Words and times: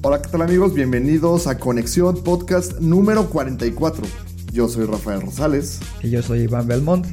Hola, 0.00 0.22
¿qué 0.22 0.28
tal 0.28 0.42
amigos? 0.42 0.74
Bienvenidos 0.74 1.48
a 1.48 1.58
Conexión 1.58 2.22
Podcast 2.22 2.78
número 2.78 3.28
44. 3.28 4.04
Yo 4.52 4.68
soy 4.68 4.86
Rafael 4.86 5.22
Rosales, 5.22 5.80
Y 6.04 6.10
yo 6.10 6.22
soy 6.22 6.42
Iván 6.42 6.68
Belmont. 6.68 7.04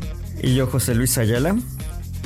Y 0.43 0.53
yo, 0.53 0.67
José 0.67 0.93
Luis 0.93 1.17
Ayala, 1.17 1.57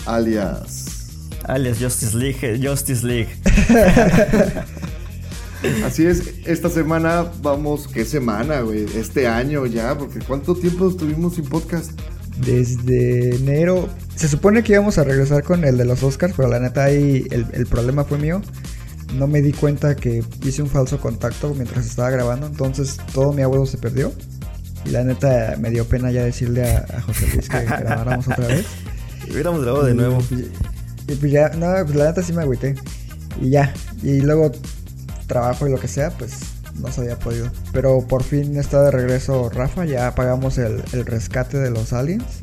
alias... 0.05 1.29
alias 1.45 1.77
Justice 1.79 2.17
League, 2.17 2.59
Justice 2.61 3.07
League. 3.07 3.29
Así 5.85 6.05
es, 6.05 6.23
esta 6.45 6.69
semana 6.69 7.31
vamos... 7.41 7.87
¿Qué 7.87 8.03
semana, 8.03 8.59
güey? 8.59 8.83
Este 8.95 9.29
año 9.29 9.65
ya, 9.65 9.97
porque 9.97 10.19
¿cuánto 10.19 10.55
tiempo 10.55 10.89
estuvimos 10.89 11.35
sin 11.35 11.45
podcast? 11.45 11.91
Desde 12.45 13.37
enero. 13.37 13.87
Se 14.13 14.27
supone 14.27 14.61
que 14.61 14.73
íbamos 14.73 14.97
a 14.97 15.05
regresar 15.05 15.43
con 15.43 15.63
el 15.63 15.77
de 15.77 15.85
los 15.85 16.03
Oscars, 16.03 16.33
pero 16.35 16.49
la 16.49 16.59
neta 16.59 16.83
ahí 16.83 17.25
el, 17.31 17.45
el 17.53 17.65
problema 17.65 18.03
fue 18.03 18.17
mío. 18.17 18.41
No 19.17 19.27
me 19.27 19.41
di 19.41 19.53
cuenta 19.53 19.95
que 19.95 20.23
hice 20.43 20.61
un 20.61 20.69
falso 20.69 20.99
contacto 20.99 21.53
mientras 21.53 21.85
estaba 21.85 22.09
grabando, 22.09 22.47
entonces 22.47 22.97
todo 23.13 23.33
mi 23.33 23.41
abuelo 23.41 23.65
se 23.65 23.77
perdió. 23.77 24.11
Y 24.85 24.89
la 24.89 25.03
neta 25.03 25.55
me 25.59 25.69
dio 25.69 25.85
pena 25.85 26.11
ya 26.11 26.23
decirle 26.23 26.63
a, 26.63 26.85
a 26.97 27.01
José 27.01 27.27
Luis 27.33 27.49
que 27.49 27.63
grabáramos 27.65 28.27
otra 28.27 28.47
vez. 28.47 28.65
Hubiéramos 29.29 29.61
grabado 29.61 29.85
de 29.85 29.93
nuevo. 29.93 30.19
Y, 30.31 31.11
y 31.11 31.15
pues 31.15 31.31
ya, 31.31 31.49
no, 31.49 31.67
pues 31.83 31.95
la 31.95 32.05
neta 32.05 32.23
sí 32.23 32.33
me 32.33 32.43
agüité. 32.43 32.75
Y 33.41 33.49
ya, 33.49 33.73
y 34.03 34.21
luego 34.21 34.51
trabajo 35.27 35.67
y 35.67 35.71
lo 35.71 35.79
que 35.79 35.87
sea, 35.87 36.11
pues 36.11 36.33
no 36.79 36.91
se 36.91 37.01
había 37.01 37.17
podido. 37.17 37.49
Pero 37.71 38.05
por 38.07 38.23
fin 38.23 38.57
está 38.57 38.81
de 38.83 38.91
regreso 38.91 39.49
Rafa, 39.49 39.85
ya 39.85 40.13
pagamos 40.15 40.57
el, 40.57 40.83
el 40.93 41.05
rescate 41.05 41.57
de 41.57 41.71
los 41.71 41.93
aliens. 41.93 42.41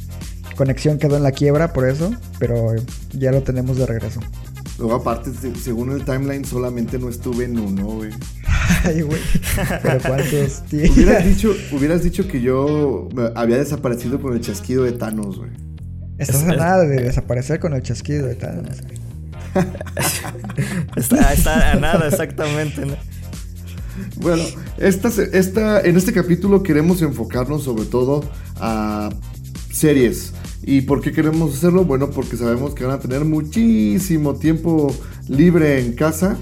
Conexión 0.57 0.99
quedó 0.99 1.17
en 1.17 1.23
la 1.23 1.33
quiebra 1.33 1.73
por 1.73 1.87
eso, 1.87 2.15
pero 2.39 2.75
ya 3.13 3.31
lo 3.31 3.43
tenemos 3.43 3.77
de 3.77 3.87
regreso. 3.87 4.21
Luego 4.79 4.95
aparte, 4.97 5.31
se- 5.33 5.55
según 5.55 5.91
el 5.93 6.05
timeline, 6.05 6.45
solamente 6.45 6.99
no 6.99 7.09
estuve 7.09 7.45
en 7.47 7.59
uno, 7.59 7.85
güey. 7.87 8.11
Ay, 8.85 9.01
güey. 9.03 9.21
Pero 9.83 9.99
cuántos 10.07 10.63
Hubieras 10.73 10.97
días. 10.97 11.25
dicho, 11.25 11.55
hubieras 11.73 12.03
dicho 12.03 12.29
que 12.29 12.41
yo 12.43 13.09
había 13.35 13.57
desaparecido 13.59 14.21
con 14.21 14.35
el 14.35 14.41
chasquido 14.43 14.85
de 14.85 14.93
Thanos, 14.93 15.39
güey. 15.39 15.51
Estás 16.19 16.43
a 16.45 16.55
nada 16.57 16.85
de 16.85 17.03
desaparecer 17.03 17.59
con 17.61 17.73
el 17.75 17.83
chasquido 17.83 18.27
de 18.27 18.35
Thanos. 18.35 18.77
Está, 20.97 21.33
está 21.33 21.73
a 21.73 21.75
nada, 21.77 22.09
exactamente. 22.09 22.85
¿no? 22.85 22.95
Bueno, 24.17 24.43
esta, 24.79 25.11
se- 25.11 25.37
esta, 25.39 25.81
en 25.81 25.97
este 25.97 26.13
capítulo 26.13 26.63
queremos 26.63 27.01
enfocarnos 27.03 27.65
sobre 27.65 27.85
todo 27.87 28.29
a 28.57 29.09
series. 29.73 30.33
¿Y 30.63 30.83
por 30.83 31.01
qué 31.01 31.13
queremos 31.13 31.55
hacerlo? 31.55 31.85
Bueno, 31.85 32.11
porque 32.11 32.37
sabemos 32.37 32.75
que 32.75 32.85
van 32.85 32.97
a 32.97 33.01
tener 33.01 33.25
muchísimo 33.25 34.35
tiempo 34.35 34.93
libre 35.29 35.81
en 35.81 35.93
casa. 35.95 36.37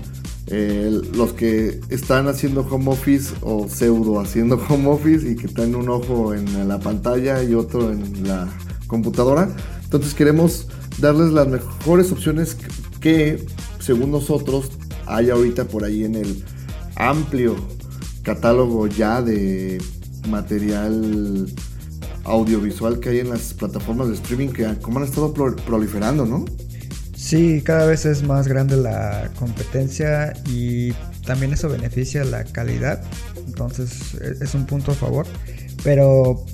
eh, 0.47 1.01
los 1.15 1.33
que 1.33 1.81
están 1.89 2.29
haciendo 2.29 2.61
home 2.71 2.91
office 2.91 3.33
o 3.41 3.67
pseudo 3.69 4.21
haciendo 4.21 4.57
home 4.69 4.89
office 4.89 5.31
y 5.31 5.37
que 5.37 5.49
tienen 5.49 5.75
un 5.75 5.89
ojo 5.89 6.35
en 6.35 6.69
la 6.69 6.79
pantalla 6.79 7.43
y 7.43 7.55
otro 7.55 7.91
en 7.91 8.29
la 8.29 8.49
computadora. 8.87 9.49
Entonces 9.85 10.15
queremos 10.15 10.69
darles 10.99 11.33
las 11.33 11.49
mejores 11.49 12.13
opciones 12.13 12.57
que, 13.01 13.45
según 13.81 14.11
nosotros, 14.11 14.71
hay 15.07 15.31
ahorita 15.31 15.65
por 15.65 15.85
ahí 15.85 16.05
en 16.05 16.15
el 16.17 16.45
amplio 16.97 17.57
catálogo 18.23 18.87
ya 18.87 19.23
de 19.23 19.83
material 20.29 21.47
audiovisual 22.25 23.01
que 23.01 23.11
hay 23.11 23.19
en 23.21 23.31
las 23.31 23.55
plataformas 23.55 24.09
de 24.09 24.15
streaming 24.15 24.49
que 24.49 24.67
como 24.81 24.99
han 24.99 25.05
estado 25.05 25.33
pro- 25.35 25.57
proliferando, 25.57 26.25
¿no? 26.27 26.45
Sí, 27.17 27.63
cada 27.65 27.87
vez 27.87 28.05
es 28.05 28.23
más 28.23 28.49
grande 28.49 28.77
la 28.77 29.31
competencia 29.39 30.35
y 30.47 30.93
también 31.27 31.53
eso 31.53 31.69
beneficia 31.69 32.25
la 32.25 32.45
calidad. 32.45 33.03
Entonces 33.47 34.15
e- 34.21 34.45
es 34.45 34.55
un 34.55 34.67
punto 34.67 34.93
a 34.93 34.95
favor. 34.95 35.27
Pero 35.83 36.45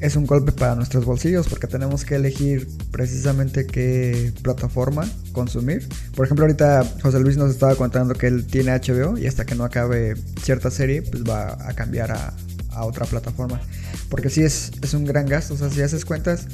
es 0.00 0.16
un 0.16 0.26
golpe 0.26 0.52
para 0.52 0.74
nuestros 0.74 1.04
bolsillos 1.06 1.46
porque 1.48 1.66
tenemos 1.66 2.04
que 2.04 2.16
elegir 2.16 2.68
precisamente 2.90 3.66
qué 3.66 4.32
plataforma 4.42 5.08
consumir. 5.32 5.88
Por 6.14 6.26
ejemplo, 6.26 6.44
ahorita 6.44 6.84
José 7.02 7.20
Luis 7.20 7.36
nos 7.38 7.50
estaba 7.50 7.74
contando 7.76 8.14
que 8.14 8.26
él 8.26 8.46
tiene 8.46 8.72
HBO 8.72 9.16
y 9.18 9.26
hasta 9.26 9.44
que 9.46 9.54
no 9.54 9.64
acabe 9.64 10.14
cierta 10.42 10.70
serie, 10.70 11.00
pues 11.02 11.24
va 11.24 11.56
a 11.66 11.72
cambiar 11.74 12.12
a, 12.12 12.34
a 12.74 12.84
otra 12.84 13.06
plataforma. 13.06 13.60
Porque 14.08 14.30
sí 14.30 14.42
es, 14.42 14.72
es 14.82 14.94
un 14.94 15.04
gran 15.04 15.26
gasto. 15.26 15.54
O 15.54 15.56
sea, 15.56 15.70
si 15.70 15.80
haces 15.82 16.04
cuentas, 16.04 16.46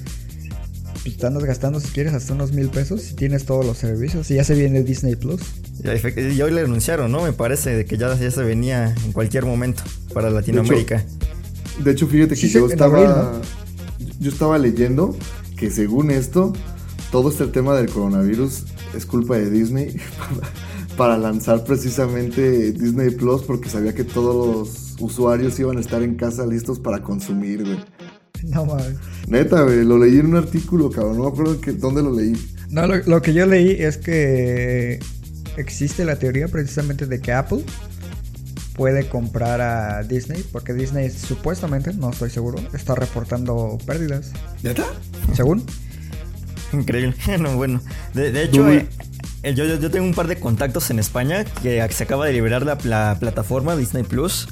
pues 1.03 1.17
te 1.17 1.27
andas 1.27 1.45
gastando 1.45 1.81
si 1.81 1.89
quieres 1.89 2.13
hasta 2.13 2.35
unos 2.35 2.53
mil 2.53 2.69
pesos 2.69 3.03
si 3.03 3.15
tienes 3.15 3.45
todos 3.45 3.65
los 3.65 3.79
servicios. 3.79 4.31
Y 4.31 4.35
ya 4.35 4.45
se 4.45 4.55
viene 4.55 4.83
Disney 4.83 5.17
Plus. 5.17 5.41
Y 5.83 6.41
hoy 6.43 6.53
le 6.53 6.61
anunciaron, 6.61 7.11
¿no? 7.11 7.23
Me 7.23 7.33
parece 7.33 7.75
de 7.75 7.85
que 7.85 7.97
ya, 7.97 8.15
ya 8.15 8.31
se 8.31 8.43
venía 8.43 8.95
en 9.05 9.13
cualquier 9.13 9.47
momento 9.47 9.83
para 10.13 10.31
Latinoamérica. 10.31 11.05
De 11.83 11.93
hecho, 11.93 12.07
fíjate 12.07 12.35
que 12.35 12.41
Sí, 12.41 12.51
yo 12.51 12.67
estaba 12.67 12.99
abril, 12.99 13.43
yo 14.19 14.31
estaba 14.31 14.59
leyendo 14.59 15.17
que 15.57 15.71
según 15.71 16.11
esto 16.11 16.53
todo 17.11 17.31
este 17.31 17.47
tema 17.47 17.75
del 17.75 17.91
coronavirus 17.91 18.65
es 18.95 19.07
culpa 19.07 19.37
de 19.37 19.51
Disney 19.51 19.97
para 20.97 21.17
lanzar 21.17 21.65
precisamente 21.65 22.73
Disney 22.73 23.11
Plus 23.11 23.43
porque 23.43 23.71
sabía 23.71 23.95
que 23.95 24.05
todos 24.05 24.47
los 24.47 24.90
usuarios 25.01 25.59
iban 25.59 25.77
a 25.79 25.81
estar 25.81 26.03
en 26.03 26.15
casa 26.17 26.47
listos 26.47 26.79
para 26.79 27.03
consumir, 27.03 27.65
güey. 27.65 27.79
No 28.43 28.65
mames. 28.65 28.95
Neta, 29.29 29.63
güey, 29.65 29.85
lo 29.85 29.99
leí 29.99 30.19
en 30.19 30.27
un 30.27 30.37
artículo, 30.37 30.91
cabrón, 30.91 31.19
no 31.19 31.25
me 31.25 31.29
acuerdo 31.29 31.61
que, 31.61 31.73
dónde 31.73 32.03
lo 32.03 32.11
leí. 32.15 32.33
No, 32.71 32.87
lo, 32.87 32.97
lo 33.05 33.21
que 33.21 33.35
yo 33.35 33.45
leí 33.45 33.73
es 33.73 33.99
que 33.99 34.99
existe 35.59 36.07
la 36.07 36.17
teoría 36.17 36.49
precisamente 36.49 37.05
de 37.07 37.21
que 37.21 37.33
Apple 37.33 37.63
puede 38.75 39.09
comprar 39.11 39.61
a 39.61 40.03
Disney 40.05 40.43
porque 40.53 40.73
Disney 40.73 41.11
supuestamente, 41.11 41.93
no 41.93 42.11
estoy 42.11 42.31
seguro, 42.31 42.59
está 42.73 42.95
reportando 42.95 43.77
pérdidas. 43.85 44.33
¿Neta? 44.63 44.87
Según. 45.35 45.63
Increíble. 46.73 47.15
No, 47.39 47.57
bueno, 47.57 47.83
de, 48.15 48.33
de 48.33 48.45
hecho, 48.45 48.71
eh, 48.71 48.87
eh, 49.43 49.55
yo, 49.55 49.67
yo- 49.67 49.79
yo 49.79 49.91
tengo 49.91 50.07
un 50.07 50.15
par 50.15 50.29
de 50.29 50.37
contactos 50.37 50.91
en 50.91 50.99
España 50.99 51.45
que 51.45 51.87
se 51.91 52.05
acaba 52.05 52.25
de 52.27 52.33
liberar 52.33 52.65
la, 52.65 52.79
la 52.85 53.17
plataforma 53.21 53.77
Disney 53.77 54.03
Plus. 54.05 54.49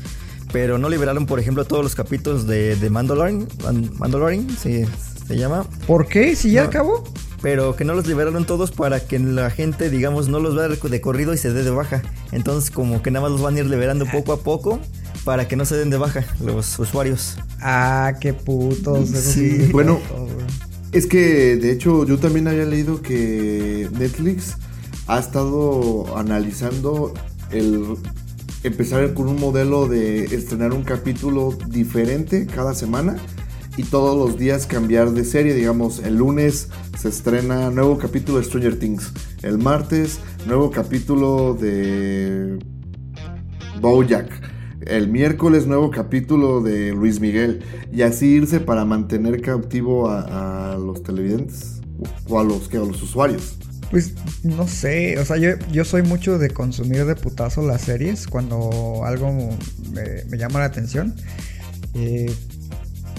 Pero 0.52 0.78
no 0.78 0.88
liberaron, 0.88 1.26
por 1.26 1.38
ejemplo, 1.40 1.64
todos 1.64 1.82
los 1.82 1.94
capítulos 1.94 2.46
de, 2.46 2.76
de 2.76 2.90
Mandalorian. 2.90 3.46
Man- 3.62 3.90
Mandalorian, 3.98 4.46
sí, 4.58 4.84
se 5.26 5.36
llama. 5.36 5.66
¿Por 5.86 6.06
qué? 6.08 6.34
Si 6.36 6.50
ya 6.52 6.62
No. 6.62 6.68
acabó. 6.68 7.04
pero 7.40 7.76
que 7.76 7.84
no 7.84 7.94
los 7.94 8.06
liberaron 8.08 8.46
todos 8.46 8.72
para 8.72 8.98
que 8.98 9.18
la 9.20 9.48
gente, 9.50 9.90
digamos, 9.90 10.28
no 10.28 10.40
los 10.40 10.56
vea 10.56 10.66
de 10.68 11.00
corrido 11.00 11.32
y 11.34 11.38
se 11.38 11.52
dé 11.52 11.62
de 11.62 11.70
baja. 11.70 12.02
Entonces, 12.32 12.70
como 12.72 13.00
que 13.00 13.12
nada 13.12 13.22
más 13.24 13.30
los 13.32 13.42
van 13.42 13.54
a 13.54 13.60
ir 13.60 13.66
liberando 13.66 14.06
poco 14.06 14.32
a 14.32 14.40
poco 14.40 14.80
para 15.24 15.46
que 15.46 15.54
no 15.54 15.64
se 15.64 15.76
den 15.76 15.88
de 15.90 15.98
baja 15.98 16.24
los 16.40 16.76
usuarios. 16.80 17.36
Ah, 17.60 18.14
qué 18.20 18.32
putos. 18.32 19.10
Sí, 19.10 19.68
bueno. 19.70 20.00
puto. 20.00 20.26
Es 20.90 21.06
que, 21.06 21.54
de 21.56 21.70
hecho, 21.70 22.04
yo 22.06 22.18
también 22.18 22.48
había 22.48 22.64
leído 22.64 23.02
que 23.02 23.88
Netflix 23.92 24.56
ha 25.06 25.20
estado 25.20 26.16
analizando 26.16 27.14
el 27.52 27.84
empezar 28.62 29.14
con 29.14 29.28
un 29.28 29.38
modelo 29.38 29.86
de 29.88 30.24
estrenar 30.24 30.72
un 30.72 30.82
capítulo 30.82 31.56
diferente 31.68 32.46
cada 32.46 32.74
semana 32.74 33.16
y 33.76 33.84
todos 33.84 34.16
los 34.16 34.38
días 34.38 34.66
cambiar 34.66 35.12
de 35.12 35.24
serie. 35.24 35.54
Digamos, 35.54 36.00
el 36.00 36.16
lunes 36.16 36.68
se 36.98 37.08
estrena 37.08 37.70
nuevo 37.70 37.98
capítulo 37.98 38.38
de 38.38 38.44
Stranger 38.44 38.78
Things. 38.78 39.12
El 39.42 39.58
martes, 39.58 40.18
nuevo 40.46 40.70
capítulo 40.70 41.54
de 41.54 42.58
Bojack. 43.80 44.28
El 44.80 45.08
miércoles 45.08 45.66
nuevo 45.66 45.90
capítulo 45.90 46.60
de 46.60 46.92
Luis 46.92 47.20
Miguel. 47.20 47.62
Y 47.92 48.02
así 48.02 48.26
irse 48.26 48.58
para 48.58 48.84
mantener 48.84 49.40
cautivo 49.40 50.08
a, 50.08 50.72
a 50.72 50.78
los 50.78 51.02
televidentes. 51.04 51.80
O 52.28 52.40
a 52.40 52.44
los, 52.44 52.68
que 52.68 52.78
a 52.78 52.80
los 52.80 53.00
usuarios. 53.02 53.58
Pues 53.90 54.12
no 54.42 54.68
sé, 54.68 55.18
o 55.18 55.24
sea, 55.24 55.38
yo, 55.38 55.50
yo 55.72 55.84
soy 55.84 56.02
mucho 56.02 56.38
de 56.38 56.50
consumir 56.50 57.06
de 57.06 57.14
putazo 57.16 57.66
las 57.66 57.82
series 57.82 58.26
cuando 58.26 59.02
algo 59.04 59.32
me, 59.92 60.36
llama 60.38 60.58
la 60.60 60.66
atención. 60.66 61.14
Eh, 61.94 62.30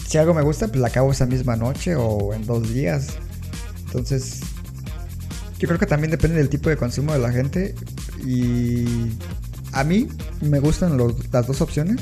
si 0.08 0.18
algo 0.20 0.34
me 0.36 0.44
gusta, 0.44 0.68
pues 0.68 0.80
la 0.80 0.88
acabo 0.90 1.12
esa 1.12 1.26
misma 1.26 1.56
noche 1.56 1.96
o 1.96 2.34
en 2.34 2.46
dos 2.46 2.72
días. 2.74 3.08
Entonces, 3.88 4.42
Yo 5.60 5.68
creo 5.68 5.78
que 5.80 5.86
también 5.86 6.10
depende 6.12 6.38
del 6.38 6.48
tipo 6.50 6.70
de 6.70 6.78
consumo 6.78 7.12
de 7.14 7.20
la 7.20 7.32
gente. 7.34 7.76
Y 8.26 8.86
a 9.74 9.84
mí 9.84 10.08
me 10.42 10.60
gustan 10.60 10.98
los- 10.98 11.32
las 11.34 11.48
dos 11.48 11.62
opciones. 11.62 12.00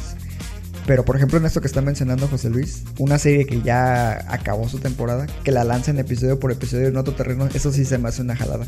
Pero 0.88 1.04
por 1.06 1.18
ejemplo 1.18 1.38
en 1.38 1.46
esto 1.46 1.60
que 1.62 1.68
está 1.68 1.82
mencionando 1.82 2.28
José 2.30 2.50
Luis, 2.50 2.84
una 2.98 3.20
serie 3.20 3.46
que 3.46 3.62
ya 3.62 4.26
acabó 4.34 4.68
su 4.70 4.80
temporada, 4.80 5.28
que 5.44 5.52
la 5.52 5.64
lancen 5.66 6.00
episodio 6.00 6.40
por 6.40 6.50
episodio 6.52 6.88
en 6.88 6.96
otro 6.98 7.14
terreno, 7.14 7.48
eso 7.54 7.72
sí 7.74 7.84
se 7.86 7.98
me 7.98 8.08
hace 8.08 8.22
una 8.22 8.36
jalada. 8.38 8.66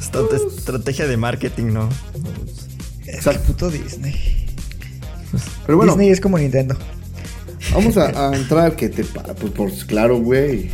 Esta- 0.00 0.20
estrategia 0.58 1.06
de 1.06 1.16
marketing, 1.16 1.72
¿no? 1.72 1.88
Es 3.06 3.24
que 3.24 3.38
puto 3.38 3.70
Disney. 3.70 4.46
Pero 5.66 5.78
bueno, 5.78 5.92
Disney 5.92 6.10
es 6.10 6.20
como 6.20 6.38
Nintendo. 6.38 6.76
vamos 7.72 7.96
a, 7.96 8.28
a 8.30 8.36
entrar 8.36 8.76
que 8.76 8.90
te 8.90 9.02
pa- 9.04 9.22
pues 9.34 9.52
por 9.52 9.72
claro, 9.86 10.18
güey. 10.18 10.70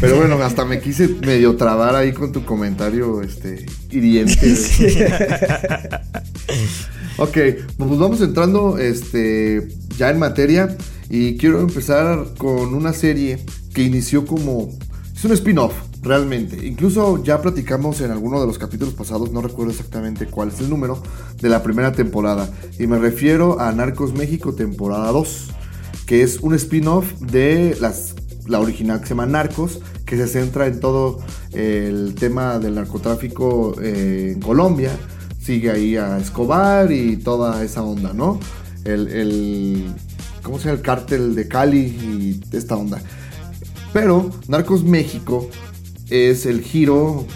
Pero 0.00 0.16
bueno, 0.16 0.40
hasta 0.42 0.64
me 0.64 0.80
quise 0.80 1.08
medio 1.08 1.56
trabar 1.56 1.94
ahí 1.94 2.12
con 2.12 2.32
tu 2.32 2.42
comentario 2.44 3.20
este 3.20 3.66
hiriente. 3.90 4.38
güey. 4.78 4.96
Ok, 7.18 7.38
pues 7.78 7.98
vamos 7.98 8.20
entrando 8.20 8.76
este, 8.76 9.68
ya 9.96 10.10
en 10.10 10.18
materia 10.18 10.76
y 11.08 11.38
quiero 11.38 11.60
empezar 11.60 12.34
con 12.36 12.74
una 12.74 12.92
serie 12.92 13.38
que 13.72 13.82
inició 13.82 14.26
como... 14.26 14.68
Es 15.14 15.24
un 15.24 15.32
spin-off, 15.32 15.72
realmente. 16.02 16.66
Incluso 16.66 17.24
ya 17.24 17.40
platicamos 17.40 18.02
en 18.02 18.10
alguno 18.10 18.38
de 18.38 18.46
los 18.46 18.58
capítulos 18.58 18.92
pasados, 18.92 19.32
no 19.32 19.40
recuerdo 19.40 19.72
exactamente 19.72 20.26
cuál 20.26 20.48
es 20.48 20.60
el 20.60 20.68
número, 20.68 21.02
de 21.40 21.48
la 21.48 21.62
primera 21.62 21.92
temporada. 21.92 22.50
Y 22.78 22.86
me 22.86 22.98
refiero 22.98 23.58
a 23.60 23.72
Narcos 23.72 24.12
México 24.12 24.54
temporada 24.54 25.10
2, 25.10 25.48
que 26.04 26.20
es 26.20 26.40
un 26.40 26.54
spin-off 26.54 27.10
de 27.20 27.78
las, 27.80 28.14
la 28.46 28.60
original 28.60 29.00
que 29.00 29.06
se 29.06 29.14
llama 29.14 29.24
Narcos, 29.24 29.80
que 30.04 30.18
se 30.18 30.28
centra 30.28 30.66
en 30.66 30.80
todo 30.80 31.20
el 31.54 32.14
tema 32.14 32.58
del 32.58 32.74
narcotráfico 32.74 33.74
eh, 33.80 34.32
en 34.34 34.40
Colombia 34.42 34.90
sigue 35.46 35.70
ahí 35.70 35.96
a 35.96 36.18
Escobar 36.18 36.90
y 36.90 37.18
toda 37.18 37.62
esa 37.62 37.84
onda, 37.84 38.12
¿no? 38.12 38.40
El, 38.84 39.94
¿cómo 40.42 40.58
se 40.58 40.64
llama? 40.64 40.78
El 40.78 40.82
cártel 40.82 41.34
de 41.36 41.46
Cali 41.46 41.78
y 41.78 42.40
esta 42.52 42.74
onda. 42.74 43.00
Pero 43.92 44.30
Narcos 44.48 44.82
México 44.82 45.48
es 46.10 46.46
el 46.46 46.62
giro, 46.62 47.26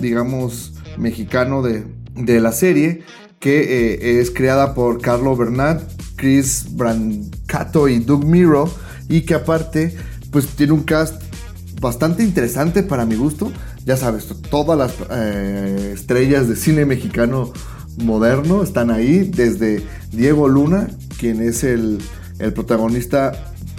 digamos, 0.00 0.72
mexicano 0.96 1.60
de, 1.60 1.84
de 2.14 2.40
la 2.40 2.52
serie, 2.52 3.02
que 3.38 3.60
eh, 3.60 4.20
es 4.20 4.30
creada 4.30 4.74
por 4.74 5.02
Carlo 5.02 5.36
Bernat, 5.36 5.82
Chris 6.16 6.68
Brancato 6.70 7.86
y 7.86 7.98
Doug 7.98 8.24
Miro, 8.24 8.70
y 9.10 9.22
que 9.22 9.34
aparte, 9.34 9.94
pues 10.30 10.46
tiene 10.48 10.72
un 10.72 10.84
cast 10.84 11.22
bastante 11.82 12.22
interesante 12.24 12.82
para 12.82 13.04
mi 13.04 13.16
gusto. 13.16 13.52
Ya 13.88 13.96
sabes, 13.96 14.26
to- 14.26 14.34
todas 14.34 14.76
las 14.76 14.92
eh, 15.10 15.92
estrellas 15.94 16.46
de 16.46 16.56
cine 16.56 16.84
mexicano 16.84 17.54
moderno 17.96 18.62
están 18.62 18.90
ahí, 18.90 19.20
desde 19.20 19.82
Diego 20.12 20.46
Luna, 20.46 20.88
quien 21.18 21.40
es 21.40 21.64
el, 21.64 21.98
protagonista 22.54 23.32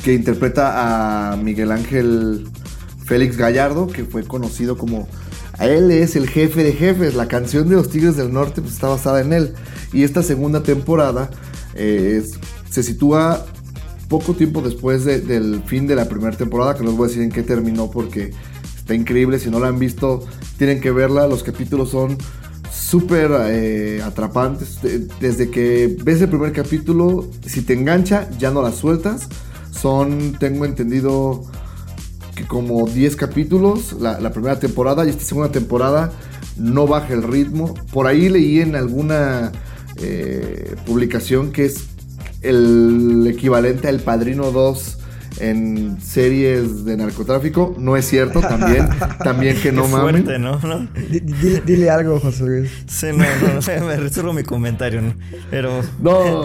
que 0.03 0.15
interpreta 0.15 1.31
a 1.31 1.37
Miguel 1.37 1.71
Ángel 1.71 2.47
Félix 3.05 3.37
Gallardo, 3.37 3.85
que 3.85 4.03
fue 4.03 4.23
conocido 4.23 4.79
como... 4.79 5.07
Él 5.59 5.91
es 5.91 6.15
el 6.15 6.27
jefe 6.27 6.63
de 6.63 6.73
jefes. 6.73 7.13
La 7.13 7.27
canción 7.27 7.69
de 7.69 7.75
los 7.75 7.89
Tigres 7.89 8.15
del 8.17 8.33
Norte 8.33 8.61
pues, 8.61 8.73
está 8.73 8.87
basada 8.87 9.21
en 9.21 9.31
él. 9.31 9.53
Y 9.93 10.01
esta 10.03 10.23
segunda 10.23 10.63
temporada 10.63 11.29
eh, 11.75 12.23
se 12.71 12.81
sitúa 12.81 13.45
poco 14.07 14.33
tiempo 14.33 14.61
después 14.63 15.05
de- 15.05 15.21
del 15.21 15.61
fin 15.67 15.85
de 15.85 15.95
la 15.95 16.05
primera 16.09 16.35
temporada, 16.35 16.73
que 16.73 16.79
no 16.83 16.89
les 16.89 16.97
voy 16.97 17.05
a 17.05 17.07
decir 17.09 17.21
en 17.23 17.29
qué 17.31 17.43
terminó 17.43 17.91
porque 17.91 18.31
está 18.89 18.95
increíble. 18.95 19.37
Si 19.37 19.51
no 19.51 19.59
la 19.59 19.67
han 19.67 19.77
visto, 19.77 20.25
tienen 20.57 20.81
que 20.81 20.89
verla. 20.91 21.27
Los 21.27 21.43
capítulos 21.43 21.91
son 21.91 22.17
súper 22.71 23.29
eh, 23.49 24.01
atrapantes. 24.03 24.81
De- 24.81 25.07
Desde 25.19 25.51
que 25.51 25.95
ves 26.03 26.21
el 26.21 26.29
primer 26.29 26.51
capítulo, 26.53 27.27
si 27.45 27.61
te 27.61 27.73
engancha, 27.73 28.27
ya 28.39 28.49
no 28.49 28.63
la 28.63 28.71
sueltas. 28.71 29.27
Son, 29.71 30.33
tengo 30.39 30.65
entendido, 30.65 31.43
que 32.35 32.45
como 32.47 32.87
10 32.87 33.15
capítulos 33.15 33.93
la, 33.99 34.19
la 34.19 34.31
primera 34.33 34.59
temporada 34.59 35.05
y 35.05 35.09
esta 35.09 35.23
segunda 35.23 35.51
temporada 35.51 36.11
no 36.57 36.87
baja 36.87 37.13
el 37.13 37.21
ritmo. 37.23 37.75
Por 37.93 38.07
ahí 38.07 38.27
leí 38.27 38.59
en 38.59 38.75
alguna 38.75 39.51
eh, 39.97 40.75
publicación 40.85 41.51
que 41.51 41.65
es 41.65 41.85
el 42.41 43.27
equivalente 43.29 43.87
al 43.87 43.99
Padrino 43.99 44.51
2 44.51 44.97
en 45.39 46.01
series 46.01 46.83
de 46.85 46.97
narcotráfico. 46.97 47.75
No 47.77 47.95
es 47.97 48.05
cierto, 48.05 48.41
también, 48.41 48.87
también 49.23 49.55
que 49.61 49.71
no 49.71 49.83
Qué 49.83 49.89
mamen. 49.89 50.23
fuerte, 50.23 50.39
¿no? 50.39 50.59
¿no? 50.59 50.87
Di- 51.09 51.19
Dile, 51.19 51.61
dile 51.65 51.89
algo, 51.89 52.19
José 52.19 52.43
Luis. 52.43 52.71
Sí, 52.87 53.07
no, 53.13 53.17
no, 53.19 53.79
no, 53.79 53.85
me 53.87 53.95
reservo 53.97 54.33
mi 54.33 54.43
comentario, 54.43 55.01
¿no? 55.01 55.13
Pero 55.49 55.81
No, 56.01 56.43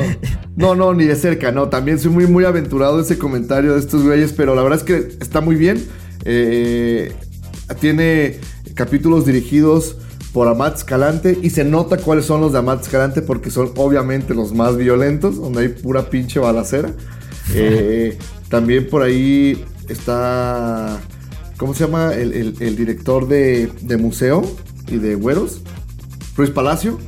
no, 0.57 0.75
no, 0.75 0.95
ni 0.95 1.05
de 1.05 1.17
cerca, 1.17 1.51
no. 1.53 1.69
También 1.69 1.99
soy 1.99 2.11
muy, 2.11 2.27
muy 2.27 2.45
aventurado 2.45 3.01
ese 3.01 3.19
comentario 3.19 3.75
de 3.75 3.81
estos 3.81 4.03
güeyes, 4.03 4.33
pero 4.33 4.55
la 4.55 4.63
verdad 4.63 4.79
es 4.79 4.85
que 4.85 5.17
está 5.21 5.41
muy 5.41 5.57
bien. 5.57 5.85
Eh, 6.25 7.13
tiene 7.81 8.39
capítulos 8.75 9.27
dirigidos 9.27 9.97
por 10.33 10.49
Amat 10.49 10.77
Escalante 10.79 11.39
y 11.43 11.51
se 11.51 11.65
nota 11.65 11.97
cuáles 11.97 12.25
son 12.25 12.41
los 12.41 12.53
de 12.53 12.59
Amat 12.59 12.83
Escalante 12.83 13.23
porque 13.23 13.51
son 13.51 13.71
obviamente 13.77 14.35
los 14.35 14.53
más 14.53 14.77
violentos, 14.77 15.37
donde 15.37 15.61
hay 15.63 15.69
pura 15.69 16.11
pinche 16.11 16.39
balacera. 16.39 16.91
Eh, 17.55 18.17
también 18.55 18.87
por 18.89 19.03
ahí 19.03 19.65
está, 19.89 21.01
¿cómo 21.57 21.75
se 21.75 21.87
llama? 21.87 22.15
El, 22.15 22.55
el- 22.61 22.77
director 22.77 23.27
de, 23.27 23.69
de 23.83 23.97
museo 23.97 24.43
y 24.87 24.99
de 24.99 25.17
güeros, 25.17 25.61
Luis 26.37 26.51
Palacio. 26.51 27.01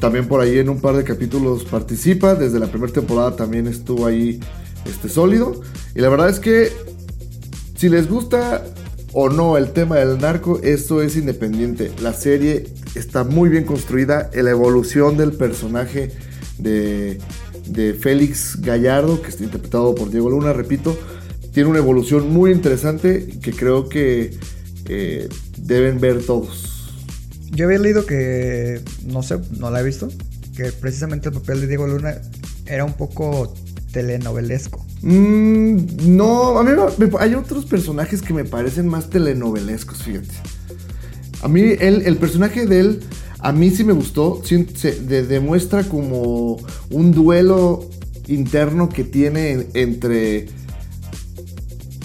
También 0.00 0.26
por 0.26 0.40
ahí 0.40 0.58
en 0.58 0.68
un 0.68 0.80
par 0.80 0.96
de 0.96 1.04
capítulos 1.04 1.62
participa. 1.62 2.34
Desde 2.34 2.58
la 2.58 2.66
primera 2.66 2.92
temporada 2.92 3.36
también 3.36 3.68
estuvo 3.68 4.06
ahí 4.06 4.40
este, 4.86 5.08
sólido. 5.08 5.60
Y 5.94 6.00
la 6.00 6.08
verdad 6.08 6.30
es 6.30 6.40
que 6.40 6.72
si 7.76 7.88
les 7.88 8.08
gusta 8.08 8.64
o 9.12 9.28
no 9.28 9.56
el 9.56 9.70
tema 9.70 9.98
del 9.98 10.18
narco, 10.18 10.58
esto 10.64 11.00
es 11.00 11.16
independiente. 11.16 11.92
La 12.02 12.12
serie 12.12 12.64
está 12.96 13.22
muy 13.22 13.50
bien 13.50 13.62
construida. 13.62 14.30
La 14.34 14.50
evolución 14.50 15.16
del 15.16 15.30
personaje 15.30 16.10
de, 16.58 17.20
de 17.68 17.94
Félix 17.94 18.60
Gallardo, 18.60 19.20
que 19.22 19.28
está 19.28 19.44
interpretado 19.44 19.94
por 19.94 20.10
Diego 20.10 20.30
Luna, 20.30 20.52
repito, 20.52 20.98
tiene 21.52 21.68
una 21.70 21.78
evolución 21.78 22.30
muy 22.32 22.52
interesante 22.52 23.26
que 23.42 23.52
creo 23.52 23.88
que 23.88 24.36
eh, 24.86 25.28
deben 25.58 26.00
ver 26.00 26.22
todos. 26.24 26.94
Yo 27.50 27.66
había 27.66 27.78
leído 27.78 28.04
que, 28.06 28.80
no 29.06 29.22
sé, 29.22 29.38
no 29.58 29.70
la 29.70 29.80
he 29.80 29.84
visto, 29.84 30.08
que 30.56 30.70
precisamente 30.72 31.28
el 31.28 31.34
papel 31.34 31.60
de 31.60 31.66
Diego 31.66 31.86
Luna 31.86 32.18
era 32.66 32.84
un 32.84 32.92
poco 32.94 33.54
telenovelesco. 33.92 34.84
Mm, 35.02 36.16
no, 36.16 36.58
a 36.58 36.64
mí 36.64 36.70
me- 36.98 37.08
hay 37.20 37.34
otros 37.34 37.64
personajes 37.66 38.20
que 38.22 38.34
me 38.34 38.44
parecen 38.44 38.86
más 38.88 39.08
telenovelescos, 39.10 40.02
fíjate. 40.02 40.34
A 41.42 41.48
mí, 41.48 41.60
él, 41.80 42.02
el 42.04 42.16
personaje 42.16 42.66
de 42.66 42.80
él, 42.80 43.00
a 43.40 43.52
mí 43.52 43.70
sí 43.70 43.84
me 43.84 43.92
gustó. 43.92 44.42
se 44.44 45.00
de- 45.00 45.26
demuestra 45.26 45.84
como 45.84 46.58
un 46.90 47.12
duelo 47.12 47.88
interno 48.26 48.88
que 48.88 49.04
tiene 49.04 49.50
en- 49.52 49.66
entre 49.74 50.48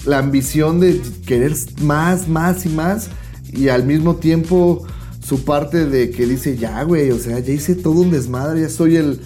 la 0.06 0.18
ambición 0.18 0.80
de 0.80 1.00
querer 1.26 1.54
más, 1.82 2.28
más 2.28 2.66
y 2.66 2.68
más, 2.68 3.08
y 3.52 3.68
al 3.68 3.84
mismo 3.84 4.16
tiempo 4.16 4.86
su 5.24 5.44
parte 5.44 5.86
de 5.86 6.10
que 6.10 6.26
dice, 6.26 6.56
ya, 6.56 6.82
güey, 6.82 7.10
o 7.10 7.18
sea, 7.18 7.38
ya 7.38 7.52
hice 7.52 7.74
todo 7.74 8.00
un 8.00 8.10
desmadre, 8.10 8.60
ya 8.60 8.68
soy 8.68 8.96
el, 8.96 9.20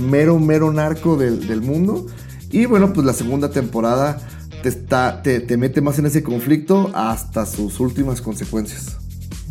mero, 0.00 0.38
mero 0.38 0.72
narco 0.72 1.16
del, 1.16 1.60
mundo. 1.62 2.06
Y 2.52 2.66
bueno, 2.66 2.92
pues 2.92 3.04
la 3.06 3.12
segunda 3.12 3.50
temporada 3.50 4.20
te 4.62 5.56
mete 5.56 5.80
más 5.80 5.98
en 5.98 6.06
ese 6.06 6.22
conflicto 6.22 6.90
hasta 6.94 7.46
sus 7.46 7.80
últimas 7.80 8.20
consecuencias. 8.20 8.99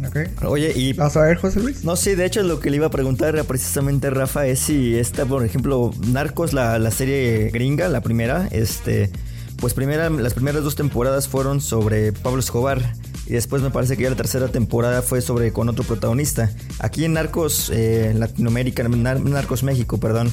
¿Ok? 0.08 0.44
Oye, 0.46 0.72
y 0.76 0.94
¿Vas 0.94 1.18
a 1.18 1.22
ver, 1.24 1.38
José 1.38 1.60
Luis? 1.60 1.84
No, 1.84 1.96
sí, 1.96 2.16
de 2.16 2.26
hecho 2.26 2.42
lo 2.44 2.60
que 2.60 2.70
le 2.70 2.78
iba 2.78 2.88
a 2.88 2.92
preguntar 2.92 3.44
precisamente 3.46 4.10
Rafa 4.10 4.46
es 4.48 4.60
si 4.60 4.96
esta, 4.96 5.26
por 5.26 5.44
ejemplo, 5.44 5.92
Narcos, 6.08 6.54
la, 6.54 6.80
la 6.80 6.92
serie 6.92 7.50
gringa, 7.52 7.90
la 7.90 8.02
primera, 8.02 8.48
este, 8.52 9.12
pues 9.58 9.74
primera, 9.74 10.10
las 10.10 10.34
primeras 10.34 10.64
dos 10.64 10.76
temporadas 10.76 11.28
fueron 11.28 11.60
sobre 11.62 12.14
Pablo 12.14 12.40
Escobar 12.40 12.94
y 13.26 13.34
después 13.34 13.62
me 13.62 13.72
parece 13.72 13.98
que 13.98 14.04
ya 14.04 14.10
la 14.10 14.16
tercera 14.16 14.48
temporada 14.48 15.02
fue 15.02 15.22
sobre 15.22 15.52
con 15.52 15.68
otro 15.70 15.84
protagonista. 15.84 16.50
Aquí 16.80 17.04
en 17.06 17.14
Narcos 17.14 17.70
eh, 17.74 18.14
Latinoamérica, 18.16 18.84
Nar- 18.88 19.22
Narcos 19.22 19.64
México, 19.64 20.00
perdón, 20.00 20.32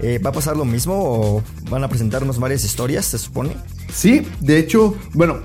eh, 0.00 0.20
¿va 0.24 0.30
a 0.30 0.32
pasar 0.32 0.56
lo 0.56 0.64
mismo 0.64 0.94
o 0.96 1.42
van 1.70 1.82
a 1.82 1.88
presentarnos 1.88 2.38
varias 2.38 2.64
historias, 2.64 3.04
se 3.04 3.18
supone? 3.18 3.56
Sí, 3.92 4.26
de 4.40 4.58
hecho, 4.58 4.96
bueno, 5.12 5.40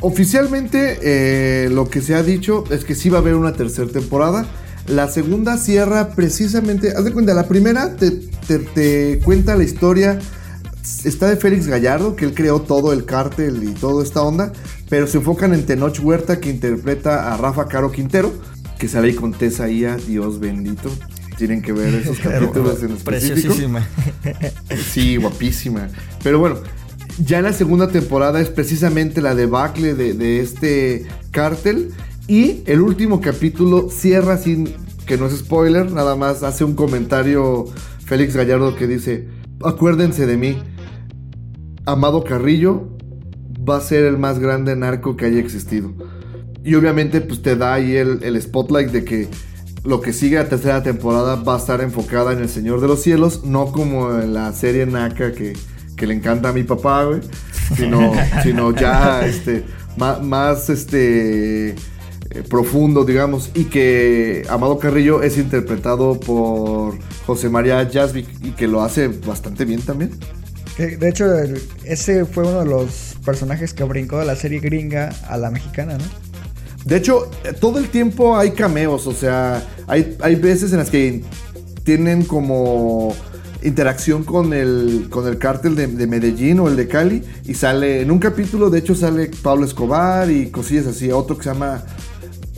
oficialmente 0.00 0.98
eh, 1.02 1.68
lo 1.70 1.88
que 1.88 2.00
se 2.00 2.14
ha 2.14 2.22
dicho 2.22 2.64
es 2.70 2.84
que 2.84 2.94
sí 2.94 3.08
va 3.08 3.18
a 3.18 3.20
haber 3.20 3.34
una 3.34 3.52
tercera 3.52 3.88
temporada. 3.88 4.46
La 4.86 5.08
segunda 5.08 5.56
cierra 5.58 6.10
precisamente, 6.10 6.92
haz 6.96 7.04
de 7.04 7.12
cuenta, 7.12 7.34
la 7.34 7.48
primera 7.48 7.96
te, 7.96 8.10
te- 8.46 8.58
te 8.60 9.18
cuenta 9.24 9.56
la 9.56 9.64
historia, 9.64 10.18
está 11.04 11.28
de 11.28 11.36
Félix 11.36 11.66
Gallardo, 11.66 12.14
que 12.14 12.24
él 12.24 12.34
creó 12.34 12.60
todo 12.60 12.92
el 12.92 13.04
cártel 13.04 13.64
y 13.64 13.72
toda 13.72 14.04
esta 14.04 14.22
onda, 14.22 14.52
pero 14.88 15.08
se 15.08 15.18
enfocan 15.18 15.54
en 15.54 15.66
Tenoch 15.66 15.98
Huerta, 16.00 16.38
que 16.38 16.50
interpreta 16.50 17.32
a 17.34 17.36
Rafa 17.36 17.66
Caro 17.66 17.90
Quintero. 17.90 18.32
que 18.78 18.86
sale 18.88 19.08
ahí 19.08 19.14
con 19.14 19.32
Tessa 19.32 19.68
Ia, 19.68 19.96
Dios 19.96 20.38
bendito. 20.38 20.88
Tienen 21.36 21.62
que 21.62 21.72
ver 21.72 21.92
esos 21.94 22.18
capítulos 22.22 22.80
en 22.84 22.92
específico. 22.92 23.34
Preciosísima. 23.34 23.86
Sí, 24.92 25.16
guapísima. 25.16 25.88
Pero 26.22 26.38
bueno, 26.38 26.60
ya 27.18 27.38
en 27.38 27.44
la 27.44 27.52
segunda 27.52 27.88
temporada 27.88 28.40
es 28.40 28.50
precisamente 28.50 29.22
la 29.22 29.34
debacle 29.34 29.94
de, 29.94 30.40
este 30.40 31.06
cártel. 31.30 31.90
Y 32.28 32.62
el 32.66 32.80
último 32.80 33.20
capítulo 33.20 33.88
cierra 33.88 34.36
sin, 34.36 34.74
que 35.06 35.16
no 35.16 35.26
es 35.26 35.36
spoiler, 35.36 35.92
nada 35.92 36.16
más 36.16 36.42
hace 36.42 36.64
un 36.64 36.74
comentario 36.74 37.66
Félix 38.04 38.34
Gallardo 38.34 38.74
que 38.74 38.88
dice, 38.88 39.28
acuérdense 39.62 40.26
de 40.26 40.36
mí, 40.36 40.58
Amado 41.84 42.24
Carrillo 42.24 42.88
va 43.68 43.76
a 43.76 43.80
ser 43.80 44.04
el 44.04 44.18
más 44.18 44.40
grande 44.40 44.74
narco 44.74 45.16
que 45.16 45.26
haya 45.26 45.38
existido. 45.38 45.92
Y 46.64 46.74
obviamente 46.74 47.20
pues 47.20 47.42
te 47.42 47.54
da 47.54 47.74
ahí 47.74 47.94
el, 47.94 48.24
el 48.24 48.42
spotlight 48.42 48.90
de 48.90 49.04
que 49.04 49.28
lo 49.84 50.00
que 50.00 50.12
sigue 50.12 50.34
la 50.34 50.48
tercera 50.48 50.82
temporada 50.82 51.36
va 51.36 51.54
a 51.54 51.58
estar 51.58 51.80
enfocada 51.80 52.32
en 52.32 52.40
el 52.40 52.48
Señor 52.48 52.80
de 52.80 52.88
los 52.88 53.02
Cielos, 53.02 53.44
no 53.44 53.70
como 53.70 54.18
en 54.18 54.34
la 54.34 54.52
serie 54.52 54.84
Naka 54.84 55.30
que, 55.30 55.52
que 55.96 56.06
le 56.06 56.14
encanta 56.14 56.50
a 56.50 56.52
mi 56.52 56.62
papá, 56.62 57.04
güey, 57.04 57.20
sino, 57.76 58.12
sino 58.42 58.74
ya 58.74 59.24
este, 59.26 59.64
más, 59.96 60.22
más 60.22 60.68
este, 60.70 61.70
eh, 61.70 61.74
profundo, 62.48 63.04
digamos, 63.04 63.50
y 63.54 63.64
que 63.64 64.44
Amado 64.48 64.78
Carrillo 64.78 65.22
es 65.22 65.38
interpretado 65.38 66.20
por 66.20 66.94
José 67.26 67.48
María 67.48 67.88
Jasvik 67.90 68.28
y 68.44 68.50
que 68.50 68.66
lo 68.68 68.82
hace 68.82 69.08
bastante 69.08 69.64
bien 69.64 69.80
también. 69.80 70.10
De 70.76 71.08
hecho, 71.08 71.34
el- 71.38 71.60
ese 71.84 72.26
fue 72.26 72.44
uno 72.46 72.60
de 72.60 72.66
los 72.66 73.16
personajes 73.24 73.72
que 73.72 73.82
brincó 73.84 74.18
de 74.18 74.26
la 74.26 74.36
serie 74.36 74.60
gringa 74.60 75.08
a 75.28 75.38
la 75.38 75.50
mexicana, 75.50 75.96
¿no? 75.96 76.04
De 76.84 76.96
hecho, 76.98 77.30
eh, 77.44 77.52
todo 77.58 77.78
el 77.78 77.88
tiempo 77.88 78.36
hay 78.36 78.50
cameos, 78.50 79.06
o 79.06 79.12
sea, 79.12 79.62
hay, 79.88 80.16
hay 80.20 80.34
veces 80.36 80.72
en 80.72 80.78
las 80.78 80.90
que 80.90 81.24
tienen 81.82 82.24
como 82.24 83.14
interacción 83.66 84.24
con 84.24 84.52
el, 84.52 85.08
con 85.10 85.26
el 85.26 85.38
cártel 85.38 85.74
de, 85.74 85.86
de 85.86 86.06
Medellín 86.06 86.60
o 86.60 86.68
el 86.68 86.76
de 86.76 86.88
Cali 86.88 87.22
y 87.44 87.54
sale, 87.54 88.00
en 88.00 88.10
un 88.10 88.18
capítulo 88.18 88.70
de 88.70 88.78
hecho 88.78 88.94
sale 88.94 89.30
Pablo 89.42 89.64
Escobar 89.64 90.30
y 90.30 90.50
cosillas 90.50 90.86
así, 90.86 91.10
otro 91.10 91.36
que 91.36 91.44
se 91.44 91.50
llama 91.50 91.84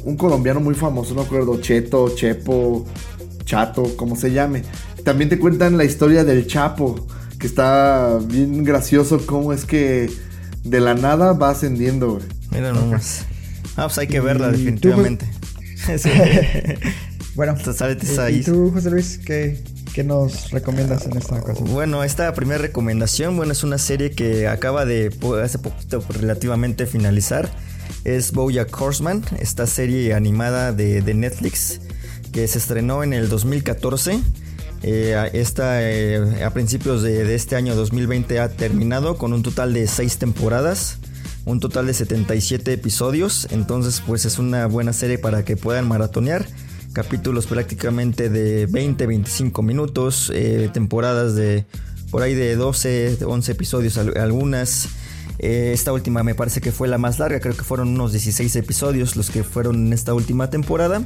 un 0.05 0.17
colombiano 0.17 0.61
muy 0.61 0.75
famoso, 0.75 1.15
no 1.15 1.21
me 1.21 1.27
acuerdo, 1.27 1.61
Cheto, 1.61 2.15
Chepo, 2.15 2.87
Chato, 3.45 3.97
como 3.97 4.17
se 4.17 4.33
llame. 4.33 4.63
También 5.05 5.29
te 5.29 5.39
cuentan 5.39 5.77
la 5.77 5.85
historia 5.85 6.25
del 6.25 6.47
Chapo, 6.47 7.07
que 7.39 7.47
está 7.47 8.19
bien 8.25 8.65
gracioso 8.65 9.21
cómo 9.27 9.53
es 9.53 9.65
que 9.65 10.11
de 10.65 10.81
la 10.81 10.95
nada 10.95 11.33
va 11.33 11.51
ascendiendo, 11.51 12.15
güey. 12.15 12.25
Mira 12.51 12.73
nomás. 12.73 13.25
Ah, 13.77 13.85
pues 13.85 13.99
hay 13.99 14.09
que 14.09 14.21
verla, 14.21 14.51
tú, 14.51 14.59
definitivamente. 14.59 15.27
Sí. 15.97 16.11
Bueno, 17.35 17.55
Entonces, 17.57 17.97
¿y, 18.33 18.43
tú, 18.43 18.73
José 18.73 18.91
Luis, 18.91 19.21
qué, 19.25 19.63
qué 19.99 20.05
nos 20.05 20.53
recomiendas 20.53 21.07
en 21.07 21.17
esta 21.17 21.35
ocasión? 21.35 21.73
Bueno, 21.73 22.05
esta 22.05 22.33
primera 22.33 22.59
recomendación, 22.59 23.37
bueno, 23.37 23.51
es 23.51 23.65
una 23.65 23.79
serie 23.79 24.13
que 24.13 24.47
acaba 24.47 24.85
de 24.85 25.11
hace 25.43 25.59
poquito 25.59 26.05
relativamente 26.09 26.87
finalizar. 26.87 27.51
Es 28.05 28.31
BoJack 28.31 28.81
Horseman, 28.81 29.25
esta 29.41 29.67
serie 29.67 30.15
animada 30.15 30.71
de, 30.71 31.03
Netflix 31.15 31.81
que 32.33 32.47
se 32.47 32.59
estrenó 32.59 33.03
en 33.03 33.13
el 33.13 33.29
2014. 33.29 34.21
Eh, 34.85 35.31
esta 35.33 35.83
eh, 35.83 36.45
a 36.45 36.51
principios 36.51 37.03
de, 37.03 37.25
de 37.25 37.35
este 37.35 37.57
año 37.57 37.75
2020 37.75 38.39
ha 38.39 38.51
terminado 38.51 39.19
con 39.19 39.33
un 39.33 39.43
total 39.43 39.75
de 39.75 39.89
6 39.89 40.19
temporadas, 40.19 40.99
un 41.45 41.59
total 41.59 41.89
de 41.89 41.95
77 41.95 42.73
episodios. 42.73 43.49
Entonces, 43.51 44.01
pues 44.07 44.27
es 44.27 44.39
una 44.39 44.67
buena 44.67 44.93
serie 44.93 45.19
para 45.19 45.45
que 45.45 45.57
puedan 45.57 45.89
maratonear 45.89 46.47
capítulos 47.03 47.47
prácticamente 47.47 48.29
de 48.29 48.67
20, 48.67 49.07
25 49.07 49.63
minutos, 49.63 50.33
eh, 50.35 50.69
temporadas 50.73 51.37
de 51.37 51.65
por 52.11 52.23
ahí 52.23 52.35
de 52.35 52.57
12, 52.57 53.17
de 53.19 53.25
11 53.25 53.53
episodios 53.53 53.97
al- 53.99 54.19
algunas. 54.19 54.89
Eh, 55.39 55.71
esta 55.73 55.93
última 55.93 56.25
me 56.25 56.35
parece 56.35 56.61
que 56.61 56.73
fue 56.73 56.89
la 56.89 56.99
más 56.99 57.21
larga, 57.21 57.39
creo 57.39 57.57
que 57.57 57.63
fueron 57.63 57.87
unos 57.91 58.11
16 58.11 58.57
episodios 58.57 59.15
los 59.15 59.31
que 59.31 59.45
fueron 59.45 59.87
en 59.87 59.93
esta 59.93 60.13
última 60.13 60.51
temporada. 60.51 61.01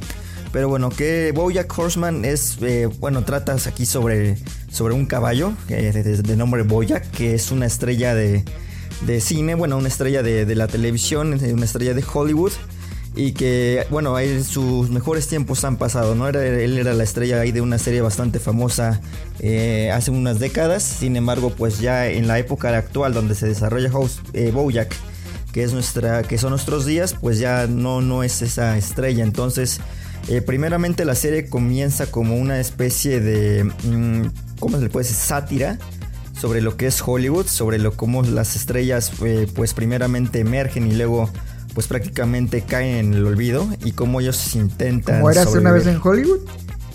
Pero 0.51 0.67
bueno, 0.67 0.89
que 0.89 1.31
Bojack 1.31 1.77
Horseman 1.77 2.25
es, 2.25 2.57
eh, 2.63 2.87
bueno, 2.99 3.23
tratas 3.23 3.67
aquí 3.67 3.85
sobre, 3.85 4.37
sobre 4.71 4.95
un 4.95 5.05
caballo 5.05 5.53
eh, 5.69 5.91
de, 5.93 6.23
de- 6.23 6.35
nombre 6.35 6.63
Bojack, 6.63 7.11
que 7.11 7.35
es 7.35 7.51
una 7.51 7.67
estrella 7.67 8.15
de, 8.15 8.43
de 9.05 9.21
cine, 9.21 9.53
bueno, 9.53 9.77
una 9.77 9.89
estrella 9.89 10.23
de, 10.23 10.45
de 10.47 10.55
la 10.55 10.65
televisión, 10.67 11.33
una 11.33 11.65
estrella 11.65 11.93
de 11.93 12.03
Hollywood. 12.11 12.53
Y 13.15 13.33
que, 13.33 13.85
bueno, 13.91 14.15
sus 14.43 14.89
mejores 14.89 15.27
tiempos 15.27 15.63
han 15.63 15.77
pasado, 15.77 16.15
¿no? 16.15 16.27
Era, 16.27 16.43
él 16.43 16.77
era 16.79 16.93
la 16.93 17.03
estrella 17.03 17.39
ahí 17.39 17.51
de 17.51 17.61
una 17.61 17.77
serie 17.77 18.01
bastante 18.01 18.39
famosa 18.39 19.01
eh, 19.39 19.91
hace 19.91 20.09
unas 20.09 20.39
décadas. 20.39 20.81
Sin 20.81 21.15
embargo, 21.15 21.51
pues 21.51 21.79
ya 21.79 22.07
en 22.07 22.27
la 22.27 22.39
época 22.39 22.75
actual 22.75 23.13
donde 23.13 23.35
se 23.35 23.47
desarrolla 23.47 23.91
House, 23.91 24.19
eh, 24.33 24.49
Bojack, 24.51 24.95
que, 25.51 25.63
es 25.63 25.73
nuestra, 25.73 26.23
que 26.23 26.39
son 26.39 26.51
nuestros 26.51 26.87
días, 26.87 27.13
pues 27.13 27.37
ya 27.37 27.67
no, 27.67 28.01
no 28.01 28.23
es 28.23 28.41
esa 28.41 28.75
estrella. 28.77 29.23
Entonces, 29.23 29.79
eh, 30.27 30.41
primeramente 30.41 31.05
la 31.05 31.13
serie 31.13 31.47
comienza 31.49 32.07
como 32.09 32.35
una 32.35 32.59
especie 32.59 33.19
de, 33.19 33.63
mm, 33.63 34.57
¿cómo 34.59 34.77
se 34.77 34.83
le 34.85 34.89
puede 34.89 35.05
decir? 35.05 35.21
Sátira 35.21 35.77
sobre 36.39 36.61
lo 36.61 36.77
que 36.77 36.87
es 36.87 36.99
Hollywood, 37.05 37.45
sobre 37.45 37.77
lo 37.77 37.95
cómo 37.95 38.23
las 38.23 38.55
estrellas 38.55 39.11
pues 39.53 39.75
primeramente 39.75 40.39
emergen 40.39 40.87
y 40.87 40.95
luego 40.95 41.29
pues 41.73 41.87
prácticamente 41.87 42.61
caen 42.61 43.07
en 43.07 43.13
el 43.13 43.25
olvido 43.25 43.67
y 43.83 43.91
cómo 43.91 44.21
ellos 44.21 44.55
intentan 44.55 45.17
¿Cómo 45.17 45.31
eras 45.31 45.47
una 45.47 45.71
vez 45.71 45.87
en 45.87 45.99
Hollywood? 46.01 46.39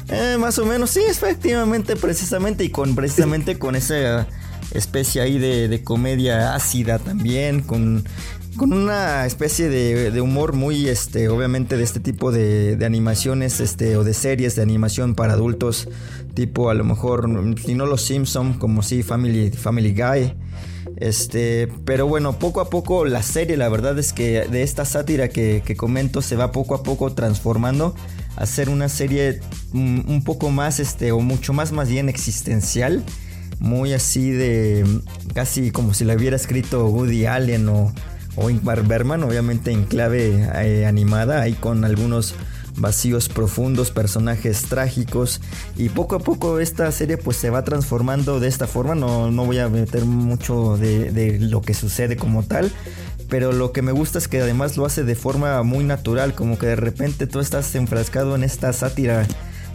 Eh, 0.09 0.37
más 0.39 0.59
o 0.59 0.65
menos, 0.65 0.91
sí, 0.91 1.01
efectivamente, 1.07 1.95
precisamente, 1.97 2.65
y 2.65 2.71
con 2.71 2.95
precisamente 2.95 3.59
con 3.59 3.77
esa 3.77 4.27
especie 4.73 5.21
ahí 5.21 5.39
de, 5.39 5.69
de 5.69 5.83
comedia 5.83 6.55
ácida 6.55 6.99
también, 6.99 7.61
con, 7.61 8.05
con 8.57 8.73
una 8.73 9.27
especie 9.27 9.69
de, 9.69 10.11
de 10.11 10.21
humor 10.23 10.55
muy, 10.55 10.89
este, 10.89 11.29
obviamente, 11.29 11.77
de 11.77 11.85
este 11.85 12.01
tipo 12.01 12.33
de, 12.33 12.77
de 12.77 12.87
animaciones, 12.87 13.61
este, 13.61 13.99
o 13.99 14.05
de 14.05 14.15
series 14.15 14.57
de 14.57 14.63
animación 14.63 15.15
para 15.15 15.35
adultos, 15.35 15.89
tipo 16.33 16.71
a 16.71 16.75
lo 16.75 16.85
mejor, 16.85 17.29
si 17.63 17.75
no 17.75 17.85
los 17.85 18.03
Simpson, 18.03 18.55
como 18.55 18.83
sí, 18.83 19.03
Family, 19.03 19.51
Family 19.51 19.93
Guy. 19.93 20.35
Este, 20.97 21.69
pero 21.85 22.07
bueno, 22.07 22.39
poco 22.39 22.61
a 22.61 22.71
poco 22.71 23.05
la 23.05 23.23
serie, 23.23 23.57
la 23.57 23.69
verdad 23.69 23.99
es 23.99 24.13
que 24.13 24.47
de 24.49 24.63
esta 24.63 24.85
sátira 24.85 25.29
que, 25.29 25.63
que 25.65 25.77
comento 25.77 26.23
se 26.23 26.37
va 26.37 26.53
poco 26.53 26.75
a 26.75 26.83
poco 26.83 27.13
transformando 27.13 27.95
a 28.37 28.47
ser 28.47 28.69
una 28.69 28.89
serie 28.89 29.41
mm, 29.73 30.11
un 30.11 30.23
poco 30.25 30.51
más, 30.51 30.81
este, 30.81 31.13
o 31.13 31.21
mucho 31.21 31.53
más, 31.53 31.73
más 31.73 31.89
bien 31.89 32.09
existencial, 32.09 33.05
muy 33.59 33.93
así 33.93 34.31
de, 34.31 34.85
casi 35.35 35.71
como 35.71 35.95
si 35.95 36.05
la 36.05 36.15
hubiera 36.15 36.37
escrito 36.37 36.87
Woody 36.87 37.27
Allen 37.27 37.69
o, 37.69 37.93
o 38.37 38.51
Ingmar 38.51 38.85
Bergman, 38.85 39.25
obviamente 39.25 39.73
en 39.73 39.85
clave 39.85 40.49
eh, 40.63 40.87
animada, 40.87 41.43
ahí 41.43 41.55
con 41.55 41.85
algunos 41.85 42.35
vacíos 42.79 43.29
profundos, 43.29 43.91
personajes 43.91 44.63
trágicos 44.63 45.41
y 45.77 45.89
poco 45.89 46.17
a 46.17 46.19
poco 46.21 46.61
esta 46.61 46.91
serie 46.93 47.17
pues 47.17 47.37
se 47.37 47.51
va 47.51 47.65
transformando 47.65 48.41
de 48.41 48.49
esta 48.49 48.67
forma, 48.67 48.95
no, 48.95 49.31
no 49.31 49.45
voy 49.45 49.59
a 49.59 49.69
meter 49.69 50.05
mucho 50.05 50.77
de, 50.77 51.11
de 51.11 51.39
lo 51.39 51.63
que 51.63 51.75
sucede 51.75 52.17
como 52.17 52.43
tal, 52.43 52.71
pero 53.29 53.53
lo 53.53 53.73
que 53.73 53.83
me 53.83 53.93
gusta 53.93 54.19
es 54.19 54.29
que 54.29 54.41
además 54.41 54.77
lo 54.77 54.87
hace 54.87 55.05
de 55.05 55.15
forma 55.15 55.63
muy 55.63 55.85
natural, 55.85 56.35
como 56.35 56.59
que 56.59 56.67
de 56.67 56.77
repente 56.77 57.27
tú 57.27 57.41
estás 57.41 57.75
enfrascado 57.75 58.35
en 58.35 58.45
esta 58.45 58.73
sátira 58.73 59.27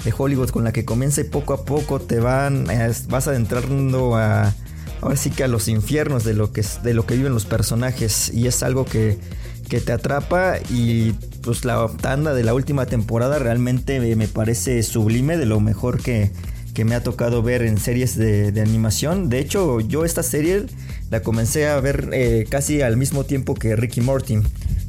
de 0.04 0.14
Hollywood 0.18 0.50
con 0.50 0.64
la 0.64 0.74
que 0.74 0.86
comienza 0.86 1.22
y 1.22 1.26
poco 1.26 1.54
a 1.54 1.66
poco 1.66 2.00
te 2.00 2.20
van, 2.20 2.66
vas 3.10 3.28
adentrando 3.28 4.18
a, 4.18 4.54
ahora 5.02 5.16
sí 5.16 5.30
que 5.30 5.44
a 5.44 5.48
los 5.48 5.68
infiernos 5.68 6.24
de 6.24 6.34
lo 6.34 6.52
que, 6.52 6.66
de 6.84 6.94
lo 6.94 7.06
que 7.06 7.16
viven 7.16 7.34
los 7.34 7.46
personajes 7.46 8.34
y 8.34 8.48
es 8.48 8.64
algo 8.64 8.86
que, 8.86 9.20
que 9.74 9.82
te 9.82 9.92
atrapa 9.92 10.60
y 10.70 11.14
pues 11.42 11.66
la 11.66 11.90
tanda 12.00 12.36
de 12.36 12.44
la 12.44 12.54
última 12.54 12.86
temporada 12.86 13.40
realmente 13.40 14.00
me, 14.16 14.28
parece 14.28 14.84
sublime 14.84 15.36
de 15.36 15.48
lo 15.48 15.60
mejor 15.60 16.00
que, 16.00 16.30
que 16.76 16.86
me 16.86 16.94
ha 16.94 17.02
tocado 17.02 17.42
ver 17.42 17.64
en 17.64 17.80
series 17.80 18.16
de, 18.16 18.54
animación. 18.62 19.30
De 19.30 19.40
hecho, 19.40 19.80
yo 19.80 20.06
esta 20.06 20.22
serie 20.22 20.68
la 21.10 21.24
comencé 21.24 21.68
a 21.68 21.80
ver 21.80 22.12
eh, 22.14 22.46
casi 22.48 22.84
al 22.84 22.98
mismo 22.98 23.24
tiempo 23.24 23.56
que 23.56 23.76
Ricky 23.76 24.00
Morty, 24.00 24.42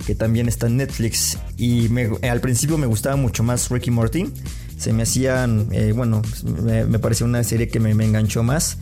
que 0.06 0.14
también 0.14 0.48
está 0.48 0.66
en 0.66 0.76
Netflix. 0.76 1.38
Y 1.56 1.88
al 2.20 2.42
principio 2.42 2.76
me 2.76 2.86
gustaba 2.86 3.16
mucho 3.16 3.42
más 3.42 3.70
Ricky 3.70 3.90
Morty. 3.90 4.26
Se 4.84 4.92
me 4.92 5.04
hacían, 5.04 5.68
eh, 5.72 5.92
bueno, 5.96 6.20
me, 6.62 6.84
me 6.84 6.98
pareció 6.98 7.24
una 7.24 7.42
serie 7.42 7.68
que 7.68 7.80
me, 7.80 7.92
enganchó 7.92 8.42
más. 8.42 8.76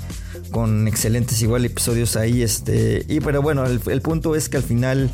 Con 0.51 0.89
excelentes 0.89 1.41
igual 1.43 1.65
episodios 1.65 2.17
ahí. 2.17 2.43
Este, 2.43 3.05
y 3.07 3.21
pero 3.21 3.41
bueno, 3.41 3.65
el, 3.65 4.01
punto 4.01 4.35
es 4.35 4.49
que 4.49 4.57
al 4.57 4.65
final 4.65 5.13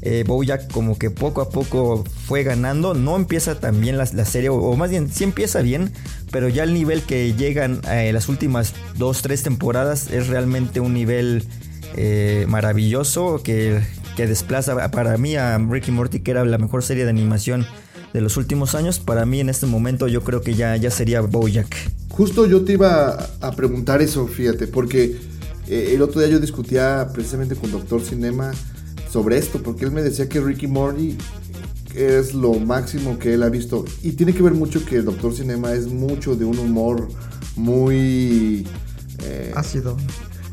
eh, 0.00 0.24
Bojack 0.26 0.72
como 0.72 0.98
que 0.98 1.10
poco 1.10 1.42
a 1.42 1.50
poco 1.50 2.04
fue 2.24 2.42
ganando. 2.42 2.94
No 2.94 3.16
empieza 3.16 3.60
tan 3.60 3.82
bien 3.82 3.98
la, 3.98 4.08
la 4.14 4.24
serie, 4.24 4.48
o, 4.48 4.54
o 4.54 4.76
más 4.76 4.88
bien 4.88 5.10
sí 5.12 5.24
empieza 5.24 5.60
bien, 5.60 5.92
pero 6.30 6.48
ya 6.48 6.64
el 6.64 6.72
nivel 6.72 7.02
que 7.02 7.34
llegan 7.34 7.82
eh, 7.90 8.10
las 8.14 8.30
últimas 8.30 8.72
dos, 8.96 9.20
tres 9.20 9.42
temporadas 9.42 10.10
es 10.10 10.28
realmente 10.28 10.80
un 10.80 10.94
nivel 10.94 11.44
eh, 11.96 12.46
maravilloso 12.48 13.42
que, 13.42 13.82
que 14.16 14.26
desplaza 14.26 14.90
para 14.90 15.18
mí 15.18 15.36
a 15.36 15.58
Ricky 15.58 15.90
Morty, 15.90 16.20
que 16.20 16.30
era 16.30 16.46
la 16.46 16.56
mejor 16.56 16.82
serie 16.82 17.04
de 17.04 17.10
animación 17.10 17.66
de 18.12 18.20
los 18.20 18.36
últimos 18.36 18.74
años, 18.74 18.98
para 18.98 19.24
mí 19.26 19.40
en 19.40 19.48
este 19.48 19.66
momento 19.66 20.08
yo 20.08 20.22
creo 20.22 20.40
que 20.40 20.54
ya, 20.54 20.76
ya 20.76 20.90
sería 20.90 21.20
Bojack. 21.20 21.74
Justo 22.10 22.46
yo 22.46 22.64
te 22.64 22.74
iba 22.74 23.28
a 23.40 23.52
preguntar 23.52 24.02
eso, 24.02 24.26
fíjate, 24.26 24.66
porque 24.66 25.16
eh, 25.68 25.92
el 25.94 26.02
otro 26.02 26.20
día 26.20 26.30
yo 26.30 26.40
discutía 26.40 27.08
precisamente 27.12 27.54
con 27.54 27.70
Doctor 27.70 28.02
Cinema 28.02 28.52
sobre 29.10 29.38
esto, 29.38 29.62
porque 29.62 29.84
él 29.84 29.92
me 29.92 30.02
decía 30.02 30.28
que 30.28 30.40
Ricky 30.40 30.66
Morty 30.66 31.16
es 31.94 32.34
lo 32.34 32.54
máximo 32.54 33.18
que 33.18 33.34
él 33.34 33.42
ha 33.42 33.48
visto. 33.48 33.84
Y 34.02 34.12
tiene 34.12 34.34
que 34.34 34.42
ver 34.42 34.54
mucho 34.54 34.84
que 34.84 35.02
Doctor 35.02 35.34
Cinema 35.34 35.72
es 35.72 35.86
mucho 35.86 36.36
de 36.36 36.44
un 36.44 36.58
humor 36.58 37.08
muy... 37.56 38.66
Eh, 39.22 39.52
ácido. 39.54 39.96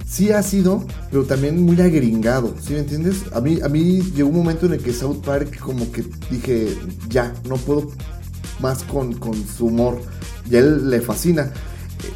Sí 0.08 0.32
ácido, 0.32 0.86
pero 1.12 1.26
también 1.26 1.62
muy 1.62 1.80
agringado, 1.82 2.56
¿sí 2.62 2.74
me 2.74 2.80
entiendes? 2.80 3.26
A 3.34 3.42
mí, 3.42 3.60
a 3.62 3.68
mí 3.68 4.02
llegó 4.16 4.30
un 4.30 4.38
momento 4.38 4.66
en 4.66 4.74
el 4.74 4.80
que 4.80 4.94
South 4.94 5.22
Park 5.24 5.60
como 5.60 5.92
que 5.92 6.06
dije, 6.32 6.78
ya, 7.10 7.34
no 7.48 7.58
puedo 7.58 7.92
más 8.62 8.84
con, 8.84 9.14
con 9.14 9.36
su 9.46 9.66
humor. 9.66 10.02
Y 10.50 10.56
a 10.56 10.60
él 10.60 10.90
le 10.90 11.02
fascina. 11.02 11.52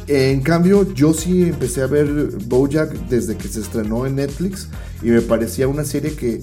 En 0.06 0.40
cambio, 0.40 0.90
yo 0.94 1.12
sí 1.12 1.42
empecé 1.42 1.82
a 1.82 1.86
ver 1.86 2.06
Bojack 2.46 3.08
desde 3.08 3.36
que 3.36 3.48
se 3.48 3.60
estrenó 3.60 4.06
en 4.06 4.16
Netflix 4.16 4.68
y 5.02 5.06
me 5.06 5.20
parecía 5.20 5.68
una 5.68 5.84
serie 5.84 6.14
que 6.14 6.42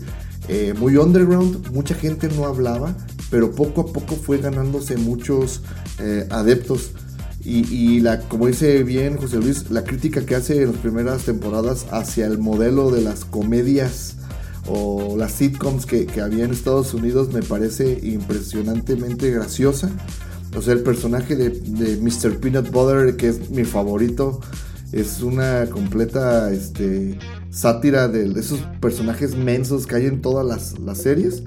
eh, 0.50 0.74
muy 0.78 0.98
underground, 0.98 1.72
mucha 1.72 1.96
gente 1.96 2.30
no 2.36 2.46
hablaba, 2.46 2.96
pero 3.30 3.52
poco 3.52 3.82
a 3.82 3.86
poco 3.88 4.16
fue 4.16 4.38
ganándose 4.38 4.98
muchos 4.98 5.62
eh, 6.00 6.28
adeptos. 6.30 6.92
Y, 7.44 8.04
como 8.28 8.48
dice 8.48 8.84
bien 8.84 9.18
José 9.18 9.38
Luis, 9.38 9.72
la 9.72 9.84
crítica 9.84 10.26
que 10.26 10.36
hace 10.36 10.62
en 10.62 10.72
las 10.72 10.82
primeras 10.82 11.24
temporadas 11.24 11.86
hacia 11.92 12.26
el 12.26 12.38
modelo 12.38 12.92
de 12.92 13.02
las 13.02 13.24
comedias 13.24 14.16
o 14.68 15.16
las 15.18 15.32
sitcoms 15.32 15.86
que, 15.86 16.06
que 16.06 16.22
había 16.22 16.44
en 16.44 16.52
Estados 16.52 16.94
Unidos 16.94 17.34
me 17.34 17.42
parece 17.42 18.00
impresionantemente 18.04 19.32
graciosa. 19.32 19.90
O 20.56 20.62
sea, 20.62 20.74
el 20.74 20.82
personaje 20.82 21.36
de, 21.36 21.98
Mr. 21.98 22.40
Peanut 22.40 22.72
Butter, 22.72 23.16
que 23.16 23.30
es 23.30 23.50
mi 23.52 23.64
favorito, 23.64 24.40
es 24.92 25.22
una 25.22 25.68
completa 25.68 26.52
este, 26.52 27.20
sátira 27.52 28.08
de 28.08 28.40
esos 28.40 28.60
personajes 28.82 29.36
mensos 29.36 29.86
que 29.86 29.96
hay 29.96 30.06
en 30.08 30.22
todas 30.22 30.46
las, 30.46 30.98
series. 30.98 31.44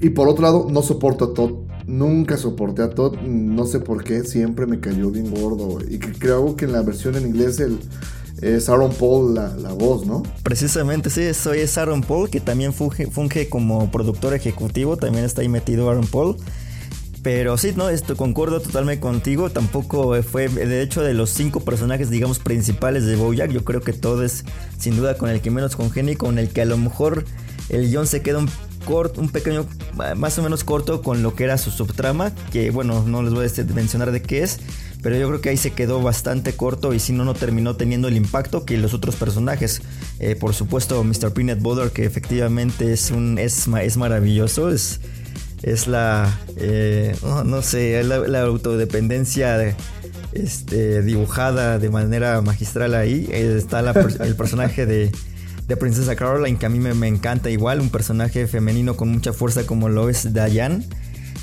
Y 0.00 0.10
por 0.10 0.28
otro 0.28 0.42
lado, 0.42 0.68
no 0.70 0.82
soporto. 0.82 1.66
Nunca 1.88 2.36
soporté 2.36 2.82
a 2.82 2.90
Todd. 2.90 3.16
No 3.22 3.64
sé 3.64 3.80
por 3.80 4.04
qué. 4.04 4.22
Siempre 4.22 4.66
me 4.66 4.78
cayó 4.78 5.10
bien 5.10 5.30
gordo. 5.30 5.78
Y 5.88 5.98
que 5.98 6.12
creo 6.12 6.54
que 6.54 6.66
en 6.66 6.72
la 6.72 6.82
versión 6.82 7.16
en 7.16 7.26
inglés 7.26 7.62
es 8.42 8.68
Aaron 8.68 8.92
Paul 8.92 9.34
la, 9.34 9.56
la, 9.56 9.72
voz, 9.72 10.06
¿no? 10.06 10.22
Precisamente, 10.42 11.08
sí. 11.08 11.32
Soy 11.32 11.60
es 11.60 11.78
Aaron 11.78 12.02
Paul, 12.02 12.28
que 12.28 12.40
también 12.40 12.74
funge, 12.74 13.48
como 13.48 13.90
productor 13.90 14.34
ejecutivo. 14.34 14.98
También 14.98 15.24
está 15.24 15.40
ahí 15.40 15.48
metido 15.48 15.88
Aaron 15.88 16.06
Paul. 16.06 16.36
Pero 17.22 17.56
sí, 17.56 17.72
no, 17.74 17.88
esto 17.88 18.16
concuerdo 18.16 18.60
totalmente 18.60 19.00
contigo. 19.00 19.48
Tampoco 19.48 20.22
fue, 20.22 20.48
de 20.48 20.82
hecho, 20.82 21.02
de 21.02 21.14
los 21.14 21.30
cinco 21.30 21.60
personajes, 21.60 22.10
digamos, 22.10 22.38
principales 22.38 23.06
de 23.06 23.16
Bojack, 23.16 23.50
yo 23.50 23.64
creo 23.64 23.80
que 23.80 23.94
todo 23.94 24.24
es 24.24 24.44
sin 24.78 24.94
duda 24.94 25.16
con 25.16 25.30
el 25.30 25.40
que 25.40 25.50
menos 25.50 25.74
congenia 25.74 26.16
con 26.16 26.38
el 26.38 26.50
que 26.50 26.60
a 26.62 26.64
lo 26.66 26.76
mejor 26.76 27.24
el 27.70 27.88
guion 27.88 28.06
se 28.06 28.22
queda 28.22 28.38
un 28.38 28.48
un 29.16 29.28
pequeño, 29.28 29.66
más 30.16 30.38
o 30.38 30.42
menos 30.42 30.64
corto 30.64 31.02
con 31.02 31.22
lo 31.22 31.34
que 31.34 31.44
era 31.44 31.58
su 31.58 31.70
subtrama, 31.70 32.32
que 32.52 32.70
bueno, 32.70 33.04
no 33.06 33.22
les 33.22 33.34
voy 33.34 33.46
a 33.46 33.74
mencionar 33.74 34.12
de 34.12 34.22
qué 34.22 34.42
es, 34.42 34.60
pero 35.02 35.16
yo 35.16 35.28
creo 35.28 35.40
que 35.40 35.50
ahí 35.50 35.56
se 35.56 35.72
quedó 35.72 36.00
bastante 36.02 36.54
corto 36.54 36.94
y 36.94 36.98
si 36.98 37.12
no, 37.12 37.24
no 37.24 37.34
terminó 37.34 37.76
teniendo 37.76 38.08
el 38.08 38.16
impacto 38.16 38.64
que 38.64 38.76
los 38.78 38.94
otros 38.94 39.16
personajes. 39.16 39.82
Eh, 40.18 40.36
por 40.36 40.54
supuesto, 40.54 41.02
Mr. 41.04 41.32
Peanut 41.32 41.60
Butter, 41.60 41.90
que 41.90 42.04
efectivamente 42.04 42.92
es 42.92 43.10
un 43.10 43.38
es, 43.38 43.68
es 43.68 43.96
maravilloso, 43.96 44.70
es 44.70 45.00
es 45.62 45.86
la, 45.88 46.38
eh, 46.56 47.16
no, 47.22 47.62
sé, 47.62 48.02
la, 48.04 48.40
autodependencia 48.42 49.76
este, 50.32 51.02
dibujada 51.02 51.78
de 51.78 51.90
manera 51.90 52.40
magistral 52.42 52.94
ahí. 52.94 53.28
Está 53.32 53.80
el 53.80 54.36
personaje 54.36 54.86
de, 54.86 55.10
de, 55.68 55.76
Princesa 55.76 56.16
Caroline, 56.16 56.58
que 56.58 56.66
a 56.66 56.68
mí 56.68 56.80
me, 56.80 57.06
encanta 57.06 57.50
igual, 57.50 57.80
un 57.80 57.90
personaje 57.90 58.46
femenino 58.46 58.96
con 58.96 59.08
mucha 59.08 59.32
fuerza 59.32 59.66
como 59.66 59.88
lo 59.88 60.08
es 60.08 60.32
Diane. 60.32 60.86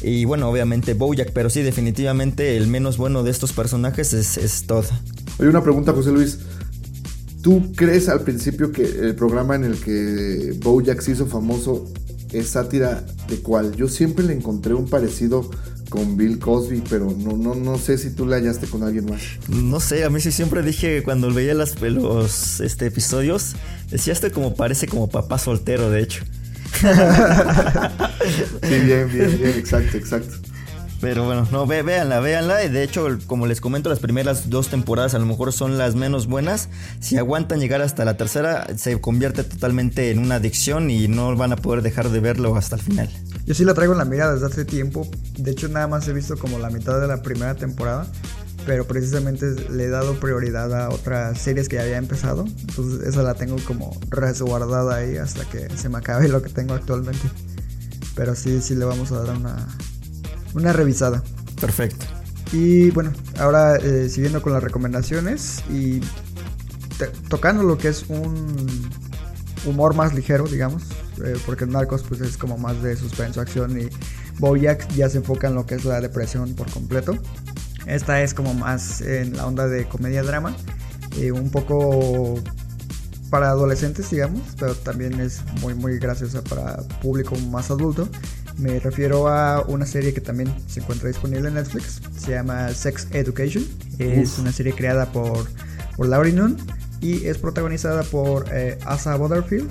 Y 0.01 0.25
bueno, 0.25 0.49
obviamente 0.49 0.93
Bojack, 0.93 1.31
pero 1.31 1.49
sí, 1.49 1.61
definitivamente 1.61 2.57
el 2.57 2.67
menos 2.67 2.97
bueno 2.97 3.23
de 3.23 3.31
estos 3.31 3.53
personajes 3.53 4.13
es, 4.13 4.37
es 4.37 4.63
Todd. 4.67 4.85
Oye, 5.39 5.49
una 5.49 5.63
pregunta, 5.63 5.93
José 5.93 6.11
Luis. 6.11 6.39
¿Tú 7.41 7.71
crees 7.75 8.09
al 8.09 8.21
principio 8.21 8.71
que 8.71 8.83
el 8.83 9.15
programa 9.15 9.55
en 9.55 9.63
el 9.63 9.79
que 9.79 10.57
Bojack 10.61 10.99
se 11.01 11.11
hizo 11.11 11.27
famoso 11.27 11.85
es 12.31 12.49
sátira 12.49 13.05
de 13.29 13.37
cuál. 13.37 13.75
Yo 13.75 13.87
siempre 13.87 14.25
le 14.25 14.33
encontré 14.33 14.73
un 14.73 14.87
parecido 14.87 15.49
con 15.95 16.17
Bill 16.17 16.39
Cosby, 16.39 16.83
pero 16.89 17.15
no, 17.17 17.37
no, 17.37 17.55
no 17.55 17.77
sé 17.77 17.97
si 17.97 18.09
tú 18.09 18.25
le 18.25 18.35
hallaste 18.35 18.67
con 18.67 18.83
alguien 18.83 19.05
más. 19.05 19.21
No 19.47 19.79
sé, 19.79 20.03
a 20.03 20.09
mí 20.09 20.19
sí 20.19 20.31
siempre 20.31 20.61
dije 20.61 21.03
cuando 21.03 21.33
veía 21.33 21.53
las, 21.53 21.79
los 21.81 22.59
este, 22.59 22.87
episodios, 22.87 23.55
decía 23.89 24.11
este 24.11 24.29
como 24.31 24.55
parece 24.55 24.87
como 24.87 25.07
papá 25.07 25.37
soltero, 25.37 25.89
de 25.89 26.01
hecho. 26.01 26.25
sí, 26.81 26.87
bien, 28.67 29.09
bien, 29.09 29.37
bien, 29.37 29.53
exacto, 29.57 29.97
exacto. 29.97 30.35
Pero 30.99 31.23
bueno, 31.23 31.47
no, 31.51 31.65
ve, 31.65 31.81
véanla, 31.81 32.19
véanla. 32.19 32.57
De 32.57 32.83
hecho, 32.83 33.07
como 33.27 33.47
les 33.47 33.61
comento, 33.61 33.89
las 33.89 33.99
primeras 33.99 34.49
dos 34.49 34.69
temporadas 34.69 35.13
a 35.13 35.19
lo 35.19 35.25
mejor 35.25 35.53
son 35.53 35.77
las 35.77 35.95
menos 35.95 36.27
buenas. 36.27 36.69
Si 36.99 37.17
aguantan 37.17 37.59
llegar 37.59 37.81
hasta 37.81 38.05
la 38.05 38.17
tercera, 38.17 38.67
se 38.75 38.99
convierte 38.99 39.43
totalmente 39.43 40.11
en 40.11 40.19
una 40.19 40.35
adicción 40.35 40.89
y 40.89 41.07
no 41.07 41.35
van 41.35 41.53
a 41.53 41.57
poder 41.57 41.83
dejar 41.83 42.09
de 42.09 42.19
verlo 42.19 42.55
hasta 42.55 42.75
el 42.75 42.81
final. 42.81 43.09
Yo 43.45 43.53
sí 43.53 43.63
la 43.63 43.73
traigo 43.73 43.93
en 43.93 43.99
la 43.99 44.05
mira 44.05 44.31
desde 44.33 44.47
hace 44.47 44.65
tiempo. 44.65 45.07
De 45.37 45.51
hecho, 45.51 45.67
nada 45.67 45.87
más 45.87 46.07
he 46.07 46.13
visto 46.13 46.35
como 46.37 46.57
la 46.57 46.69
mitad 46.69 46.99
de 46.99 47.07
la 47.07 47.21
primera 47.21 47.55
temporada. 47.55 48.07
Pero 48.65 48.87
precisamente 48.87 49.45
le 49.69 49.83
he 49.83 49.89
dado 49.89 50.19
prioridad 50.19 50.73
a 50.73 50.89
otras 50.89 51.39
series 51.39 51.69
que 51.69 51.75
ya 51.75 51.83
había 51.83 51.97
empezado. 51.97 52.45
Entonces 52.67 53.07
esa 53.07 53.21
la 53.21 53.35
tengo 53.35 53.57
como 53.67 53.95
resguardada 54.09 54.95
ahí 54.95 55.17
hasta 55.17 55.45
que 55.45 55.69
se 55.77 55.87
me 55.87 55.99
acabe 55.99 56.27
lo 56.27 56.41
que 56.41 56.49
tengo 56.49 56.73
actualmente. 56.73 57.29
Pero 58.15 58.33
sí, 58.33 58.61
sí 58.61 58.75
le 58.75 58.85
vamos 58.85 59.11
a 59.11 59.21
dar 59.21 59.37
una, 59.37 59.67
una 60.55 60.73
revisada. 60.73 61.21
Perfecto. 61.61 62.07
Y 62.51 62.89
bueno, 62.91 63.11
ahora 63.37 63.75
eh, 63.75 64.09
siguiendo 64.09 64.41
con 64.41 64.53
las 64.53 64.63
recomendaciones 64.63 65.63
y 65.69 66.01
tocando 67.29 67.63
lo 67.63 67.77
que 67.77 67.89
es 67.89 68.05
un 68.09 68.89
humor 69.65 69.93
más 69.93 70.13
ligero, 70.13 70.45
digamos, 70.45 70.83
eh, 71.23 71.37
porque 71.45 71.65
Narcos 71.65 72.03
pues 72.03 72.21
es 72.21 72.37
como 72.37 72.57
más 72.57 72.81
de 72.81 72.95
suspenso, 72.95 73.41
acción 73.41 73.79
y 73.79 73.87
Bojack 74.39 74.87
ya 74.93 75.09
se 75.09 75.17
enfoca 75.17 75.47
en 75.47 75.55
lo 75.55 75.65
que 75.65 75.75
es 75.75 75.85
la 75.85 76.01
depresión 76.01 76.53
por 76.55 76.69
completo. 76.69 77.17
Esta 77.85 78.21
es 78.21 78.33
como 78.33 78.53
más 78.53 79.01
en 79.01 79.37
la 79.37 79.45
onda 79.45 79.67
de 79.67 79.87
comedia-drama, 79.87 80.55
eh, 81.17 81.31
un 81.31 81.49
poco 81.49 82.41
para 83.29 83.49
adolescentes, 83.49 84.09
digamos, 84.09 84.41
pero 84.59 84.75
también 84.75 85.19
es 85.19 85.41
muy 85.61 85.73
muy 85.73 85.99
graciosa 85.99 86.43
para 86.43 86.77
público 87.01 87.35
más 87.51 87.69
adulto. 87.69 88.07
Me 88.57 88.79
refiero 88.79 89.27
a 89.27 89.61
una 89.67 89.85
serie 89.85 90.13
que 90.13 90.21
también 90.21 90.53
se 90.67 90.79
encuentra 90.79 91.09
disponible 91.09 91.49
en 91.49 91.55
Netflix. 91.55 92.01
Se 92.17 92.31
llama 92.31 92.69
Sex 92.69 93.07
Education. 93.11 93.65
Es 93.99 94.39
una 94.39 94.51
serie 94.51 94.73
creada 94.73 95.11
por, 95.11 95.45
por 95.97 96.07
Laurie 96.07 96.31
Nunn 96.31 96.57
y 97.01 97.25
es 97.27 97.37
protagonizada 97.37 98.03
por 98.03 98.45
eh, 98.51 98.77
Asa 98.85 99.15
Butterfield, 99.17 99.69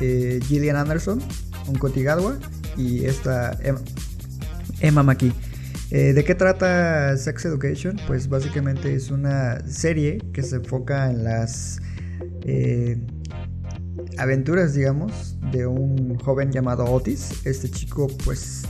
eh, 0.00 0.40
Gillian 0.46 0.76
Anderson, 0.76 1.20
un 1.66 1.78
Gadwa 2.02 2.38
y 2.76 3.04
esta 3.04 3.58
Emma, 3.62 3.80
Emma 4.80 5.02
McKee. 5.02 5.32
Eh, 5.90 6.12
¿De 6.12 6.24
qué 6.24 6.34
trata 6.34 7.16
Sex 7.16 7.46
Education? 7.46 7.98
Pues 8.06 8.28
básicamente 8.28 8.94
es 8.94 9.10
una 9.10 9.60
serie 9.66 10.18
que 10.32 10.42
se 10.42 10.56
enfoca 10.56 11.10
en 11.10 11.24
las 11.24 11.80
aventuras, 14.18 14.74
digamos, 14.74 15.36
de 15.52 15.66
un 15.66 16.18
joven 16.18 16.52
llamado 16.52 16.84
Otis. 16.84 17.44
Este 17.44 17.70
chico 17.70 18.08
pues 18.24 18.62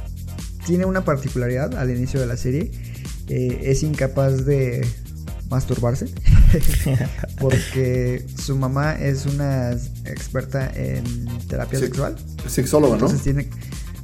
tiene 0.66 0.84
una 0.84 1.04
particularidad 1.04 1.74
al 1.76 1.90
inicio 1.90 2.20
de 2.20 2.26
la 2.26 2.36
serie. 2.36 2.70
Eh, 3.28 3.60
es 3.64 3.82
incapaz 3.82 4.44
de 4.44 4.86
masturbarse 5.50 6.06
porque 7.40 8.26
su 8.36 8.56
mamá 8.56 8.92
es 8.94 9.26
una 9.26 9.72
experta 10.04 10.70
en 10.74 11.04
terapia 11.48 11.78
sexual. 11.78 12.16
Sexóloga, 12.46 12.96
¿no? 12.96 13.06
Entonces 13.06 13.22
tiene, 13.22 13.48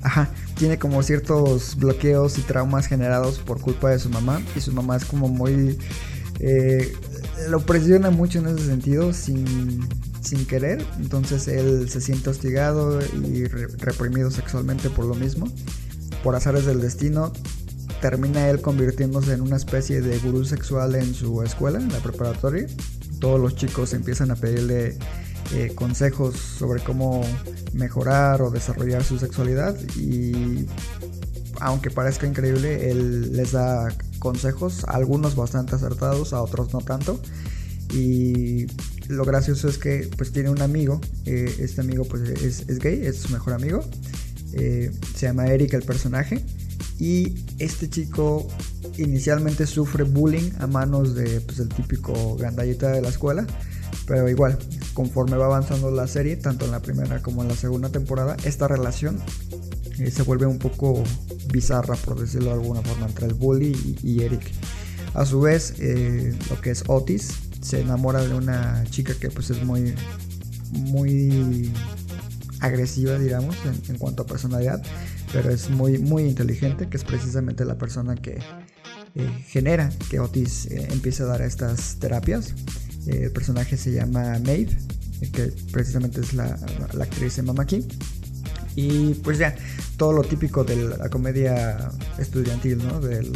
ajá, 0.03 0.31
tiene 0.57 0.79
como 0.79 1.03
ciertos 1.03 1.77
bloqueos 1.77 2.39
y 2.39 2.43
traumas 2.43 2.87
generados 2.87 3.39
por 3.39 3.61
culpa 3.61 3.91
de 3.91 3.99
su 3.99 4.09
mamá 4.09 4.41
y 4.57 4.61
su 4.61 4.73
mamá 4.73 4.97
es 4.97 5.05
como 5.05 5.29
muy... 5.29 5.79
Eh, 6.41 6.93
lo 7.49 7.61
presiona 7.61 8.11
mucho 8.11 8.39
en 8.39 8.49
ese 8.49 8.67
sentido 8.67 9.13
sin 9.13 9.87
sin 10.25 10.47
querer, 10.47 10.85
entonces 10.99 11.49
él 11.49 11.89
se 11.91 12.01
siente 12.01 12.31
hostigado 12.31 13.01
y 13.03 13.45
reprimido 13.45 14.31
sexualmente 14.31 14.91
por 14.91 15.05
lo 15.05 15.15
mismo. 15.15 15.47
Por 16.23 16.35
azares 16.35 16.65
del 16.65 16.81
destino, 16.81 17.33
termina 18.05 18.51
él 18.51 18.61
convirtiéndose 18.61 19.33
en 19.33 19.41
una 19.41 19.57
especie 19.57 20.03
de 20.03 20.19
gurú 20.19 20.45
sexual 20.45 20.95
en 20.95 21.15
su 21.15 21.41
escuela, 21.41 21.79
en 21.79 21.91
la 21.91 22.01
preparatoria. 22.01 22.67
Todos 23.19 23.41
los 23.41 23.57
chicos 23.57 23.95
empiezan 23.95 24.31
a 24.31 24.37
pedirle 24.37 24.99
eh, 25.55 25.73
consejos 25.75 26.37
sobre 26.37 26.83
cómo 26.83 27.25
mejorar 27.73 28.43
o 28.43 28.51
desarrollar 28.51 29.03
su 29.05 29.19
sexualidad 29.19 29.75
y 29.97 30.67
aunque 31.61 31.91
parezca 31.91 32.27
increíble, 32.27 32.91
él 32.91 33.35
les 33.35 33.53
da 33.53 33.89
consejos, 34.19 34.85
algunos 34.87 35.35
bastante 35.35 35.77
acertados, 35.77 36.35
a 36.35 36.43
otros 36.43 36.75
no 36.75 36.83
tanto. 36.83 37.19
Y 37.95 38.67
lo 39.09 39.25
gracioso 39.25 39.67
es 39.67 39.79
que 39.79 40.11
pues 40.15 40.31
tiene 40.31 40.51
un 40.51 40.61
amigo, 40.61 41.01
eh, 41.25 41.57
este 41.59 41.81
amigo 41.81 42.05
pues 42.05 42.29
es, 42.29 42.79
gay, 42.81 43.01
es 43.07 43.23
su 43.23 43.33
mejor 43.33 43.55
amigo, 43.55 43.83
eh, 44.53 44.91
se 45.17 45.25
llama 45.25 45.47
Eric 45.47 45.73
el 45.73 45.85
personaje. 45.85 46.45
Y 46.99 47.45
este 47.59 47.89
chico 47.89 48.47
inicialmente 48.97 49.67
sufre 49.67 50.05
bullying 50.05 50.53
a 50.59 50.67
manos 50.67 51.15
de 51.15 51.41
pues, 51.41 51.59
el 51.59 51.69
típico 51.69 52.37
gandallita 52.37 52.91
de 52.91 53.03
la 53.03 53.09
escuela. 53.09 53.47
Pero 54.07 54.29
igual, 54.29 54.59
conforme 54.93 55.37
va 55.37 55.47
avanzando 55.47 55.91
la 55.91 56.07
serie, 56.07 56.37
tanto 56.37 56.65
en 56.65 56.71
la 56.71 56.81
primera 56.81 57.23
como 57.23 57.43
en 57.43 57.49
la 57.49 57.57
segunda 57.57 57.89
temporada, 57.91 58.37
esta 58.45 58.69
relación 58.69 59.19
eh, 59.99 60.11
se 60.11 60.23
vuelve 60.23 60.47
un 60.47 60.59
poco 60.59 61.03
bizarra, 61.53 61.95
por 61.97 62.21
decirlo 62.21 62.51
de 62.51 62.55
alguna 62.55 62.83
forma, 62.83 63.07
entre 63.07 63.27
el 63.27 63.35
bully 63.35 63.99
y, 64.03 64.23
Eric. 64.23 64.51
A 65.15 65.25
su 65.25 65.41
vez, 65.41 65.75
eh, 65.79 66.37
lo 66.51 66.61
que 66.61 66.71
es 66.71 66.85
Otis 66.89 67.31
se 67.61 67.81
enamora 67.81 68.23
de 68.23 68.35
una 68.35 68.85
chica 68.91 69.15
que 69.15 69.31
pues 69.31 69.51
es 69.51 69.63
muy, 69.63 69.95
muy 70.73 71.73
agresiva, 72.61 73.19
digamos, 73.19 73.57
en, 73.89 73.99
cuanto 73.99 74.23
a 74.23 74.27
personalidad, 74.27 74.83
pero 75.35 75.51
es 75.51 75.69
muy, 75.69 75.99
muy 75.99 76.23
inteligente, 76.23 76.89
que 76.89 76.97
es 76.97 77.03
precisamente 77.03 77.65
la 77.65 77.77
persona 77.77 78.15
que 78.15 78.39
eh, 79.17 79.45
genera 79.49 79.91
que 80.09 80.21
Otis 80.21 80.69
empiece 80.71 81.25
a 81.25 81.27
dar 81.27 81.43
estas 81.43 81.97
terapias. 81.97 82.55
el 83.09 83.33
personaje 83.33 83.77
se 83.77 83.91
llama 83.91 84.39
Maeve, 84.39 84.79
que 85.33 85.53
precisamente 85.73 86.21
es 86.21 86.35
la, 86.35 86.57
la 86.93 87.05
actriz 87.05 87.35
de 87.35 87.43
Mama 87.43 87.67
King. 87.67 87.83
Y 88.77 89.15
pues 89.15 89.39
ya, 89.39 89.57
todo 89.97 90.13
lo 90.13 90.23
típico 90.23 90.63
de 90.63 90.77
la 90.77 91.09
comedia 91.09 91.91
estudiantil, 92.19 92.79
¿no? 92.79 93.01
De 93.01 93.29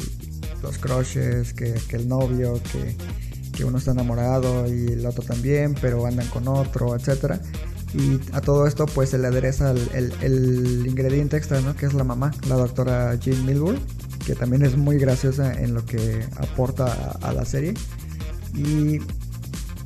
los 0.62 0.78
crushes, 0.78 1.52
que, 1.52 1.74
el 1.90 2.08
novio, 2.08 2.60
que, 2.72 3.64
uno 3.64 3.78
está 3.78 3.90
enamorado 3.90 4.72
y 4.72 4.86
el 4.92 5.04
otro 5.04 5.24
también, 5.24 5.74
pero 5.80 6.06
andan 6.06 6.28
con 6.28 6.46
otro, 6.46 6.94
etc. 6.94 7.40
Y 7.94 8.20
a 8.32 8.40
todo 8.40 8.66
esto 8.66 8.86
pues 8.86 9.10
se 9.10 9.18
le 9.18 9.28
adereza 9.28 9.70
el, 9.70 10.84
ingrediente 10.86 11.36
extra. 11.36 11.60
Que 11.74 11.86
es 11.86 11.94
la 11.94 12.04
mamá, 12.04 12.32
la 12.48 12.56
doctora 12.56 13.14
Jean 13.14 13.44
Milburn, 13.46 13.80
que 14.26 14.34
también 14.34 14.64
es 14.64 14.76
muy 14.76 14.98
graciosa 14.98 15.52
en 15.52 15.74
lo 15.74 15.84
que 15.84 16.26
aporta 16.36 17.18
a 17.22 17.32
la 17.32 17.44
serie. 17.44 17.74
Y 18.54 18.98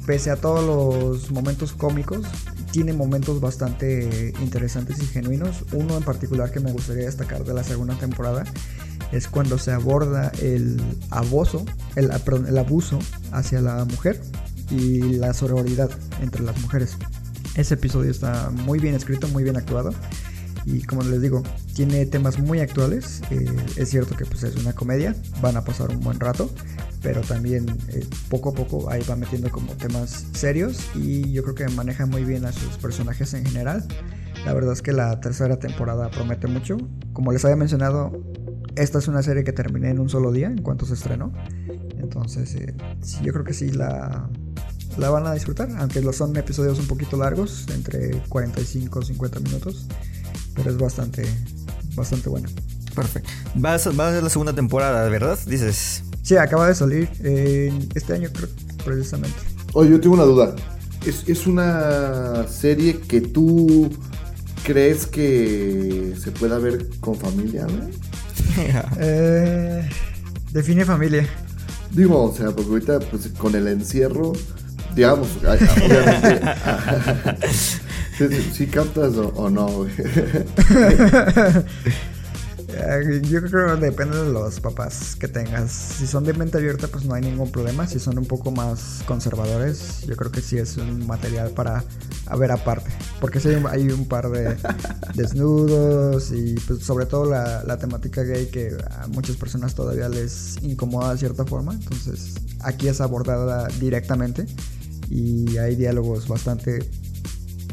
pese 0.07 0.31
a 0.31 0.37
todos 0.37 0.65
los 0.65 1.31
momentos 1.31 1.73
cómicos, 1.73 2.27
tiene 2.73 2.93
momentos 2.93 3.41
bastante 3.41 4.33
interesantes 4.41 5.01
y 5.03 5.07
genuinos. 5.07 5.65
Uno 5.73 5.97
en 5.97 6.03
particular 6.03 6.51
que 6.51 6.61
me 6.61 6.73
gustaría 6.73 7.05
destacar 7.05 7.45
de 7.45 7.55
la 7.55 7.63
segunda 7.63 7.95
temporada 7.97 8.45
es 9.13 9.29
cuando 9.29 9.59
se 9.59 9.73
aborda 9.73 10.33
el 10.41 10.81
abuso, 11.11 11.65
el, 11.97 12.11
el 12.49 12.59
abuso 12.59 12.99
hacia 13.31 13.61
la 13.61 13.85
mujer 13.85 14.21
y 14.71 15.01
la 15.03 15.35
sororidad 15.35 15.91
entre 16.21 16.43
las 16.43 16.59
mujeres. 16.61 16.97
Ese 17.55 17.75
episodio 17.75 18.11
está 18.11 18.51
muy 18.51 18.79
bien 18.79 18.95
escrito, 18.95 19.29
muy 19.29 19.43
bien 19.43 19.57
actuado 19.57 19.93
y 20.65 20.83
como 20.83 21.03
les 21.03 21.21
digo, 21.21 21.43
tiene 21.75 22.07
temas 22.07 22.39
muy 22.39 22.61
actuales. 22.61 23.23
Eh, 23.31 23.47
es 23.77 23.91
cierto 23.91 24.17
que 24.17 24.25
pues, 24.25 24.43
es 24.43 24.57
una 24.57 24.73
comedia, 24.73 25.15
van 25.41 25.57
a 25.57 25.65
pasar 25.65 25.91
un 25.91 26.01
buen 26.01 26.21
rato, 26.21 26.51
pero 27.03 27.21
también 27.23 27.67
eh, 27.89 28.07
poco 28.29 28.51
a 28.51 28.53
poco 28.53 28.91
ahí 28.91 29.03
va 29.09 29.17
metiendo 29.17 29.51
como 29.51 29.73
temas 29.75 30.27
serios 30.33 30.91
y 30.95 31.33
yo 31.33 31.43
creo 31.43 31.55
que 31.55 31.69
maneja 31.69 32.07
muy 32.07 32.25
bien 32.25 32.45
a 32.45 32.53
sus 32.53 32.77
personajes 32.79 33.35
en 33.35 33.45
general. 33.45 33.87
La 34.45 34.55
verdad 34.55 34.73
es 34.73 34.83
que 34.83 34.93
la 34.93 35.21
tercera 35.21 35.59
temporada 35.59 36.11
promete 36.11 36.47
mucho. 36.47 36.77
Como 37.13 37.33
les 37.33 37.45
había 37.45 37.57
mencionado, 37.57 38.13
esta 38.77 38.99
es 38.99 39.09
una 39.09 39.23
serie 39.23 39.45
que 39.45 39.53
terminé 39.53 39.91
en 39.91 39.99
un 39.99 40.09
solo 40.09 40.33
día 40.33 40.47
en 40.47 40.63
cuanto 40.63 40.87
se 40.87 40.95
estrenó. 40.95 41.33
Entonces, 41.99 42.55
eh, 42.55 42.75
sí, 43.01 43.19
yo 43.23 43.33
creo 43.33 43.45
que 43.45 43.53
sí 43.53 43.71
la, 43.71 44.29
la 44.99 45.11
van 45.11 45.27
a 45.27 45.35
disfrutar, 45.35 45.69
aunque 45.79 46.01
lo 46.01 46.13
son 46.13 46.37
episodios 46.37 46.79
un 46.79 46.87
poquito 46.87 47.17
largos, 47.17 47.67
entre 47.75 48.11
45 48.29 48.99
o 48.99 49.03
50 49.03 49.41
minutos, 49.41 49.87
pero 50.55 50.71
es 50.71 50.77
bastante, 50.77 51.25
bastante 51.95 52.29
bueno. 52.29 52.49
Perfecto. 52.95 53.31
Va 53.65 53.75
a, 53.75 53.79
ser, 53.79 53.95
la 53.95 54.29
segunda 54.29 54.53
temporada, 54.53 55.09
¿verdad? 55.09 55.39
Dices. 55.47 56.03
Sí, 56.23 56.37
acaba 56.37 56.69
de 56.69 56.75
salir 56.75 57.09
este 57.95 58.13
año, 58.13 58.29
creo, 58.33 58.49
precisamente. 58.85 59.37
Oye, 59.73 59.91
yo 59.91 60.01
tengo 60.01 60.15
una 60.15 60.25
duda. 60.25 60.55
¿Es, 61.05 61.47
una 61.47 62.47
serie 62.47 63.01
que 63.01 63.21
tú 63.21 63.91
crees 64.63 65.07
que 65.07 66.15
se 66.23 66.31
pueda 66.31 66.59
ver 66.59 66.87
con 67.01 67.17
familia, 67.17 67.67
¿no? 67.67 67.89
eh, 69.01 69.89
define 70.53 70.85
familia. 70.85 71.27
Digo, 71.91 72.23
o 72.23 72.35
sea, 72.35 72.51
porque 72.51 72.71
ahorita 72.71 73.01
pues, 73.01 73.29
con 73.37 73.55
el 73.57 73.67
encierro, 73.67 74.33
digamos, 74.95 75.29
obviamente. 75.39 76.41
¿Sí, 78.53 78.67
captas 78.67 79.15
o, 79.17 79.51
no, 79.51 79.67
güey? 79.67 79.91
Yo 83.23 83.43
creo 83.43 83.75
que 83.75 83.81
depende 83.87 84.17
de 84.23 84.33
los 84.33 84.61
papás 84.61 85.17
que 85.17 85.29
tengas. 85.29 85.71
Si 85.71 86.07
son 86.07 86.25
de 86.25 86.33
mente 86.33 86.59
abierta, 86.59 86.89
pues 86.89 87.05
no 87.05 87.15
hay 87.15 87.23
ningún 87.23 87.51
problema. 87.51 87.87
Si 87.87 87.99
son 87.99 88.19
un 88.19 88.27
poco 88.27 88.51
más 88.51 89.03
conservadores, 89.07 90.03
yo 90.07 90.17
creo 90.17 90.31
que 90.31 90.41
sí 90.41 90.57
es 90.59 90.77
un 90.77 91.07
material 91.07 91.51
para 91.51 91.85
ver 92.39 92.51
aparte. 92.51 92.91
Porque 93.21 93.41
sí 93.41 93.49
hay 93.71 93.89
un 93.89 94.07
par 94.07 94.31
de 94.31 94.57
desnudos 95.15 96.33
y 96.33 96.55
pues 96.67 96.81
sobre 96.81 97.07
todo 97.07 97.27
la, 97.27 97.63
la 97.65 97.77
temática 97.77 98.23
gay 98.23 98.47
que 98.47 98.77
a 98.91 99.07
muchas 99.09 99.37
personas 99.37 99.75
todavía 99.75 100.09
les 100.09 100.57
incomoda 100.63 101.13
de 101.13 101.19
cierta 101.19 101.45
forma. 101.45 101.75
Entonces 101.75 102.35
aquí 102.61 102.89
es 102.89 103.01
abordada 103.01 103.69
directamente 103.81 104.47
y 105.13 105.59
hay 105.59 105.77
diálogos 105.77 106.27
bastante 106.27 106.79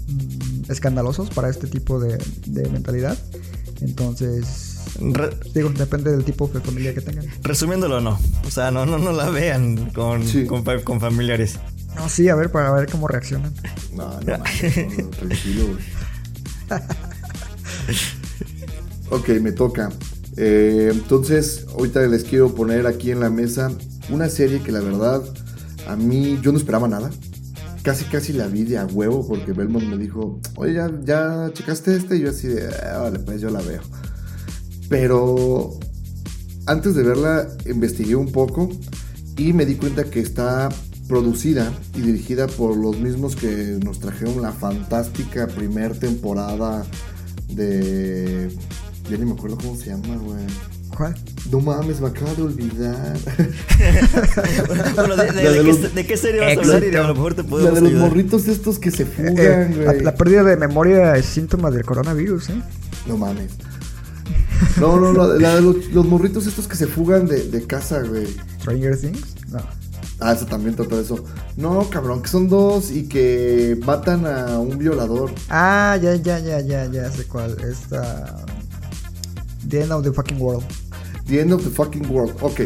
mm, 0.08 0.72
escandalosos 0.72 1.30
para 1.30 1.50
este 1.50 1.68
tipo 1.68 2.00
de, 2.00 2.18
de 2.46 2.70
mentalidad. 2.70 3.18
Entonces 3.82 4.70
Digo, 5.54 5.70
depende 5.70 6.12
del 6.12 6.26
tipo 6.26 6.48
de 6.48 6.60
familia 6.60 6.94
que 6.94 7.02
tengan. 7.02 7.26
Resumiéndolo, 7.44 8.02
no. 8.02 8.20
O 8.46 8.52
sea, 8.52 8.72
no, 8.72 8.86
no, 8.86 8.98
no 8.98 9.12
la 9.12 9.30
vean 9.30 9.92
con, 9.92 10.24
con, 10.84 11.00
familiares. 11.00 11.60
No, 11.96 12.10
sí, 12.10 12.30
a 12.30 12.36
ver, 12.36 12.52
para 12.52 12.72
ver 12.72 12.90
cómo 12.90 13.08
reaccionan. 13.08 13.54
No, 13.94 14.20
no, 14.22 14.38
no, 14.38 14.44
tranquilo, 15.10 15.78
ok, 19.10 19.30
me 19.42 19.52
toca. 19.52 19.90
Eh, 20.38 20.90
entonces, 20.92 21.66
ahorita 21.74 22.02
les 22.08 22.24
quiero 22.24 22.54
poner 22.54 22.86
aquí 22.86 23.12
en 23.12 23.20
la 23.20 23.30
mesa 23.30 23.72
una 24.10 24.30
serie 24.30 24.62
que 24.62 24.72
la 24.72 24.82
verdad 24.82 25.24
a 25.88 25.96
mí 25.96 26.40
yo 26.42 26.52
no 26.52 26.58
esperaba 26.58 26.88
nada. 26.88 27.10
Casi, 27.84 28.06
casi 28.06 28.34
la 28.34 28.48
vi 28.48 28.64
de 28.64 28.78
a 28.78 28.86
huevo 28.86 29.26
porque 29.28 29.54
Belmont 29.54 29.86
me 29.86 29.98
dijo, 29.98 30.40
oye, 30.58 30.74
ya, 30.74 30.92
ya 31.04 31.52
checaste 31.54 31.96
este 31.96 32.18
y 32.18 32.22
yo 32.22 32.30
así 32.30 32.48
de, 32.48 32.68
ah, 32.68 33.00
vale, 33.00 33.20
pues 33.20 33.42
yo 33.42 33.50
la 33.50 33.62
veo. 33.62 33.82
Pero 34.90 35.80
antes 36.66 36.96
de 36.96 37.04
verla 37.04 37.48
investigué 37.66 38.16
un 38.16 38.32
poco 38.32 38.70
y 39.38 39.54
me 39.54 39.66
di 39.66 39.76
cuenta 39.76 40.04
que 40.04 40.20
está 40.20 40.70
producida 41.08 41.74
y 41.96 42.02
dirigida 42.02 42.48
por 42.48 42.78
los 42.78 43.00
mismos 43.00 43.36
que 43.36 43.80
nos 43.84 44.00
trajeron 44.00 44.42
la 44.42 44.52
fantástica 44.52 45.48
primer 45.48 45.98
temporada 45.98 46.86
de... 47.48 48.50
Ya 49.10 49.18
ni 49.18 49.26
me 49.26 49.32
acuerdo 49.32 49.58
cómo 49.58 49.76
se 49.76 49.88
llama, 49.88 50.18
güey. 50.18 50.46
No 51.50 51.62
mames, 51.62 52.02
me 52.02 52.08
acabo 52.08 52.36
de 52.36 52.42
olvidar. 52.44 53.18
bueno, 54.96 55.16
de, 55.16 56.06
qué, 56.06 56.18
serie 56.18 56.42
vas 56.42 56.58
a 56.58 56.60
hablar? 56.60 56.84
Y 56.84 56.96
a 56.96 57.08
lo 57.08 57.16
mejor 57.16 57.36
te 57.36 57.44
podemos 57.44 57.74
La 57.74 57.80
de 57.80 57.90
los 57.90 58.02
morritos 58.02 58.48
estos 58.48 58.80
que 58.80 58.92
se 58.92 59.06
fugan, 59.06 59.36
eh, 59.38 59.86
güey. 59.86 60.02
la, 60.02 60.14
pérdida 60.16 60.44
de 60.44 60.58
memoria 60.58 61.16
es 61.16 61.26
síntoma 61.26 61.72
del 61.72 61.86
coronavirus, 61.86 62.50
¿eh? 62.50 62.62
No 63.08 63.18
mames. 63.18 63.52
No, 64.80 65.00
no, 65.00 65.14
no, 65.14 65.34
la 65.36 65.56
de 65.56 65.62
los, 65.62 66.06
morritos 66.06 66.46
estos 66.48 66.68
que 66.68 66.76
se 66.76 66.88
fugan 66.88 67.28
de, 67.28 67.66
casa, 67.66 68.02
güey. 68.02 68.28
¿Stranger 68.60 68.98
Things? 68.98 69.36
No. 69.50 69.60
Ah, 70.20 70.34
eso 70.34 70.46
también 70.46 70.76
trata 70.76 70.98
de 70.98 71.04
eso. 71.04 71.24
No, 71.56 71.90
cabrón, 71.90 72.22
que 72.22 72.28
son 72.28 72.50
dos 72.50 72.92
y 72.92 73.08
que 73.08 73.80
matan 73.86 74.26
a 74.26 74.60
un 74.60 74.78
violador. 74.78 75.32
Ah, 75.50 75.98
ya, 76.02 76.16
ya, 76.16 76.40
ya, 76.40 76.60
ya, 76.60 76.86
ya 76.88 77.10
sé 77.10 77.24
cuál. 77.24 77.56
Esta. 77.62 78.44
The 79.70 79.82
End 79.84 79.92
of 79.92 80.04
the 80.04 80.12
Fucking 80.12 80.42
World. 80.42 80.66
The 81.30 81.42
End 81.42 81.54
of 81.54 81.64
the 81.64 81.70
Fucking 81.70 82.10
World, 82.10 82.36
ok. 82.42 82.62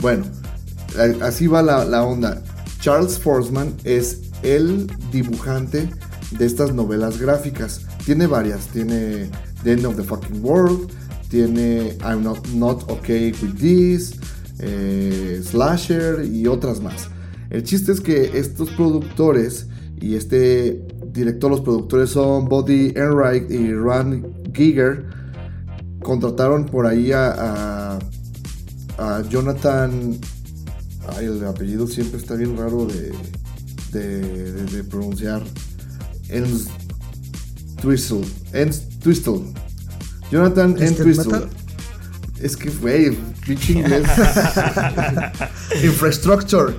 Bueno, 0.00 0.24
así 1.22 1.46
va 1.46 1.62
la, 1.62 1.84
la 1.84 2.04
onda. 2.04 2.42
Charles 2.80 3.18
Forsman 3.18 3.74
es 3.84 4.22
el 4.42 4.88
dibujante 5.12 5.88
de 6.38 6.46
estas 6.46 6.74
novelas 6.74 7.20
gráficas. 7.20 7.82
Tiene 8.04 8.26
varias, 8.26 8.66
tiene 8.68 9.30
The 9.62 9.72
End 9.72 9.84
of 9.84 9.96
the 9.96 10.02
Fucking 10.02 10.42
World, 10.42 10.90
tiene 11.28 11.96
I'm 12.02 12.22
Not, 12.22 12.46
not 12.48 12.90
Okay 12.90 13.32
With 13.42 13.58
This, 13.58 14.14
eh, 14.58 15.40
Slasher 15.44 16.24
y 16.24 16.46
otras 16.46 16.80
más. 16.80 17.08
El 17.50 17.62
chiste 17.62 17.92
es 17.92 18.00
que 18.00 18.38
estos 18.38 18.70
productores 18.70 19.66
y 20.00 20.16
este 20.16 20.82
director, 21.12 21.50
los 21.50 21.60
productores 21.60 22.10
son 22.10 22.48
Buddy 22.48 22.92
Enright 22.96 23.50
y 23.50 23.72
Ron 23.74 24.34
Giger, 24.54 25.04
contrataron 26.02 26.66
por 26.66 26.86
ahí 26.86 27.12
a, 27.12 27.96
a, 27.96 27.98
a 28.98 29.22
Jonathan. 29.28 30.18
Ay, 31.16 31.26
el 31.26 31.44
apellido 31.44 31.86
siempre 31.86 32.18
está 32.20 32.34
bien 32.34 32.56
raro 32.56 32.86
de, 32.86 33.12
de, 33.92 34.20
de- 34.20 34.64
de 34.66 34.84
pronunciar. 34.84 35.42
Ens 36.28 36.68
Twistle. 37.80 38.22
Ens 38.52 38.88
Twistle. 39.00 39.42
Jonathan. 40.30 40.74
¿Twisted 40.74 41.02
Twistle. 41.04 41.40
Es 42.40 42.56
que, 42.56 42.70
güey, 42.70 43.10
pinche 43.46 43.72
inglés. 43.74 44.06
Infrastructure. 45.84 46.74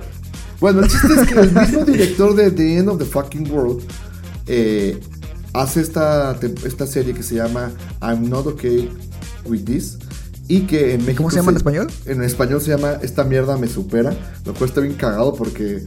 Bueno, 0.60 0.80
el 0.82 0.88
chiste 0.88 1.08
es 1.20 1.28
que 1.28 1.34
el 1.40 1.52
mismo 1.52 1.84
director 1.84 2.34
de 2.34 2.50
The 2.50 2.78
End 2.78 2.88
of 2.88 2.98
the 2.98 3.04
Fucking 3.04 3.50
World 3.50 3.82
eh, 4.46 4.98
hace 5.52 5.80
esta, 5.80 6.38
esta 6.64 6.86
serie 6.86 7.12
que 7.14 7.22
se 7.22 7.36
llama 7.36 7.70
I'm 8.02 8.28
Not 8.28 8.46
Okay 8.46 8.90
With 9.46 9.64
This. 9.64 9.98
Y 10.48 10.62
que 10.62 10.94
en 10.94 11.00
México. 11.00 11.18
¿Cómo 11.18 11.30
se 11.30 11.36
llama 11.36 11.52
en 11.52 11.56
español? 11.56 11.86
En 12.06 12.22
español 12.22 12.60
se 12.60 12.70
llama 12.70 12.98
Esta 13.02 13.24
mierda 13.24 13.56
me 13.56 13.68
supera. 13.68 14.14
Lo 14.44 14.54
cual 14.54 14.68
está 14.68 14.80
bien 14.80 14.94
cagado 14.94 15.34
porque. 15.34 15.84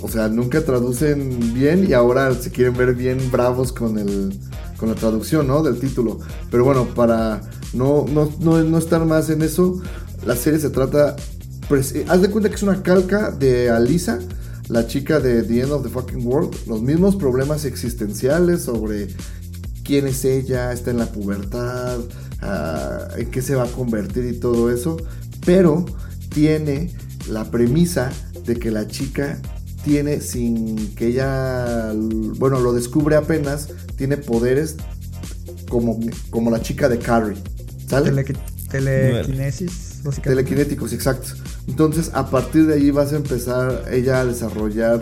O 0.00 0.08
sea, 0.08 0.28
nunca 0.28 0.62
traducen 0.62 1.54
bien 1.54 1.86
y 1.88 1.94
ahora 1.94 2.32
se 2.34 2.50
quieren 2.50 2.76
ver 2.76 2.94
bien 2.94 3.30
bravos 3.30 3.72
con 3.72 3.98
el 3.98 4.38
con 4.76 4.88
la 4.88 4.94
traducción, 4.94 5.46
¿no? 5.46 5.62
Del 5.62 5.78
título. 5.78 6.18
Pero 6.50 6.64
bueno, 6.64 6.86
para 6.94 7.40
no, 7.72 8.06
no, 8.08 8.32
no, 8.40 8.62
no 8.62 8.78
estar 8.78 9.04
más 9.04 9.30
en 9.30 9.42
eso, 9.42 9.80
la 10.26 10.36
serie 10.36 10.58
se 10.58 10.70
trata. 10.70 11.16
pues, 11.68 11.94
eh, 11.94 12.04
haz 12.08 12.22
de 12.22 12.30
cuenta 12.30 12.48
que 12.48 12.56
es 12.56 12.62
una 12.62 12.82
calca 12.82 13.30
de 13.30 13.70
Alisa, 13.70 14.18
la 14.68 14.86
chica 14.86 15.20
de 15.20 15.42
The 15.42 15.60
End 15.62 15.72
of 15.72 15.82
the 15.82 15.88
Fucking 15.88 16.26
World. 16.26 16.54
Los 16.66 16.82
mismos 16.82 17.16
problemas 17.16 17.64
existenciales 17.64 18.62
sobre 18.62 19.08
quién 19.84 20.06
es 20.06 20.24
ella, 20.24 20.72
está 20.72 20.90
en 20.90 20.98
la 20.98 21.06
pubertad, 21.06 21.98
ah, 22.42 23.08
en 23.16 23.30
qué 23.30 23.42
se 23.42 23.54
va 23.54 23.64
a 23.64 23.68
convertir 23.68 24.24
y 24.24 24.38
todo 24.38 24.70
eso. 24.70 24.96
Pero 25.44 25.84
tiene 26.30 26.92
la 27.28 27.50
premisa 27.50 28.10
de 28.46 28.56
que 28.56 28.70
la 28.70 28.86
chica 28.86 29.38
tiene, 29.84 30.20
sin 30.20 30.94
que 30.94 31.08
ella, 31.08 31.92
bueno, 32.38 32.60
lo 32.60 32.72
descubre 32.72 33.16
apenas, 33.16 33.68
tiene 33.96 34.16
poderes 34.16 34.76
como, 35.68 36.00
como 36.30 36.50
la 36.50 36.60
chica 36.62 36.88
de 36.88 36.98
Carrie. 36.98 37.36
¿Sale? 37.86 38.10
Telequi- 38.10 38.38
telequinesis, 38.70 40.00
básicamente. 40.02 40.30
Telequinéticos, 40.44 40.92
exacto. 40.92 41.28
Entonces, 41.68 42.10
a 42.14 42.28
partir 42.30 42.66
de 42.66 42.74
ahí 42.74 42.90
vas 42.90 43.12
a 43.12 43.16
empezar 43.16 43.84
ella 43.90 44.20
a 44.20 44.24
desarrollar 44.24 45.00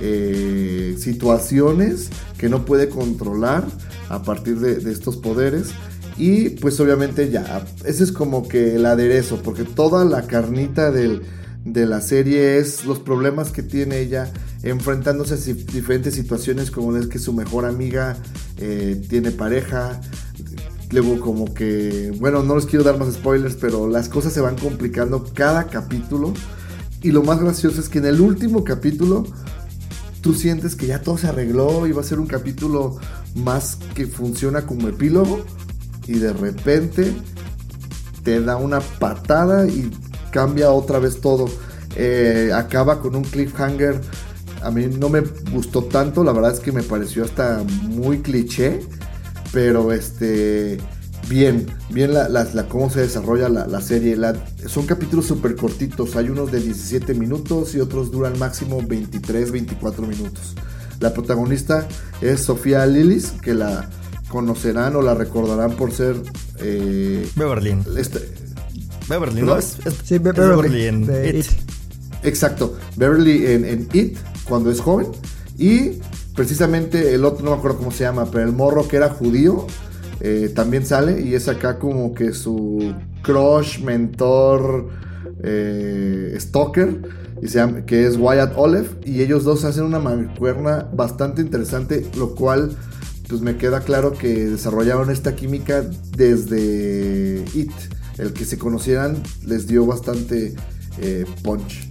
eh, 0.00 0.96
situaciones 0.98 2.10
que 2.36 2.48
no 2.48 2.64
puede 2.64 2.88
controlar 2.88 3.64
a 4.08 4.22
partir 4.22 4.58
de, 4.60 4.76
de 4.76 4.92
estos 4.92 5.16
poderes. 5.16 5.68
Y 6.18 6.50
pues 6.50 6.80
obviamente 6.80 7.30
ya, 7.30 7.66
ese 7.84 8.04
es 8.04 8.12
como 8.12 8.48
que 8.48 8.76
el 8.76 8.86
aderezo, 8.86 9.42
porque 9.42 9.64
toda 9.64 10.04
la 10.04 10.22
carnita 10.22 10.90
de 10.90 11.20
la 11.64 12.00
serie 12.00 12.58
es 12.58 12.84
los 12.86 13.00
problemas 13.00 13.50
que 13.50 13.62
tiene 13.62 13.98
ella 13.98 14.32
enfrentándose 14.62 15.34
a 15.34 15.36
diferentes 15.36 16.14
situaciones 16.14 16.70
como 16.70 16.96
es 16.96 17.06
que 17.06 17.18
su 17.18 17.32
mejor 17.32 17.66
amiga 17.66 18.16
eh, 18.58 19.04
tiene 19.08 19.30
pareja, 19.30 20.00
Luego 20.92 21.18
como 21.18 21.52
que, 21.52 22.14
bueno, 22.20 22.42
no 22.42 22.54
les 22.54 22.66
quiero 22.66 22.84
dar 22.84 22.98
más 22.98 23.12
spoilers, 23.12 23.56
pero 23.56 23.88
las 23.88 24.08
cosas 24.08 24.32
se 24.32 24.40
van 24.40 24.56
complicando 24.56 25.24
cada 25.34 25.64
capítulo. 25.64 26.32
Y 27.02 27.10
lo 27.10 27.22
más 27.22 27.40
gracioso 27.40 27.80
es 27.80 27.88
que 27.88 27.98
en 27.98 28.06
el 28.06 28.20
último 28.20 28.62
capítulo 28.62 29.24
tú 30.20 30.34
sientes 30.34 30.76
que 30.76 30.86
ya 30.86 31.02
todo 31.02 31.18
se 31.18 31.26
arregló 31.26 31.86
y 31.86 31.92
va 31.92 32.02
a 32.02 32.04
ser 32.04 32.20
un 32.20 32.26
capítulo 32.26 32.98
más 33.34 33.78
que 33.94 34.06
funciona 34.06 34.64
como 34.64 34.88
epílogo. 34.88 35.44
Y 36.06 36.18
de 36.18 36.32
repente 36.32 37.12
te 38.22 38.40
da 38.40 38.56
una 38.56 38.80
patada 38.80 39.66
y 39.66 39.90
cambia 40.30 40.70
otra 40.70 40.98
vez 40.98 41.20
todo. 41.20 41.46
Eh, 41.96 42.50
acaba 42.54 43.00
con 43.00 43.16
un 43.16 43.24
cliffhanger. 43.24 44.00
A 44.62 44.70
mí 44.70 44.86
no 44.86 45.08
me 45.08 45.20
gustó 45.52 45.84
tanto, 45.84 46.24
la 46.24 46.32
verdad 46.32 46.52
es 46.52 46.60
que 46.60 46.72
me 46.72 46.82
pareció 46.82 47.24
hasta 47.24 47.62
muy 47.82 48.20
cliché. 48.20 48.80
Pero 49.52 49.92
este. 49.92 50.78
Bien, 51.28 51.66
bien 51.90 52.14
la, 52.14 52.68
cómo 52.68 52.88
se 52.88 53.00
desarrolla 53.00 53.48
la, 53.48 53.66
la 53.66 53.80
serie. 53.80 54.16
Son 54.66 54.86
capítulos 54.86 55.26
súper 55.26 55.56
cortitos. 55.56 56.14
Hay 56.14 56.28
unos 56.28 56.52
de 56.52 56.60
17 56.60 57.14
minutos 57.14 57.74
y 57.74 57.80
otros 57.80 58.12
duran 58.12 58.38
máximo 58.38 58.80
23, 58.86 59.50
24 59.50 60.06
minutos. 60.06 60.54
La 61.00 61.12
protagonista 61.12 61.86
es 62.20 62.42
Sofía 62.42 62.86
Lillis, 62.86 63.32
que 63.42 63.54
la 63.54 63.88
conocerán 64.28 64.96
o 64.96 65.02
la 65.02 65.14
recordarán 65.14 65.72
por 65.72 65.92
ser. 65.92 66.16
eh, 66.60 67.28
Beverly. 67.36 67.76
este- 67.98 68.28
Beverly, 69.08 69.40
¿Perdón? 69.40 69.54
¿no? 69.54 69.58
Es, 69.58 69.78
es- 69.86 69.94
Sí, 70.04 70.18
Be- 70.18 70.30
es 70.30 70.36
Beverly, 70.36 70.86
en 70.86 71.06
de 71.06 71.28
It. 71.28 71.34
It. 71.36 71.46
Exacto, 72.24 72.76
Beverly 72.96 73.46
en, 73.46 73.64
en 73.64 73.88
It, 73.92 74.16
cuando 74.48 74.70
es 74.70 74.80
joven. 74.80 75.08
Y 75.58 76.00
precisamente 76.34 77.14
el 77.14 77.24
otro, 77.24 77.44
no 77.44 77.52
me 77.52 77.56
acuerdo 77.58 77.78
cómo 77.78 77.90
se 77.92 78.04
llama, 78.04 78.28
pero 78.30 78.44
el 78.44 78.52
morro 78.52 78.88
que 78.88 78.96
era 78.96 79.08
judío, 79.10 79.66
eh, 80.20 80.50
también 80.54 80.84
sale 80.86 81.20
y 81.20 81.34
es 81.34 81.46
acá 81.48 81.78
como 81.78 82.14
que 82.14 82.32
su 82.32 82.94
crush, 83.22 83.80
mentor, 83.82 84.88
eh, 85.42 86.36
stalker, 86.40 87.00
y 87.42 87.48
se 87.48 87.58
llama- 87.58 87.84
que 87.86 88.06
es 88.06 88.16
Wyatt 88.16 88.54
Olive. 88.56 88.88
Y 89.04 89.20
ellos 89.22 89.44
dos 89.44 89.64
hacen 89.64 89.84
una 89.84 89.98
mancuerna 89.98 90.88
bastante 90.92 91.42
interesante, 91.42 92.06
lo 92.16 92.34
cual 92.34 92.76
pues 93.28 93.40
me 93.40 93.56
queda 93.56 93.80
claro 93.80 94.12
que 94.12 94.28
desarrollaron 94.46 95.10
esta 95.10 95.34
química 95.36 95.82
desde 96.16 97.44
It. 97.54 97.70
El 98.18 98.32
que 98.32 98.44
se 98.44 98.56
conocieran 98.56 99.22
les 99.46 99.66
dio 99.66 99.84
bastante 99.84 100.54
eh, 100.98 101.24
punch. 101.42 101.86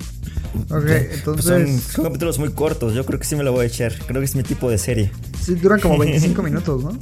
Ok, 0.71 0.85
Pues 0.85 1.43
son, 1.43 1.59
entonces. 1.61 1.81
son 1.83 2.05
capítulos 2.05 2.39
muy 2.39 2.51
cortos. 2.51 2.93
Yo 2.95 3.05
creo 3.05 3.19
que 3.19 3.25
sí 3.25 3.35
me 3.35 3.43
lo 3.43 3.51
voy 3.51 3.65
a 3.65 3.67
echar. 3.67 3.93
Creo 4.07 4.21
que 4.21 4.25
es 4.25 4.35
mi 4.35 4.43
tipo 4.43 4.69
de 4.69 4.77
serie. 4.77 5.11
Sí, 5.43 5.53
duran 5.55 5.79
como 5.79 5.97
25 5.99 6.41
minutos, 6.43 6.83
¿no? 6.83 6.97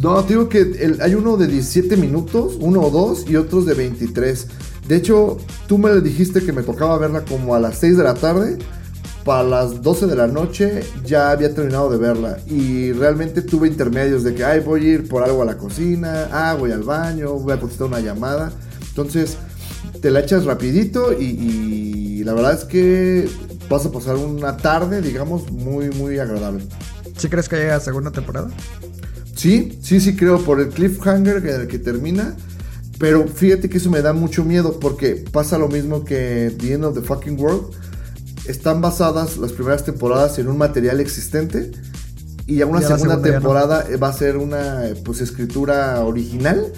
No, 0.00 0.22
digo 0.22 0.48
que 0.48 0.60
el- 0.60 0.98
hay 1.02 1.14
uno 1.16 1.36
de 1.36 1.48
17 1.48 1.96
minutos, 1.96 2.54
uno 2.60 2.80
o 2.80 2.90
dos, 2.90 3.28
y 3.28 3.36
otros 3.36 3.66
de 3.66 3.74
23. 3.74 4.46
De 4.88 4.96
hecho, 4.96 5.36
tú 5.66 5.76
me 5.78 6.00
dijiste 6.00 6.42
que 6.42 6.52
me 6.52 6.62
tocaba 6.62 6.96
verla 6.96 7.24
como 7.24 7.54
a 7.54 7.60
las 7.60 7.78
6 7.78 7.96
de 7.98 8.04
la 8.04 8.14
tarde. 8.14 8.56
Para 9.30 9.44
las 9.44 9.80
12 9.80 10.08
de 10.08 10.16
la 10.16 10.26
noche 10.26 10.82
ya 11.06 11.30
había 11.30 11.54
terminado 11.54 11.88
de 11.88 11.98
verla. 11.98 12.38
Y 12.48 12.90
realmente 12.90 13.42
tuve 13.42 13.68
intermedios 13.68 14.24
de 14.24 14.34
que, 14.34 14.42
ay, 14.42 14.58
voy 14.58 14.84
a 14.84 14.94
ir 14.94 15.08
por 15.08 15.22
algo 15.22 15.42
a 15.42 15.44
la 15.44 15.56
cocina, 15.56 16.28
ah, 16.32 16.56
voy 16.58 16.72
al 16.72 16.82
baño, 16.82 17.34
voy 17.34 17.52
a 17.52 17.60
contestar 17.60 17.86
una 17.86 18.00
llamada. 18.00 18.50
Entonces, 18.88 19.36
te 20.02 20.10
la 20.10 20.18
echas 20.18 20.46
rapidito 20.46 21.12
y, 21.12 21.26
y 21.26 22.24
la 22.24 22.34
verdad 22.34 22.54
es 22.54 22.64
que 22.64 23.28
vas 23.68 23.86
a 23.86 23.92
pasar 23.92 24.16
una 24.16 24.56
tarde, 24.56 25.00
digamos, 25.00 25.48
muy, 25.52 25.90
muy 25.90 26.18
agradable. 26.18 26.64
¿Sí 27.16 27.28
crees 27.28 27.48
que 27.48 27.54
haya 27.54 27.78
segunda 27.78 28.10
temporada? 28.10 28.50
Sí, 29.36 29.78
sí, 29.80 30.00
sí 30.00 30.16
creo 30.16 30.42
por 30.42 30.58
el 30.58 30.70
cliffhanger 30.70 31.36
en 31.36 31.60
el 31.60 31.68
que 31.68 31.78
termina. 31.78 32.34
Pero 32.98 33.28
fíjate 33.28 33.70
que 33.70 33.78
eso 33.78 33.90
me 33.90 34.02
da 34.02 34.12
mucho 34.12 34.44
miedo 34.44 34.80
porque 34.80 35.24
pasa 35.30 35.56
lo 35.56 35.68
mismo 35.68 36.04
que 36.04 36.52
The 36.58 36.72
End 36.72 36.84
of 36.84 36.96
the 36.96 37.02
Fucking 37.02 37.40
World. 37.40 37.89
Están 38.46 38.80
basadas 38.80 39.36
las 39.36 39.52
primeras 39.52 39.84
temporadas 39.84 40.38
en 40.38 40.48
un 40.48 40.58
material 40.58 41.00
existente 41.00 41.70
y 42.46 42.56
ya 42.56 42.66
una 42.66 42.80
Ya 42.80 42.88
la 42.90 42.96
segunda, 42.96 43.14
segunda 43.14 43.28
no. 43.28 43.34
temporada 43.34 43.86
eh, 43.88 43.96
va 43.96 44.08
a 44.08 44.12
ser 44.12 44.36
una 44.36 44.82
pues 45.04 45.20
escritura 45.20 46.00
original 46.00 46.72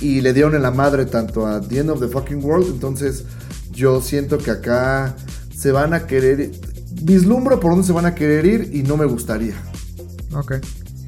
y 0.00 0.20
le 0.20 0.32
dieron 0.32 0.54
en 0.54 0.62
la 0.62 0.70
madre 0.70 1.06
tanto 1.06 1.46
a 1.46 1.60
The 1.60 1.78
End 1.78 1.90
of 1.90 2.00
the 2.00 2.08
Fucking 2.08 2.44
World. 2.44 2.68
Entonces 2.70 3.24
yo 3.72 4.00
siento 4.00 4.38
que 4.38 4.50
acá 4.50 5.16
se 5.56 5.72
van 5.72 5.94
a 5.94 6.06
querer 6.06 6.50
vislumbro 7.02 7.60
por 7.60 7.70
dónde 7.72 7.86
se 7.86 7.92
van 7.92 8.06
a 8.06 8.14
querer 8.14 8.44
ir 8.46 8.70
y 8.74 8.82
no 8.82 8.96
me 8.96 9.06
gustaría. 9.06 9.54
Ok. 10.34 10.56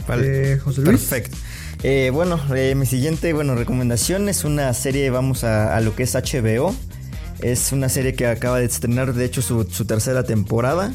Vale. 0.06 0.52
Eh, 0.52 0.58
José 0.58 0.82
Luis. 0.82 1.00
Perfecto. 1.00 1.36
Eh, 1.82 2.10
bueno, 2.12 2.40
eh, 2.54 2.74
mi 2.74 2.86
siguiente 2.86 3.32
bueno, 3.32 3.54
recomendación 3.54 4.28
es 4.28 4.44
una 4.44 4.72
serie, 4.74 5.10
vamos 5.10 5.44
a, 5.44 5.76
a 5.76 5.80
lo 5.80 5.94
que 5.94 6.04
es 6.04 6.14
HBO. 6.14 6.74
Es 7.40 7.72
una 7.72 7.88
serie 7.88 8.14
que 8.14 8.26
acaba 8.26 8.58
de 8.58 8.64
estrenar, 8.66 9.14
de 9.14 9.24
hecho, 9.24 9.42
su, 9.42 9.64
su 9.64 9.84
tercera 9.84 10.24
temporada. 10.24 10.92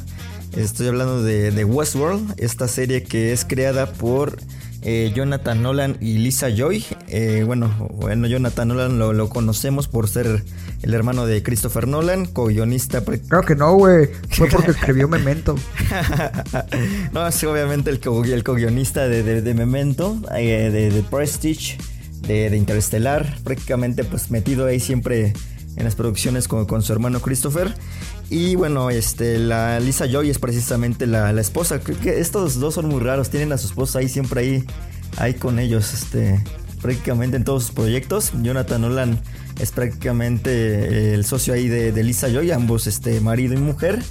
Estoy 0.58 0.88
hablando 0.88 1.24
de, 1.24 1.52
de 1.52 1.66
Westworld, 1.66 2.34
esta 2.38 2.68
serie 2.68 3.04
que 3.04 3.32
es 3.34 3.44
creada 3.46 3.92
por 3.94 4.38
eh, 4.84 5.12
Jonathan 5.16 5.64
Nolan 5.64 5.98
y 6.02 6.18
Lisa 6.20 6.50
Joy. 6.50 6.86
Eh, 7.08 7.44
bueno, 7.46 7.90
bueno, 7.94 8.28
Jonathan 8.28 8.68
Nolan 8.68 9.00
lo, 9.00 9.14
lo 9.14 9.30
conocemos 9.30 9.88
por 9.88 10.08
ser 10.10 10.44
el 10.84 10.94
hermano 10.94 11.26
de 11.26 11.42
Christopher 11.42 11.88
Nolan, 11.88 12.26
co-guionista 12.26 13.02
Claro 13.04 13.46
que 13.48 13.56
no, 13.56 13.74
güey. 13.76 14.10
Fue 14.30 14.48
porque 14.50 14.72
escribió 14.72 15.08
Memento. 15.08 15.56
no, 17.14 17.32
sí, 17.32 17.46
obviamente 17.46 17.90
el, 17.90 18.00
co- 18.00 18.24
el 18.24 18.44
co-guionista 18.44 19.08
de, 19.08 19.24
de- 19.24 19.42
de 19.42 19.54
Memento, 19.54 20.22
eh, 20.36 20.70
de, 20.72 20.92
de 20.92 21.04
Prestige, 21.04 21.78
de, 22.28 22.50
de 22.50 22.58
Interstellar, 22.58 23.38
prácticamente 23.44 24.04
pues 24.04 24.30
metido 24.30 24.66
ahí 24.68 24.80
siempre 24.80 25.34
en 25.76 25.84
las 25.84 25.96
producciones 25.96 26.48
con, 26.48 26.82
su 26.82 26.94
hermano 26.94 27.22
Christopher. 27.22 27.74
Y 28.30 28.56
bueno, 28.56 28.90
este, 28.90 29.40
la 29.40 29.80
Lisa 29.80 30.06
Joy 30.06 30.30
es 30.30 30.40
precisamente 30.40 31.08
la, 31.08 31.34
la 31.34 31.42
esposa. 31.42 31.80
Creo 31.80 32.00
que 32.00 32.20
estos 32.20 32.60
dos 32.60 32.76
son 32.76 32.88
muy 32.88 33.02
raros, 33.02 33.30
tienen 33.30 33.52
a 33.52 33.58
su 33.58 33.68
esposa 33.68 34.00
ahí 34.00 34.10
siempre 34.10 34.42
ahí, 34.42 34.66
ahí 35.18 35.34
con 35.34 35.60
ellos, 35.60 35.94
este... 35.94 36.44
prácticamente 36.82 37.38
en 37.38 37.44
todos 37.44 37.64
sus 37.64 37.72
proyectos. 37.72 38.32
Jonathan 38.42 38.82
Nolan 38.82 39.22
es 39.60 39.72
prácticamente 39.72 41.14
el 41.14 41.26
socio 41.26 41.54
ahí 41.54 41.68
de, 41.68 41.92
de 41.92 42.04
Lisa 42.04 42.30
Joy, 42.30 42.52
ambos 42.52 42.88
este, 42.88 43.20
marido 43.22 43.54
y 43.54 43.58
mujer 43.58 44.04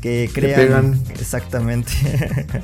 que 0.00 0.30
crean 0.32 0.60
pegan. 0.60 1.02
exactamente 1.20 1.92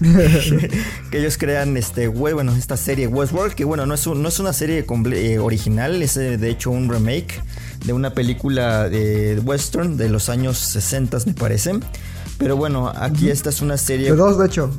que 1.10 1.18
ellos 1.18 1.36
crean 1.38 1.76
este 1.76 2.08
bueno 2.08 2.54
esta 2.54 2.76
serie 2.76 3.06
Westworld 3.06 3.54
que 3.54 3.64
bueno 3.64 3.86
no 3.86 3.94
es 3.94 4.06
un- 4.06 4.22
no 4.22 4.28
es 4.28 4.38
una 4.40 4.52
serie 4.52 4.84
eh, 5.12 5.38
original 5.38 6.02
es 6.02 6.16
eh, 6.16 6.36
de 6.38 6.50
hecho 6.50 6.70
un 6.70 6.88
remake 6.88 7.40
de 7.84 7.92
una 7.92 8.14
película 8.14 8.88
de 8.88 9.40
western 9.44 9.96
de 9.96 10.08
los 10.08 10.28
años 10.28 10.58
60 10.58 11.18
me 11.26 11.34
parece 11.34 11.72
pero 12.38 12.56
bueno 12.56 12.92
aquí 12.94 13.30
esta 13.30 13.50
es 13.50 13.60
una 13.60 13.76
serie 13.76 14.10
De 14.10 14.16
dos, 14.16 14.38
de 14.38 14.46
hecho. 14.46 14.70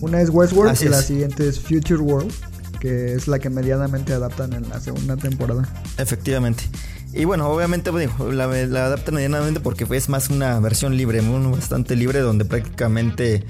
Una 0.00 0.20
es 0.20 0.30
Westworld 0.30 0.70
Así 0.72 0.84
y 0.86 0.88
la 0.90 1.02
siguiente 1.02 1.48
es 1.48 1.58
Future 1.58 1.96
World, 2.00 2.30
que 2.78 3.14
es 3.14 3.26
la 3.26 3.40
que 3.40 3.50
medianamente 3.50 4.12
adaptan 4.12 4.52
en 4.52 4.68
la 4.68 4.78
segunda 4.78 5.16
temporada. 5.16 5.66
Efectivamente. 5.96 6.62
Y 7.18 7.24
bueno, 7.24 7.48
obviamente 7.48 7.90
pues, 7.90 8.08
la, 8.32 8.46
la 8.46 8.86
adaptan 8.86 9.16
medianamente 9.16 9.58
porque 9.58 9.84
es 9.90 10.08
más 10.08 10.30
una 10.30 10.60
versión 10.60 10.96
libre, 10.96 11.20
bastante 11.20 11.96
libre, 11.96 12.20
donde 12.20 12.44
prácticamente 12.44 13.44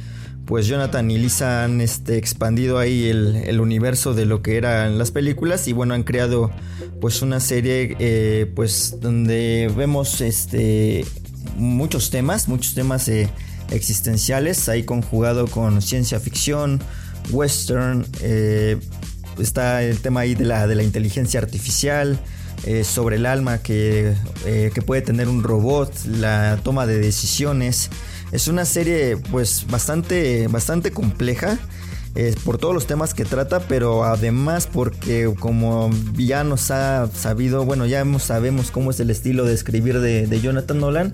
pues 0.46 0.66
Jonathan 0.66 1.10
y 1.10 1.18
Lisa 1.18 1.64
han 1.64 1.82
este, 1.82 2.16
expandido 2.16 2.78
ahí 2.78 3.08
el, 3.08 3.36
el 3.36 3.60
universo 3.60 4.14
de 4.14 4.24
lo 4.24 4.40
que 4.40 4.56
eran 4.56 4.96
las 4.96 5.10
películas 5.10 5.68
y 5.68 5.74
bueno, 5.74 5.92
han 5.92 6.04
creado 6.04 6.50
pues 7.02 7.20
una 7.20 7.40
serie 7.40 7.94
eh, 7.98 8.50
pues 8.56 8.96
donde 9.02 9.70
vemos 9.76 10.22
este 10.22 11.04
muchos 11.58 12.08
temas, 12.08 12.48
muchos 12.48 12.72
temas 12.72 13.06
eh, 13.08 13.28
existenciales, 13.70 14.70
ahí 14.70 14.84
conjugado 14.84 15.46
con 15.46 15.82
ciencia 15.82 16.18
ficción, 16.20 16.80
western, 17.30 18.06
eh, 18.22 18.78
está 19.38 19.82
el 19.82 20.00
tema 20.00 20.20
ahí 20.20 20.34
de 20.34 20.46
la, 20.46 20.66
de 20.66 20.74
la 20.74 20.84
inteligencia 20.84 21.38
artificial, 21.38 22.18
eh, 22.64 22.84
sobre 22.84 23.16
el 23.16 23.26
alma 23.26 23.58
que, 23.58 24.14
eh, 24.44 24.70
que 24.74 24.82
puede 24.82 25.02
tener 25.02 25.28
un 25.28 25.42
robot, 25.42 25.92
la 26.06 26.58
toma 26.62 26.86
de 26.86 26.98
decisiones. 26.98 27.90
Es 28.32 28.48
una 28.48 28.64
serie 28.64 29.16
pues 29.16 29.66
bastante, 29.68 30.48
bastante 30.48 30.90
compleja. 30.90 31.58
eh, 32.14 32.34
por 32.44 32.58
todos 32.58 32.74
los 32.74 32.86
temas 32.86 33.14
que 33.14 33.24
trata, 33.24 33.60
pero 33.60 34.04
además 34.04 34.66
porque 34.66 35.32
como 35.38 35.90
ya 36.14 36.42
nos 36.42 36.70
ha 36.72 37.08
sabido, 37.14 37.64
bueno, 37.64 37.86
ya 37.86 38.04
sabemos 38.18 38.70
cómo 38.72 38.90
es 38.90 38.98
el 38.98 39.10
estilo 39.10 39.44
de 39.44 39.54
escribir 39.54 40.00
de, 40.00 40.26
de 40.26 40.40
Jonathan 40.40 40.80
Nolan, 40.80 41.12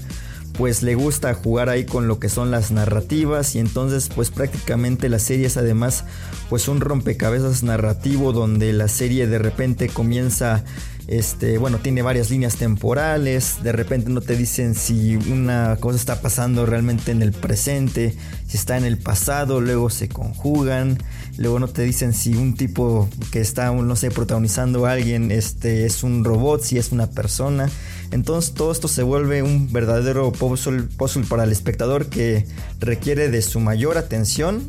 pues 0.57 0.83
le 0.83 0.95
gusta 0.95 1.35
jugar 1.35 1.69
ahí 1.69 1.85
con 1.85 2.07
lo 2.07 2.19
que 2.19 2.29
son 2.29 2.51
las 2.51 2.71
narrativas 2.71 3.55
y 3.55 3.59
entonces 3.59 4.09
pues 4.15 4.31
prácticamente 4.31 5.09
la 5.09 5.19
serie 5.19 5.47
es 5.47 5.57
además 5.57 6.05
pues 6.49 6.69
un 6.69 6.81
rompecabezas 6.81 7.65
narrativo 7.65 8.33
donde 8.33 8.73
la 8.73 8.89
serie 8.89 9.27
de 9.27 9.39
repente 9.39 9.89
comienza 9.89 10.65
este 11.07 11.59
bueno 11.59 11.79
tiene 11.79 12.03
varias 12.03 12.31
líneas 12.31 12.57
temporales 12.57 13.62
de 13.62 13.73
repente 13.73 14.11
no 14.11 14.21
te 14.21 14.37
dicen 14.37 14.75
si 14.75 15.17
una 15.17 15.77
cosa 15.81 15.97
está 15.97 16.21
pasando 16.21 16.67
realmente 16.67 17.11
en 17.11 17.23
el 17.23 17.33
presente 17.33 18.14
si 18.47 18.57
está 18.57 18.79
en 18.79 18.85
el 18.85 18.99
pasado 18.99 19.61
luego 19.61 19.90
se 19.90 20.09
conjugan 20.09 20.99
luego 21.37 21.59
no 21.59 21.69
te 21.69 21.83
dicen 21.83 22.14
si 22.14 22.35
un 22.35 22.55
tipo 22.55 23.09
que 23.31 23.40
está 23.40 23.71
no 23.73 23.97
sé 23.97 24.11
protagonizando 24.11 24.87
a 24.87 24.93
alguien 24.93 25.31
este 25.31 25.85
es 25.85 26.03
un 26.03 26.25
robot 26.25 26.62
si 26.62 26.79
es 26.79 26.93
una 26.93 27.09
persona. 27.09 27.71
Entonces 28.11 28.55
todo 28.55 28.73
esto 28.73 28.88
se 28.88 29.03
vuelve 29.03 29.43
un 29.43 29.73
verdadero 29.73 30.33
puzzle, 30.33 30.83
puzzle 30.83 31.25
para 31.25 31.45
el 31.45 31.53
espectador 31.53 32.07
que 32.07 32.47
requiere 32.81 33.29
de 33.29 33.43
su 33.43 33.61
mayor 33.61 33.99
atención 33.99 34.62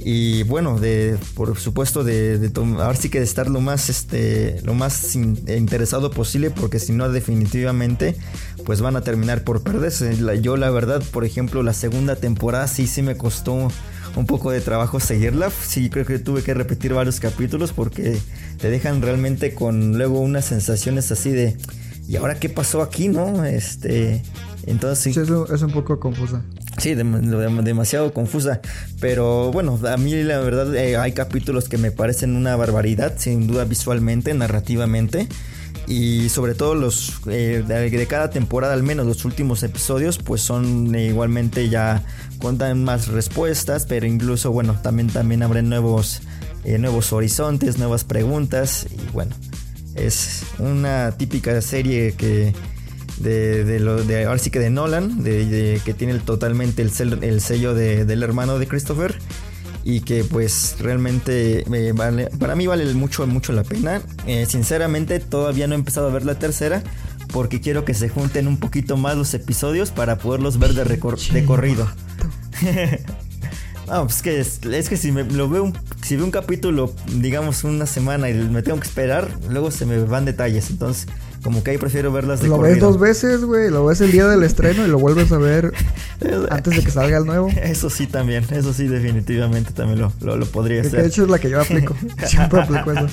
y 0.00 0.44
bueno, 0.44 0.78
de 0.78 1.18
por 1.34 1.58
supuesto 1.58 2.04
de, 2.04 2.38
de 2.38 2.60
ahora 2.80 2.94
sí 2.94 3.08
que 3.08 3.18
de 3.18 3.24
estar 3.24 3.48
lo 3.50 3.60
más 3.60 3.90
este 3.90 4.60
lo 4.62 4.74
más 4.74 5.14
in- 5.16 5.38
interesado 5.48 6.10
posible 6.10 6.50
porque 6.50 6.78
si 6.78 6.92
no 6.92 7.08
definitivamente 7.10 8.16
pues 8.64 8.80
van 8.80 8.96
a 8.96 9.00
terminar 9.02 9.42
por 9.44 9.62
perderse. 9.62 10.16
Yo 10.40 10.56
la 10.56 10.70
verdad, 10.70 11.02
por 11.12 11.24
ejemplo, 11.24 11.62
la 11.62 11.72
segunda 11.72 12.16
temporada 12.16 12.68
sí 12.68 12.86
sí 12.86 13.02
me 13.02 13.16
costó 13.16 13.68
un 14.16 14.26
poco 14.26 14.50
de 14.50 14.60
trabajo 14.60 15.00
seguirla. 15.00 15.50
Sí 15.50 15.90
creo 15.90 16.06
que 16.06 16.18
tuve 16.18 16.42
que 16.42 16.54
repetir 16.54 16.94
varios 16.94 17.18
capítulos 17.20 17.72
porque 17.72 18.18
te 18.60 18.70
dejan 18.70 19.02
realmente 19.02 19.54
con 19.54 19.98
luego 19.98 20.20
unas 20.20 20.44
sensaciones 20.44 21.10
así 21.10 21.30
de 21.30 21.56
¿y 22.08 22.16
ahora 22.16 22.38
qué 22.38 22.48
pasó 22.48 22.82
aquí, 22.82 23.08
no? 23.08 23.44
Este, 23.44 24.22
entonces 24.66 24.98
sí, 25.02 25.12
Sí, 25.12 25.20
es, 25.20 25.28
es 25.52 25.62
un 25.62 25.72
poco 25.72 25.98
confusa. 25.98 26.42
Sí, 26.78 26.94
dem- 26.94 27.62
demasiado 27.62 28.12
confusa. 28.12 28.60
Pero 29.00 29.50
bueno, 29.52 29.78
a 29.86 29.96
mí 29.96 30.14
la 30.22 30.38
verdad 30.40 30.74
eh, 30.76 30.96
hay 30.96 31.12
capítulos 31.12 31.68
que 31.68 31.78
me 31.78 31.90
parecen 31.90 32.36
una 32.36 32.54
barbaridad, 32.56 33.14
sin 33.16 33.46
duda 33.46 33.64
visualmente, 33.64 34.32
narrativamente. 34.34 35.26
Y 35.86 36.28
sobre 36.28 36.54
todo 36.54 36.74
los 36.74 37.14
eh, 37.28 37.64
de, 37.66 37.88
de 37.90 38.06
cada 38.06 38.28
temporada, 38.30 38.74
al 38.74 38.82
menos 38.82 39.06
los 39.06 39.24
últimos 39.24 39.62
episodios, 39.62 40.18
pues 40.18 40.42
son 40.42 40.94
igualmente 40.94 41.68
ya 41.70 42.04
cuentan 42.38 42.84
más 42.84 43.08
respuestas, 43.08 43.86
pero 43.86 44.06
incluso 44.06 44.52
bueno, 44.52 44.78
también, 44.82 45.08
también 45.08 45.42
abren 45.42 45.68
nuevos, 45.70 46.20
eh, 46.64 46.76
nuevos 46.78 47.12
horizontes, 47.14 47.78
nuevas 47.78 48.04
preguntas. 48.04 48.86
Y 48.90 49.12
bueno, 49.12 49.34
es 49.94 50.42
una 50.58 51.12
típica 51.16 51.58
serie 51.62 52.12
que 52.12 52.52
de, 53.20 53.64
de 53.64 53.80
lo 53.80 54.02
de 54.02 54.24
ahora 54.26 54.38
sí 54.38 54.50
que 54.50 54.58
de 54.60 54.70
Nolan, 54.70 55.22
de, 55.22 55.44
de- 55.46 55.80
que 55.84 55.94
tiene 55.94 56.12
el- 56.14 56.20
totalmente 56.22 56.82
el, 56.82 56.90
sel- 56.90 57.22
el 57.22 57.40
sello 57.40 57.74
de- 57.74 58.04
del 58.04 58.22
hermano 58.22 58.58
de 58.58 58.66
Christopher 58.66 59.14
y 59.84 60.00
que 60.00 60.24
pues 60.24 60.76
realmente 60.80 61.64
me 61.68 61.92
vale, 61.92 62.28
para 62.38 62.54
mí 62.56 62.66
vale 62.66 62.92
mucho 62.94 63.26
mucho 63.26 63.52
la 63.52 63.62
pena. 63.64 64.02
Eh, 64.26 64.46
sinceramente 64.46 65.20
todavía 65.20 65.66
no 65.66 65.74
he 65.74 65.78
empezado 65.78 66.08
a 66.08 66.10
ver 66.12 66.24
la 66.24 66.38
tercera 66.38 66.82
porque 67.32 67.60
quiero 67.60 67.84
que 67.84 67.94
se 67.94 68.08
junten 68.08 68.48
un 68.48 68.56
poquito 68.58 68.96
más 68.96 69.16
los 69.16 69.32
episodios 69.34 69.90
para 69.90 70.16
poderlos 70.18 70.58
ver 70.58 70.72
de, 70.74 70.84
recor- 70.84 71.30
de 71.32 71.44
corrido. 71.44 71.88
No, 73.86 74.02
pues 74.04 74.20
que 74.20 74.38
es, 74.40 74.60
es 74.66 74.88
que 74.90 74.98
si 74.98 75.12
me 75.12 75.24
lo 75.24 75.48
veo 75.48 75.64
un, 75.64 75.72
si 76.02 76.16
veo 76.16 76.26
un 76.26 76.30
capítulo, 76.30 76.92
digamos 77.16 77.64
una 77.64 77.86
semana 77.86 78.28
y 78.28 78.34
me 78.34 78.60
tengo 78.62 78.78
que 78.78 78.86
esperar, 78.86 79.30
luego 79.48 79.70
se 79.70 79.86
me 79.86 79.98
van 80.04 80.26
detalles. 80.26 80.68
Entonces, 80.68 81.06
como 81.42 81.62
que 81.62 81.70
ahí 81.72 81.78
prefiero 81.78 82.12
verlas 82.12 82.40
de 82.40 82.48
Lo 82.48 82.56
corrido. 82.56 82.74
ves 82.74 82.80
dos 82.80 82.98
veces, 83.00 83.44
güey. 83.44 83.70
Lo 83.70 83.86
ves 83.86 84.00
el 84.00 84.10
día 84.12 84.26
del 84.26 84.42
estreno 84.42 84.84
y 84.84 84.88
lo 84.88 84.98
vuelves 84.98 85.30
a 85.32 85.38
ver 85.38 85.72
antes 86.50 86.76
de 86.76 86.82
que 86.82 86.90
salga 86.90 87.18
el 87.18 87.24
nuevo. 87.26 87.48
Eso 87.62 87.90
sí 87.90 88.06
también, 88.06 88.44
eso 88.50 88.72
sí 88.72 88.88
definitivamente 88.88 89.72
también 89.72 90.00
lo, 90.00 90.12
lo, 90.20 90.36
lo 90.36 90.46
podría 90.46 90.82
Que 90.82 90.88
hacer. 90.88 91.02
de 91.02 91.08
hecho 91.08 91.24
es 91.24 91.30
la 91.30 91.38
que 91.38 91.50
yo 91.50 91.60
aplico. 91.60 91.94
Siempre 92.26 92.60
aplico 92.60 92.92
eso. 92.92 93.06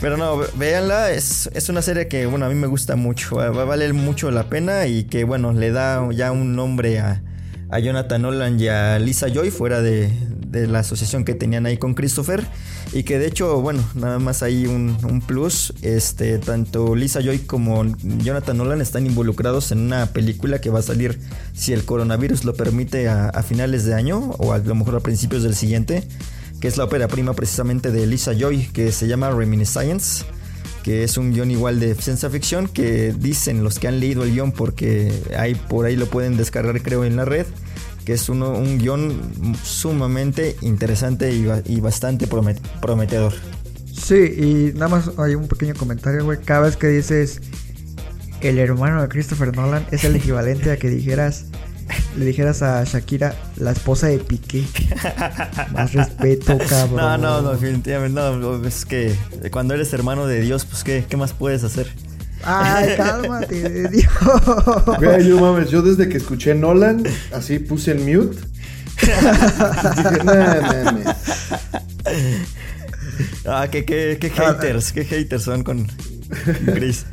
Pero 0.00 0.16
no, 0.16 0.40
véanla, 0.56 1.12
es, 1.12 1.48
es 1.54 1.68
una 1.68 1.80
serie 1.80 2.08
que, 2.08 2.26
bueno, 2.26 2.46
a 2.46 2.48
mí 2.48 2.54
me 2.54 2.66
gusta 2.66 2.96
mucho, 2.96 3.36
va 3.36 3.50
va 3.50 3.62
a 3.62 3.64
valer 3.64 3.94
mucho 3.94 4.30
la 4.30 4.48
pena 4.50 4.86
y 4.86 5.04
que, 5.04 5.24
bueno, 5.24 5.52
le 5.52 5.70
da 5.70 6.06
ya 6.12 6.30
un 6.32 6.54
nombre 6.56 6.98
a, 6.98 7.22
a 7.70 7.78
Jonathan 7.78 8.22
Nolan 8.22 8.60
y 8.60 8.68
a 8.68 8.98
Lisa 8.98 9.28
Joy 9.28 9.50
fuera 9.50 9.80
de, 9.80 10.12
de 10.60 10.66
la 10.66 10.80
asociación 10.80 11.24
que 11.24 11.34
tenían 11.34 11.66
ahí 11.66 11.76
con 11.76 11.94
Christopher. 11.94 12.46
Y 12.92 13.02
que 13.02 13.18
de 13.18 13.26
hecho, 13.26 13.60
bueno, 13.60 13.84
nada 13.94 14.18
más 14.18 14.42
hay 14.42 14.66
un, 14.66 14.96
un 15.04 15.20
plus, 15.20 15.74
este, 15.82 16.38
tanto 16.38 16.94
Lisa 16.94 17.20
Joy 17.20 17.40
como 17.40 17.84
Jonathan 18.18 18.56
Nolan 18.56 18.80
están 18.80 19.06
involucrados 19.06 19.72
en 19.72 19.78
una 19.78 20.06
película 20.06 20.60
que 20.60 20.70
va 20.70 20.78
a 20.78 20.82
salir, 20.82 21.20
si 21.52 21.72
el 21.72 21.84
coronavirus 21.84 22.44
lo 22.44 22.54
permite, 22.54 23.08
a, 23.08 23.42
finales 23.42 23.84
de 23.84 23.94
año 23.94 24.30
o 24.38 24.52
a 24.52 24.58
lo 24.58 24.74
mejor 24.74 24.96
a 24.96 25.00
principios 25.00 25.42
del 25.42 25.54
siguiente 25.54 26.06
que 26.60 26.68
es 26.68 26.78
la 26.78 26.84
ópera 26.84 27.08
prima 27.08 27.34
precisamente 27.34 27.90
de 27.90 28.06
Lisa 28.06 28.32
Joy, 28.32 28.68
que 28.72 28.90
se 28.90 29.06
llama 29.06 29.30
Reminiscence, 29.30 30.24
que 30.82 31.02
es 31.02 31.18
un 31.18 31.32
guion 31.32 31.50
igual 31.50 31.78
de 31.78 31.94
ciencia 31.94 32.30
ficción, 32.30 32.68
que 32.68 33.12
dicen 33.12 33.62
los 33.62 33.78
que 33.78 33.88
han 33.88 34.00
leído 34.00 34.22
el 34.22 34.32
guion, 34.32 34.52
porque 34.52 35.12
hay, 35.36 35.54
por 35.54 35.84
ahí 35.84 35.96
lo 35.96 36.06
pueden 36.06 36.38
descargar 36.38 36.80
creo 36.80 37.04
en 37.04 37.16
la 37.16 37.26
red, 37.26 37.44
que 38.04 38.12
es 38.14 38.28
uno, 38.28 38.50
un 38.50 38.78
guion 38.78 39.56
sumamente 39.62 40.56
interesante 40.60 41.32
y, 41.32 41.46
y 41.66 41.80
bastante 41.80 42.28
promet- 42.28 42.60
prometedor. 42.80 43.32
Sí, 43.92 44.14
y 44.16 44.72
nada 44.74 44.88
más 44.88 45.10
hay 45.18 45.34
un 45.34 45.46
pequeño 45.48 45.74
comentario, 45.74 46.24
güey. 46.24 46.38
Cada 46.40 46.60
vez 46.62 46.76
que 46.76 46.88
dices 46.88 47.40
el 48.40 48.58
hermano 48.58 49.00
de 49.02 49.08
Christopher 49.08 49.56
Nolan 49.56 49.86
es 49.90 50.04
el 50.04 50.16
equivalente 50.16 50.70
a 50.70 50.76
que 50.76 50.88
dijeras 50.90 51.46
le 52.16 52.24
dijeras 52.24 52.62
a 52.62 52.82
Shakira 52.84 53.34
la 53.56 53.72
esposa 53.72 54.06
de 54.06 54.18
Piqué. 54.18 54.64
Más 55.72 55.92
respeto, 55.92 56.56
cabrón. 56.68 56.96
No, 56.96 57.18
no, 57.18 57.42
no, 57.42 57.52
definitivamente 57.52 58.14
no, 58.20 58.64
es 58.66 58.84
que 58.86 59.14
cuando 59.50 59.74
eres 59.74 59.92
hermano 59.92 60.26
de 60.26 60.40
Dios, 60.40 60.64
pues 60.64 60.82
qué, 60.84 61.04
qué 61.08 61.16
más 61.16 61.32
puedes 61.32 61.62
hacer. 61.64 61.86
Ay, 62.44 62.94
cálmate, 62.96 63.88
Dios. 63.88 64.06
Güey, 64.98 65.28
yo 65.28 65.40
mames, 65.40 65.70
yo 65.70 65.82
desde 65.82 66.08
que 66.08 66.18
escuché 66.18 66.54
Nolan, 66.54 67.02
así 67.32 67.58
puse 67.58 67.92
en 67.92 68.04
mute. 68.04 68.36
Dije, 69.00 70.24
"Nah, 70.24 70.84
mames". 70.84 71.08
Ah, 73.46 73.68
qué, 73.70 73.84
qué, 73.84 74.18
qué 74.20 74.30
haters, 74.30 74.92
qué 74.92 75.04
haters 75.04 75.42
son 75.44 75.62
con 75.62 75.86
Chris. 76.74 77.06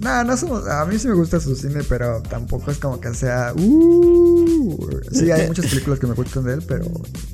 No, 0.00 0.22
no 0.24 0.36
somos. 0.36 0.66
A 0.68 0.84
mí 0.86 0.98
sí 0.98 1.08
me 1.08 1.14
gusta 1.14 1.40
su 1.40 1.56
cine, 1.56 1.80
pero 1.88 2.22
tampoco 2.22 2.70
es 2.70 2.78
como 2.78 3.00
que 3.00 3.12
sea. 3.14 3.52
Uh, 3.56 5.00
sí, 5.12 5.30
hay 5.30 5.46
muchas 5.48 5.66
películas 5.66 5.98
que 5.98 6.06
me 6.06 6.14
gustan 6.14 6.44
de 6.44 6.54
él, 6.54 6.62
pero. 6.66 6.84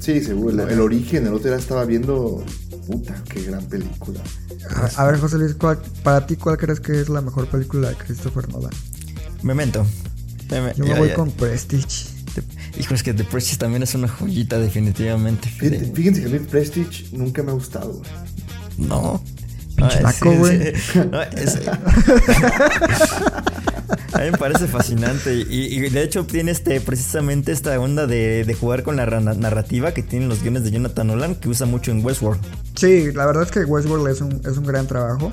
Sí, 0.01 0.20
seguro. 0.22 0.51
El, 0.62 0.70
el 0.70 0.80
origen, 0.80 1.26
el 1.26 1.35
otro 1.35 1.51
día 1.51 1.59
estaba 1.59 1.85
viendo. 1.85 2.45
Puta, 2.87 3.14
qué 3.28 3.43
gran 3.43 3.64
película. 3.66 4.20
A, 4.71 5.03
a 5.03 5.07
ver, 5.11 5.19
José 5.21 5.37
Luis, 5.39 5.55
¿cuál- 5.55 5.79
para 6.03 6.27
ti, 6.27 6.37
¿cuál 6.37 6.57
crees 6.57 6.81
que 6.81 7.01
es 7.01 7.09
la 7.09 7.21
mejor 7.21 7.47
película 7.49 7.91
de 7.91 7.97
Christopher 7.97 8.49
Nolan? 8.51 8.71
Memento. 9.43 9.87
Meme- 10.51 10.75
Yo 10.77 10.85
me 10.85 10.91
ya, 10.91 10.99
voy 10.99 11.09
ya. 11.09 11.15
con 11.15 11.31
Prestige. 11.33 12.07
Te- 12.35 12.81
Hijo, 12.81 12.95
es 12.95 13.03
que 13.03 13.15
The 13.15 13.25
Prestige 13.25 13.59
también 13.59 13.83
es 13.83 13.95
una 13.95 14.09
joyita, 14.09 14.59
definitivamente. 14.59 15.49
Fíjense 15.49 16.21
que 16.23 16.27
a 16.27 16.31
mí 16.31 16.39
Prestige 16.41 17.07
nunca 17.12 17.43
me 17.43 17.51
ha 17.51 17.55
gustado. 17.55 17.93
güey. 17.95 18.11
No. 18.89 19.23
Pinche 19.77 20.01
naco, 20.03 20.33
güey. 20.33 20.72
a 24.12 24.18
mí 24.18 24.31
me 24.31 24.39
parece 24.39 24.66
fascinante. 24.66 25.35
Y, 25.35 25.75
y 25.75 25.81
de 25.91 26.03
hecho 26.03 26.25
tiene 26.25 26.51
este 26.53 26.81
precisamente 26.81 27.53
esta 27.53 27.79
onda 27.81 28.07
de, 28.07 28.45
de 28.45 28.55
jugar 28.55 28.83
con 28.83 28.97
la 28.97 29.07
ra- 29.07 29.20
narrativa 29.20 29.93
que 29.93 30.03
tienen 30.03 30.29
los 30.29 30.43
guiones 30.43 30.64
de 30.64 30.70
Jonathan 30.70 31.07
Nolan, 31.09 31.35
que 31.35 31.49
usa 31.49 31.66
mucho 31.66 31.91
en 31.91 32.05
Westworld. 32.05 32.41
Sí, 32.77 33.12
la 33.12 33.27
verdad 33.27 33.43
es 33.45 33.51
que 33.51 33.64
Westworld 33.64 34.09
es 34.09 34.20
un, 34.20 34.41
es 34.49 34.57
un 34.57 34.64
gran 34.64 34.87
trabajo. 34.87 35.33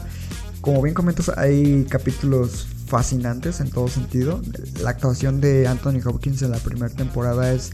Como 0.61 0.81
bien 0.81 0.93
comentas, 0.93 1.29
hay 1.37 1.85
capítulos 1.89 2.67
fascinantes 2.87 3.59
en 3.61 3.69
todo 3.71 3.87
sentido. 3.87 4.41
La 4.81 4.89
actuación 4.91 5.39
de 5.41 5.67
Anthony 5.67 5.99
Hopkins 6.05 6.41
en 6.41 6.51
la 6.51 6.57
primera 6.59 6.93
temporada 6.93 7.51
es 7.53 7.71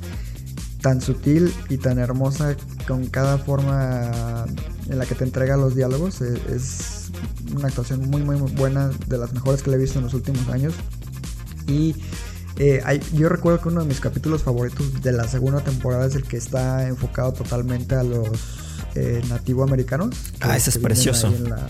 tan 0.82 1.02
sutil 1.02 1.54
y 1.70 1.78
tan 1.78 1.98
hermosa 2.00 2.56
con 2.88 3.08
cada 3.08 3.38
forma 3.38 4.46
en 4.90 4.98
la 4.98 5.06
que 5.06 5.16
te 5.16 5.24
entrega 5.24 5.58
los 5.58 5.76
diálogos. 5.76 6.22
E- 6.22 6.40
Es 6.54 7.12
una 7.56 7.68
actuación 7.68 8.10
muy, 8.10 8.22
muy, 8.24 8.36
muy 8.38 8.52
buena, 8.52 8.90
de 9.08 9.18
las 9.18 9.34
mejores 9.34 9.64
que 9.64 9.70
le 9.72 9.78
he 9.78 9.80
visto 9.80 9.98
en 10.00 10.06
los 10.06 10.14
últimos 10.14 10.48
años. 10.50 10.74
Y 11.68 11.96
eh, 12.58 12.82
hay- 12.86 13.02
yo 13.14 13.30
recuerdo 13.30 13.62
que 13.62 13.70
uno 13.70 13.82
de 13.82 13.88
mis 13.88 14.00
capítulos 14.00 14.44
favoritos 14.44 15.02
de 15.02 15.12
la 15.12 15.28
segunda 15.28 15.62
temporada 15.64 16.06
es 16.08 16.16
el 16.16 16.24
que 16.24 16.38
está 16.38 16.88
enfocado 16.88 17.34
totalmente 17.34 17.96
a 17.96 18.04
los 18.04 18.30
eh, 18.96 19.22
nativoamericanos. 19.30 20.16
Ah, 20.40 20.52
que- 20.52 20.58
ese 20.58 20.70
es 20.72 20.78
precioso. 20.78 21.32
la- 21.48 21.70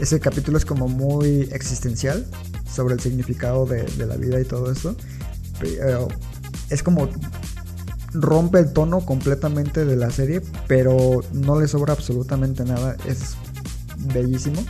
ese 0.00 0.18
capítulo 0.18 0.56
es 0.58 0.64
como 0.64 0.88
muy 0.88 1.48
existencial 1.52 2.26
sobre 2.72 2.94
el 2.94 3.00
significado 3.00 3.66
de, 3.66 3.82
de 3.82 4.06
la 4.06 4.16
vida 4.16 4.40
y 4.40 4.44
todo 4.44 4.72
esto. 4.72 4.96
Pero 5.60 6.08
es 6.70 6.82
como 6.82 7.08
rompe 8.12 8.58
el 8.58 8.72
tono 8.72 9.00
completamente 9.04 9.84
de 9.84 9.96
la 9.96 10.10
serie, 10.10 10.42
pero 10.66 11.22
no 11.32 11.60
le 11.60 11.68
sobra 11.68 11.92
absolutamente 11.92 12.64
nada. 12.64 12.96
Es 13.06 13.36
bellísimo. 14.12 14.64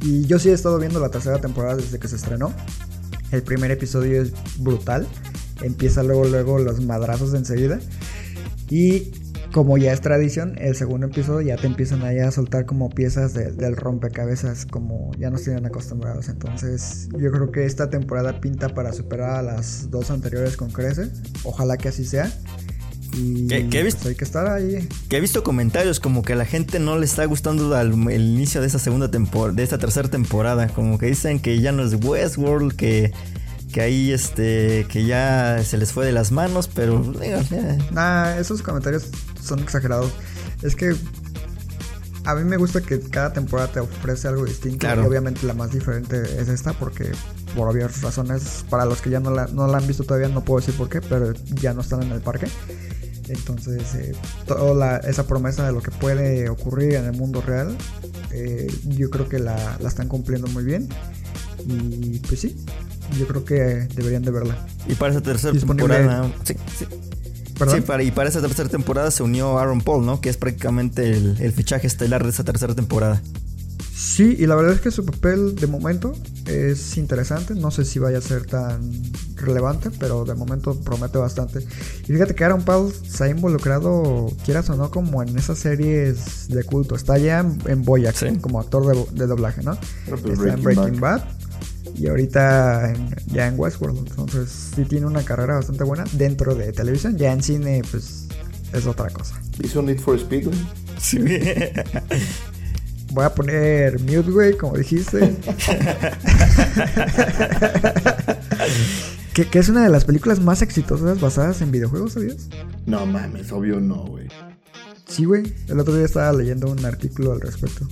Y 0.00 0.26
yo 0.26 0.38
sí 0.38 0.50
he 0.50 0.52
estado 0.52 0.78
viendo 0.78 1.00
la 1.00 1.10
tercera 1.10 1.40
temporada 1.40 1.76
desde 1.76 1.98
que 1.98 2.08
se 2.08 2.16
estrenó. 2.16 2.52
El 3.30 3.42
primer 3.42 3.70
episodio 3.70 4.22
es 4.22 4.32
brutal. 4.58 5.06
Empieza 5.62 6.02
luego, 6.02 6.24
luego 6.24 6.58
los 6.58 6.80
madrazos 6.80 7.34
enseguida. 7.34 7.80
Y 8.70 9.12
como 9.52 9.78
ya 9.78 9.92
es 9.92 10.00
tradición, 10.00 10.54
el 10.58 10.74
segundo 10.76 11.06
episodio 11.06 11.40
ya 11.48 11.56
te 11.56 11.66
empiezan 11.66 12.02
ahí 12.02 12.18
a 12.18 12.30
soltar 12.30 12.66
como 12.66 12.90
piezas 12.90 13.34
de- 13.34 13.50
del 13.52 13.76
rompecabezas, 13.76 14.66
como 14.66 15.10
ya 15.18 15.30
nos 15.30 15.42
tienen 15.42 15.64
acostumbrados. 15.66 16.28
Entonces, 16.28 17.08
yo 17.18 17.30
creo 17.32 17.50
que 17.50 17.64
esta 17.64 17.90
temporada 17.90 18.40
pinta 18.40 18.68
para 18.68 18.92
superar 18.92 19.30
a 19.30 19.42
las 19.42 19.90
dos 19.90 20.10
anteriores 20.10 20.56
con 20.56 20.70
crece. 20.70 21.08
Ojalá 21.44 21.76
que 21.76 21.88
así 21.88 22.04
sea. 22.04 22.32
Y 23.16 23.46
¿Qué- 23.48 23.68
qué 23.70 23.80
pues, 23.80 23.94
viste? 23.94 24.08
hay 24.10 24.14
que 24.14 24.24
estar 24.24 24.46
ahí. 24.48 24.86
Que 25.08 25.16
he 25.16 25.20
visto 25.20 25.42
comentarios 25.42 25.98
como 25.98 26.22
que 26.22 26.34
a 26.34 26.36
la 26.36 26.44
gente 26.44 26.78
no 26.78 26.98
le 26.98 27.06
está 27.06 27.24
gustando 27.24 27.74
al- 27.74 27.94
el 28.10 28.22
inicio 28.22 28.60
de 28.60 28.66
esta 28.66 28.78
segunda 28.78 29.10
temporada, 29.10 29.54
de 29.54 29.62
esta 29.62 29.78
tercera 29.78 30.08
temporada. 30.10 30.68
Como 30.68 30.98
que 30.98 31.06
dicen 31.06 31.40
que 31.40 31.58
ya 31.60 31.72
no 31.72 31.82
es 31.82 31.94
Westworld, 32.04 32.74
que, 32.76 33.12
que 33.72 33.80
ahí 33.80 34.12
este, 34.12 34.86
que 34.90 35.04
ya 35.04 35.62
se 35.64 35.76
les 35.78 35.92
fue 35.92 36.06
de 36.06 36.12
las 36.12 36.32
manos, 36.32 36.68
pero. 36.72 37.00
Nah, 37.92 38.36
esos 38.38 38.62
comentarios 38.62 39.04
son 39.42 39.60
exagerados. 39.60 40.10
Es 40.62 40.74
que 40.74 40.94
a 42.24 42.34
mí 42.34 42.44
me 42.44 42.56
gusta 42.56 42.80
que 42.82 43.00
cada 43.00 43.32
temporada 43.32 43.72
te 43.72 43.80
ofrece 43.80 44.28
algo 44.28 44.44
distinto. 44.44 44.78
Claro. 44.78 45.02
Y 45.02 45.06
obviamente 45.06 45.46
la 45.46 45.54
más 45.54 45.70
diferente 45.72 46.20
es 46.40 46.48
esta 46.48 46.72
porque 46.74 47.10
por 47.56 47.68
obvias 47.68 48.02
razones, 48.02 48.64
para 48.68 48.84
los 48.84 49.00
que 49.00 49.10
ya 49.10 49.20
no 49.20 49.30
la, 49.30 49.46
no 49.46 49.66
la 49.66 49.78
han 49.78 49.86
visto 49.86 50.04
todavía, 50.04 50.28
no 50.28 50.44
puedo 50.44 50.60
decir 50.60 50.74
por 50.76 50.88
qué, 50.88 51.00
pero 51.00 51.32
ya 51.60 51.72
no 51.72 51.80
están 51.80 52.02
en 52.02 52.12
el 52.12 52.20
parque. 52.20 52.48
Entonces, 53.28 53.94
eh, 53.94 54.12
toda 54.46 54.74
la- 54.74 54.96
esa 54.98 55.26
promesa 55.26 55.66
de 55.66 55.72
lo 55.72 55.82
que 55.82 55.90
puede 55.90 56.48
ocurrir 56.48 56.94
en 56.94 57.04
el 57.06 57.12
mundo 57.12 57.40
real, 57.42 57.76
eh, 58.32 58.66
yo 58.84 59.10
creo 59.10 59.28
que 59.28 59.38
la, 59.38 59.76
la 59.80 59.88
están 59.88 60.08
cumpliendo 60.08 60.46
muy 60.48 60.64
bien. 60.64 60.88
Y 61.66 62.18
pues 62.20 62.40
sí, 62.40 62.56
yo 63.16 63.26
creo 63.26 63.44
que 63.44 63.54
deberían 63.94 64.22
de 64.22 64.30
verla. 64.30 64.66
Y 64.88 64.94
para 64.94 65.12
esa 65.12 65.20
tercera 65.22 65.52
Disponible- 65.52 65.96
temporada. 65.96 66.32
Sí, 66.44 66.54
sí. 66.78 66.86
¿Perdón? 67.58 67.76
Sí, 67.76 67.80
para, 67.82 68.02
y 68.04 68.10
para 68.12 68.28
esa 68.28 68.40
tercera 68.40 68.68
temporada 68.68 69.10
se 69.10 69.22
unió 69.22 69.58
Aaron 69.58 69.80
Paul, 69.80 70.06
¿no? 70.06 70.20
Que 70.20 70.28
es 70.28 70.36
prácticamente 70.36 71.10
el, 71.10 71.36
el 71.40 71.52
fichaje 71.52 71.86
estelar 71.88 72.22
de 72.22 72.30
esa 72.30 72.44
tercera 72.44 72.74
temporada. 72.74 73.20
Sí, 73.94 74.36
y 74.38 74.46
la 74.46 74.54
verdad 74.54 74.74
es 74.74 74.80
que 74.80 74.92
su 74.92 75.04
papel 75.04 75.56
de 75.56 75.66
momento 75.66 76.12
es 76.46 76.96
interesante. 76.96 77.54
No 77.56 77.72
sé 77.72 77.84
si 77.84 77.98
vaya 77.98 78.18
a 78.18 78.20
ser 78.20 78.46
tan 78.46 78.92
relevante, 79.34 79.90
pero 79.98 80.24
de 80.24 80.34
momento 80.36 80.78
promete 80.80 81.18
bastante. 81.18 81.66
Y 82.04 82.12
fíjate 82.12 82.36
que 82.36 82.44
Aaron 82.44 82.62
Paul 82.62 82.92
se 82.92 83.24
ha 83.24 83.28
involucrado, 83.28 84.28
quieras 84.44 84.70
o 84.70 84.76
no, 84.76 84.92
como 84.92 85.20
en 85.24 85.36
esas 85.36 85.58
series 85.58 86.48
de 86.48 86.62
culto. 86.62 86.94
Está 86.94 87.18
ya 87.18 87.40
en, 87.40 87.58
en 87.66 87.84
Boyack 87.84 88.14
Sí. 88.14 88.36
como 88.40 88.60
actor 88.60 88.86
de, 88.86 89.04
de 89.18 89.26
doblaje, 89.26 89.62
¿no? 89.64 89.76
Pues 90.08 90.20
Está 90.20 90.30
en 90.30 90.38
Breaking 90.62 90.62
Breaking 90.62 91.00
Bad. 91.00 91.22
Y 91.98 92.06
ahorita 92.06 92.92
en- 92.92 93.14
ya 93.26 93.48
en 93.48 93.58
Westworld. 93.58 93.98
Entonces 94.08 94.70
sí 94.76 94.84
tiene 94.84 95.06
una 95.06 95.22
carrera 95.24 95.56
bastante 95.56 95.82
buena 95.84 96.04
dentro 96.12 96.54
de 96.54 96.72
televisión. 96.72 97.16
Ya 97.18 97.32
en 97.32 97.42
cine, 97.42 97.82
pues 97.90 98.26
es 98.72 98.86
otra 98.86 99.10
cosa. 99.10 99.40
Hizo 99.62 99.82
Need 99.82 99.98
for 99.98 100.16
Speed, 100.16 100.46
güey. 100.46 100.58
Sí. 101.00 101.18
Voy 103.12 103.24
a 103.24 103.34
poner 103.34 103.98
mute, 104.00 104.30
güey, 104.30 104.56
como 104.56 104.76
dijiste. 104.76 105.18
que, 109.34 109.46
que 109.46 109.58
es 109.58 109.68
una 109.68 109.82
de 109.82 109.88
las 109.90 110.04
películas 110.04 110.40
más 110.40 110.62
exitosas 110.62 111.20
basadas 111.20 111.60
en 111.62 111.70
videojuegos, 111.70 112.12
¿sabías? 112.14 112.48
No 112.86 113.06
mames, 113.06 113.50
obvio 113.52 113.80
no, 113.80 114.04
güey. 114.06 114.28
Sí, 115.06 115.24
güey. 115.24 115.52
El 115.68 115.80
otro 115.80 115.94
día 115.96 116.04
estaba 116.04 116.32
leyendo 116.32 116.70
un 116.70 116.84
artículo 116.84 117.32
al 117.32 117.40
respecto. 117.40 117.88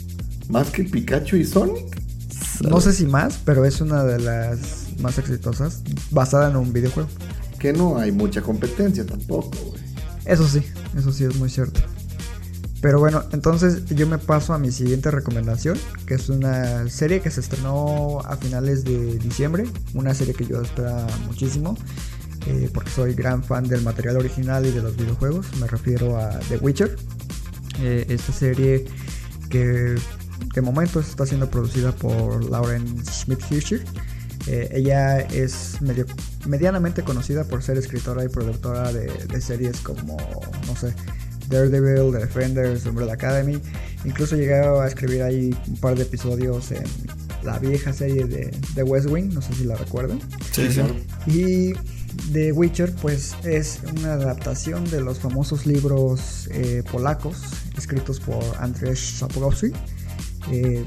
¿Más 0.49 0.71
que 0.71 0.85
Pikachu 0.85 1.37
y 1.37 1.45
Sonic? 1.45 2.01
No 2.61 2.81
sé 2.81 2.93
si 2.93 3.07
más, 3.07 3.39
pero 3.45 3.65
es 3.65 3.81
una 3.81 4.05
de 4.05 4.19
las 4.19 4.87
más 5.01 5.19
exitosas 5.19 5.83
basada 6.11 6.51
en 6.51 6.57
un 6.57 6.73
videojuego. 6.73 7.09
Que 7.59 7.73
no 7.73 7.99
hay 7.99 8.13
mucha 8.13 8.43
competencia 8.43 9.05
tampoco, 9.05 9.57
güey. 9.71 9.83
Eso 10.25 10.47
sí, 10.49 10.63
eso 10.97 11.13
sí 11.13 11.25
es 11.25 11.37
muy 11.37 11.49
cierto. 11.51 11.81
Pero 12.81 12.99
bueno, 12.99 13.25
entonces 13.33 13.85
yo 13.87 14.07
me 14.07 14.19
paso 14.19 14.53
a 14.53 14.59
mi 14.59 14.71
siguiente 14.71 15.11
recomendación, 15.11 15.79
que 16.07 16.15
es 16.15 16.29
una 16.29 16.89
serie 16.89 17.21
que 17.21 17.31
se 17.31 17.41
estrenó 17.41 18.21
a 18.21 18.37
finales 18.37 18.85
de 18.85 19.19
diciembre, 19.19 19.65
una 19.95 20.15
serie 20.15 20.35
que 20.35 20.47
yo 20.47 20.61
esperaba 20.61 21.07
muchísimo, 21.27 21.77
eh, 22.47 22.71
porque 22.73 22.91
soy 22.91 23.15
gran 23.15 23.43
fan 23.43 23.65
del 23.65 23.83
material 23.83 24.19
original 24.19 24.67
y 24.67 24.71
de 24.71 24.83
los 24.83 24.97
videojuegos, 24.97 25.47
me 25.59 25.67
refiero 25.67 26.19
a 26.19 26.39
The 26.49 26.59
Witcher, 26.59 26.97
Eh, 27.83 28.07
esta 28.09 28.33
serie 28.33 28.87
que 29.51 29.97
de 30.55 30.61
momento 30.63 31.01
está 31.01 31.27
siendo 31.27 31.51
producida 31.51 31.93
por 31.93 32.45
Lauren 32.51 33.05
Schmidt 33.05 33.41
Fischer. 33.43 33.85
Eh, 34.47 34.69
ella 34.73 35.19
es 35.21 35.81
medio, 35.83 36.07
medianamente 36.47 37.03
conocida 37.03 37.45
por 37.45 37.63
ser 37.63 37.79
escritora 37.79 38.25
y 38.25 38.29
productora 38.29 38.93
de, 38.93 39.07
de 39.07 39.41
series 39.41 39.81
como, 39.81 40.17
no 40.67 40.77
sé, 40.77 40.95
Daredevil, 41.49 42.13
The 42.13 42.19
Defenders, 42.19 42.87
Umbrella 42.87 43.15
Academy. 43.15 43.61
Incluso 44.05 44.37
llegó 44.37 44.81
a 44.81 44.87
escribir 44.87 45.23
ahí 45.23 45.57
un 45.67 45.77
par 45.77 45.97
de 45.97 46.03
episodios 46.03 46.71
en 46.71 46.85
la 47.43 47.59
vieja 47.59 47.93
serie 47.93 48.25
de, 48.25 48.57
de 48.75 48.83
West 48.83 49.09
Wing, 49.09 49.33
no 49.33 49.43
sé 49.43 49.55
si 49.55 49.65
la 49.65 49.77
recuerdan. 49.77 50.21
Sí, 50.53 50.69
sí. 50.71 50.83
Y 51.27 51.75
The 52.33 52.53
Witcher, 52.53 52.93
pues 52.97 53.35
es 53.45 53.81
una 53.99 54.15
adaptación 54.15 54.89
de 54.91 55.01
los 55.01 55.19
famosos 55.19 55.67
libros 55.67 56.49
eh, 56.51 56.83
polacos 56.91 57.37
escritos 57.77 58.21
por 58.21 58.43
Andrzej 58.59 58.97
Sapkowski, 58.97 59.73
eh, 60.51 60.85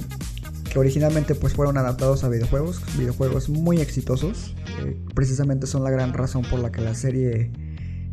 que 0.72 0.80
originalmente 0.80 1.36
pues 1.36 1.54
fueron 1.54 1.78
adaptados 1.78 2.24
a 2.24 2.30
videojuegos, 2.30 2.82
videojuegos 2.98 3.50
muy 3.50 3.82
exitosos. 3.82 4.56
eh, 4.86 4.98
precisamente 5.14 5.68
son 5.68 5.84
la 5.84 5.90
gran 5.90 6.14
razón 6.14 6.44
por 6.44 6.60
la 6.60 6.72
que 6.72 6.82
la 6.82 6.96
serie 6.96 7.52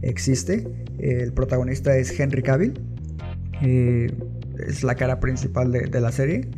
existe. 0.03 0.67
el 0.99 1.33
protagonista 1.33 1.97
es 1.97 2.19
Henry 2.19 2.43
Cavill, 2.43 2.81
eh, 3.63 4.13
es 4.67 4.83
la 4.83 4.95
cara 4.95 5.21
principal 5.21 5.71
de 5.73 6.01
la 6.01 6.13
serie. 6.13 6.49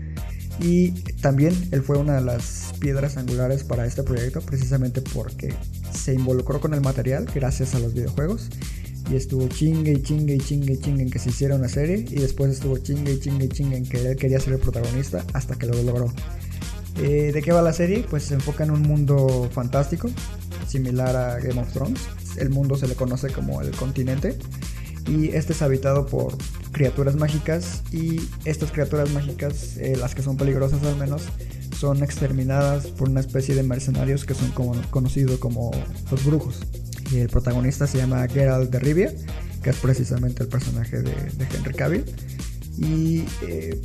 Y 0.61 0.91
también 1.21 1.55
él 1.71 1.83
fue 1.83 1.99
una 1.99 2.17
de 2.17 2.21
las 2.21 2.75
piedras 2.81 3.17
angulares 3.17 3.63
para 3.63 3.87
este 3.87 4.03
proyecto, 4.03 4.41
precisamente 4.41 5.01
porque 5.01 5.55
se 5.93 6.15
involucró 6.15 6.61
con 6.61 6.75
el 6.75 6.81
material 6.81 7.27
gracias 7.33 7.75
a 7.75 7.79
los 7.79 7.95
videojuegos. 7.95 8.51
Y 9.11 9.17
estuvo 9.17 9.49
chingue 9.49 9.93
y 9.93 10.03
chingue 10.03 10.35
y 10.35 10.39
chingue 10.39 10.75
y 10.75 10.79
chingue 10.79 11.03
en 11.03 11.11
que 11.11 11.19
se 11.19 11.31
hiciera 11.31 11.55
una 11.55 11.69
serie. 11.69 12.05
Y 12.11 12.17
después 12.17 12.53
estuvo 12.53 12.77
chingue 12.79 13.13
y 13.13 13.21
chingue 13.21 13.47
y 13.47 13.49
chingue 13.49 13.77
en 13.77 13.87
que 13.87 14.11
él 14.11 14.17
quería 14.17 14.39
ser 14.41 14.55
el 14.55 14.59
protagonista 14.59 15.25
hasta 15.33 15.57
que 15.57 15.67
lo 15.67 15.83
logró. 15.83 16.13
Eh, 17.01 17.31
¿De 17.33 17.43
qué 17.43 17.53
va 17.53 17.63
la 17.63 17.73
serie? 17.73 18.05
Pues 18.09 18.25
se 18.25 18.35
enfoca 18.35 18.65
en 18.65 18.71
un 18.71 18.83
mundo 18.83 19.49
fantástico, 19.53 20.11
similar 20.67 21.17
a 21.17 21.39
Game 21.39 21.61
of 21.61 21.73
Thrones. 21.73 22.01
El 22.37 22.51
mundo 22.51 22.77
se 22.77 22.89
le 22.89 22.95
conoce 22.95 23.29
como 23.29 23.63
el 23.63 23.71
continente. 23.73 24.37
y 25.07 25.29
este 25.29 25.55
es 25.55 25.63
habitado 25.63 26.05
por 26.05 26.37
criaturas 26.71 27.17
mágicas 27.17 27.83
y 27.93 28.21
estas 28.45 28.71
criaturas 28.73 29.11
mágicas, 29.11 29.79
eh, 29.79 29.97
las 29.99 30.15
que 30.15 30.23
son 30.23 30.37
peligrosas 30.37 30.83
al 30.85 30.97
menos, 30.97 31.23
son 31.79 32.03
exterminadas 32.03 32.89
por 32.89 33.09
una 33.09 33.21
especie 33.21 33.55
de 33.55 33.63
mercenarios 33.63 34.25
que 34.25 34.35
son 34.35 34.51
como, 34.51 34.75
conocidos 34.91 35.39
como 35.39 35.71
los 36.11 36.25
brujos. 36.25 36.61
Y 37.11 37.19
el 37.19 37.29
protagonista 37.29 37.87
se 37.87 37.99
llama 37.99 38.27
Geralt 38.29 38.71
de 38.71 38.79
Rivia, 38.79 39.13
que 39.63 39.71
es 39.71 39.77
precisamente 39.77 40.43
el 40.43 40.49
personaje 40.49 41.01
de, 41.03 41.13
Henry 41.55 41.75
Cavill. 41.75 42.05
Y 42.77 43.25
eh, 43.43 43.81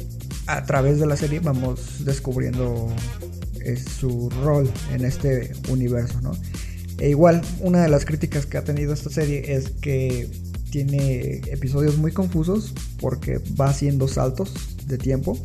a 0.47 0.63
través 0.65 0.99
de 0.99 1.05
la 1.05 1.17
serie 1.17 1.39
vamos 1.39 2.05
descubriendo 2.05 2.93
eh, 3.61 3.77
su 3.77 4.29
rol 4.43 4.69
en 4.91 5.05
este 5.05 5.53
universo, 5.69 6.19
¿no? 6.21 6.31
E 6.99 7.09
igual, 7.09 7.41
una 7.59 7.81
de 7.81 7.89
las 7.89 8.05
críticas 8.05 8.45
que 8.45 8.57
ha 8.57 8.63
tenido 8.63 8.93
esta 8.93 9.09
serie 9.09 9.55
es 9.55 9.69
que 9.69 10.29
tiene 10.69 11.41
episodios 11.47 11.97
muy 11.97 12.11
confusos 12.11 12.73
porque 12.99 13.39
va 13.59 13.67
haciendo 13.67 14.07
saltos 14.07 14.53
de 14.87 14.97
tiempo. 14.97 15.39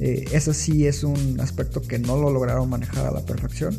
Eh, 0.00 0.26
eso 0.32 0.52
sí 0.52 0.86
es 0.86 1.04
un 1.04 1.40
aspecto 1.40 1.80
que 1.80 1.98
no 1.98 2.16
lo 2.16 2.30
lograron 2.30 2.68
manejar 2.68 3.06
a 3.06 3.10
la 3.10 3.24
perfección, 3.24 3.76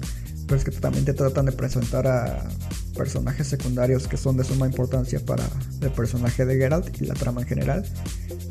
pero 0.47 0.57
es 0.57 0.63
que 0.63 0.71
también 0.71 1.05
te 1.05 1.13
tratan 1.13 1.45
de 1.45 1.51
presentar 1.51 2.07
a 2.07 2.47
personajes 2.97 3.47
secundarios 3.47 4.07
que 4.07 4.17
son 4.17 4.35
de 4.37 4.43
suma 4.43 4.65
importancia 4.65 5.19
para 5.25 5.43
el 5.81 5.91
personaje 5.91 6.45
de 6.45 6.57
Geralt 6.57 7.01
y 7.01 7.05
la 7.05 7.13
trama 7.13 7.41
en 7.41 7.47
general, 7.47 7.85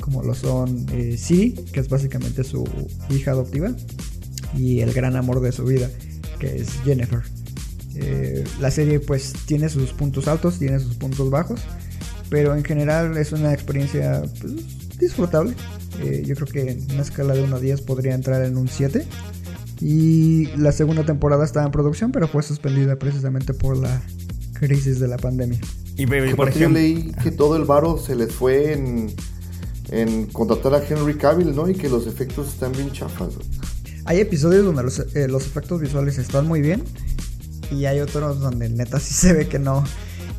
como 0.01 0.22
lo 0.22 0.34
son 0.34 0.86
eh, 0.92 1.18
que 1.72 1.80
es 1.80 1.88
básicamente 1.88 2.44
su 2.44 2.64
hija 3.11 3.32
adoptiva, 3.32 3.74
y 4.57 4.80
el 4.80 4.92
gran 4.92 5.16
amor 5.16 5.40
de 5.40 5.53
su 5.53 5.64
vida, 5.64 5.90
que 6.38 6.57
es 6.57 6.70
Jennifer. 6.84 7.20
Eh, 7.97 8.44
la 8.61 8.70
serie 8.70 9.01
pues 9.01 9.32
tiene 9.47 9.68
sus 9.68 9.92
puntos 9.92 10.28
altos, 10.28 10.59
tiene 10.59 10.78
sus 10.78 10.97
puntos 10.97 11.30
bajos, 11.30 11.61
pero 12.28 12.55
en 12.55 12.64
general 12.64 13.16
es 13.16 13.32
una 13.32 13.53
experiencia 13.53 14.22
pues, 14.40 14.99
disfrutable. 14.99 15.55
Eh, 16.03 16.22
yo 16.26 16.34
creo 16.34 16.47
que 16.47 16.70
en 16.72 16.92
una 16.92 17.03
escala 17.03 17.34
de 17.34 17.42
1 17.42 17.57
a 17.57 17.61
10 17.61 17.80
podría 17.82 18.14
entrar 18.14 18.44
en 18.44 18.57
un 18.57 18.68
7. 18.68 19.07
Y 19.80 20.47
la 20.57 20.72
segunda 20.72 21.05
temporada 21.05 21.44
estaba 21.44 21.66
en 21.66 21.72
producción, 21.72 22.11
pero 22.11 22.28
fue 22.28 22.42
suspendida 22.42 22.97
precisamente 22.97 23.53
por 23.53 23.76
la 23.76 24.03
crisis 24.59 25.00
de 25.00 25.09
la 25.09 25.16
pandemia. 25.16 25.61
Y, 25.96 26.07
por 26.07 26.16
Aparte 26.16 26.59
yo 26.59 26.66
ejemplo, 26.66 26.80
leí 26.80 27.12
que 27.22 27.30
todo 27.30 27.57
el 27.57 27.64
varo 27.64 27.98
se 27.98 28.14
les 28.14 28.32
fue 28.32 28.72
en, 28.72 29.14
en 29.90 30.26
contratar 30.26 30.74
a 30.74 30.86
Henry 30.86 31.16
Cavill, 31.16 31.54
¿no? 31.54 31.68
Y 31.68 31.74
que 31.74 31.88
los 31.88 32.07
efectos 32.07 32.48
están 32.48 32.72
bien 32.72 32.90
chafas. 32.92 33.34
Hay 34.04 34.20
episodios 34.20 34.64
donde 34.64 34.82
los, 34.82 34.98
eh, 34.98 35.26
los 35.28 35.46
efectos 35.46 35.80
visuales 35.80 36.18
están 36.18 36.46
muy 36.46 36.61
bien. 36.61 36.84
Y 37.70 37.86
hay 37.86 38.00
otros 38.00 38.40
donde 38.40 38.68
neta 38.68 39.00
sí 39.00 39.12
se 39.14 39.32
ve 39.32 39.48
que 39.48 39.59
no, 39.59 39.84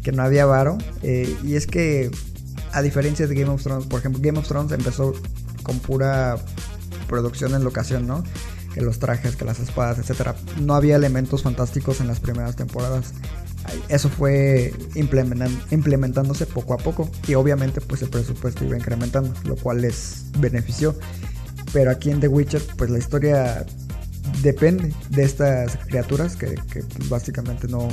que 0.04 0.12
no 0.12 0.24
había 0.24 0.46
varo. 0.46 0.78
Eh, 1.04 1.36
y 1.44 1.56
es 1.56 1.68
que, 1.68 2.10
a 2.72 2.82
diferencia 2.82 3.28
de 3.28 3.36
Game 3.36 3.52
of 3.52 3.62
Thrones, 3.62 3.86
por 3.88 4.00
ejemplo, 4.00 4.22
Game 4.24 4.40
of 4.40 4.48
Thrones 4.48 4.72
empezó 4.72 5.14
con 5.64 5.80
pura 5.80 6.38
producción 7.08 7.54
en 7.56 7.64
locación, 7.64 8.08
¿no? 8.08 8.24
Que 8.74 8.82
los 8.82 9.00
trajes, 9.00 9.36
que 9.36 9.44
las 9.44 9.60
espadas, 9.60 9.98
etcétera. 9.98 10.36
No 10.62 10.76
había 10.76 10.96
elementos 10.96 11.44
fantásticos 11.44 12.00
en 12.00 12.08
las 12.08 12.20
primeras 12.20 12.56
temporadas. 12.56 13.14
Eso 13.90 14.10
fue 14.10 14.74
implementándose 14.96 16.46
poco 16.46 16.74
a 16.74 16.78
poco. 16.78 17.10
Y 17.28 17.36
obviamente, 17.36 17.82
pues 17.82 18.02
el 18.02 18.10
presupuesto 18.10 18.66
iba 18.66 18.78
incrementando, 18.78 19.34
lo 19.46 19.56
cual 19.56 19.82
les 19.82 20.26
benefició. 20.40 20.96
Pero 21.74 21.92
aquí 21.92 22.12
en 22.12 22.20
The 22.20 22.28
Witcher, 22.28 22.62
pues 22.78 22.90
la 22.90 22.98
historia 22.98 23.66
depende 24.42 24.94
de 25.10 25.24
estas 25.24 25.78
criaturas 25.78 26.36
que, 26.36 26.56
básicamente 27.10 27.68
no, 27.68 27.88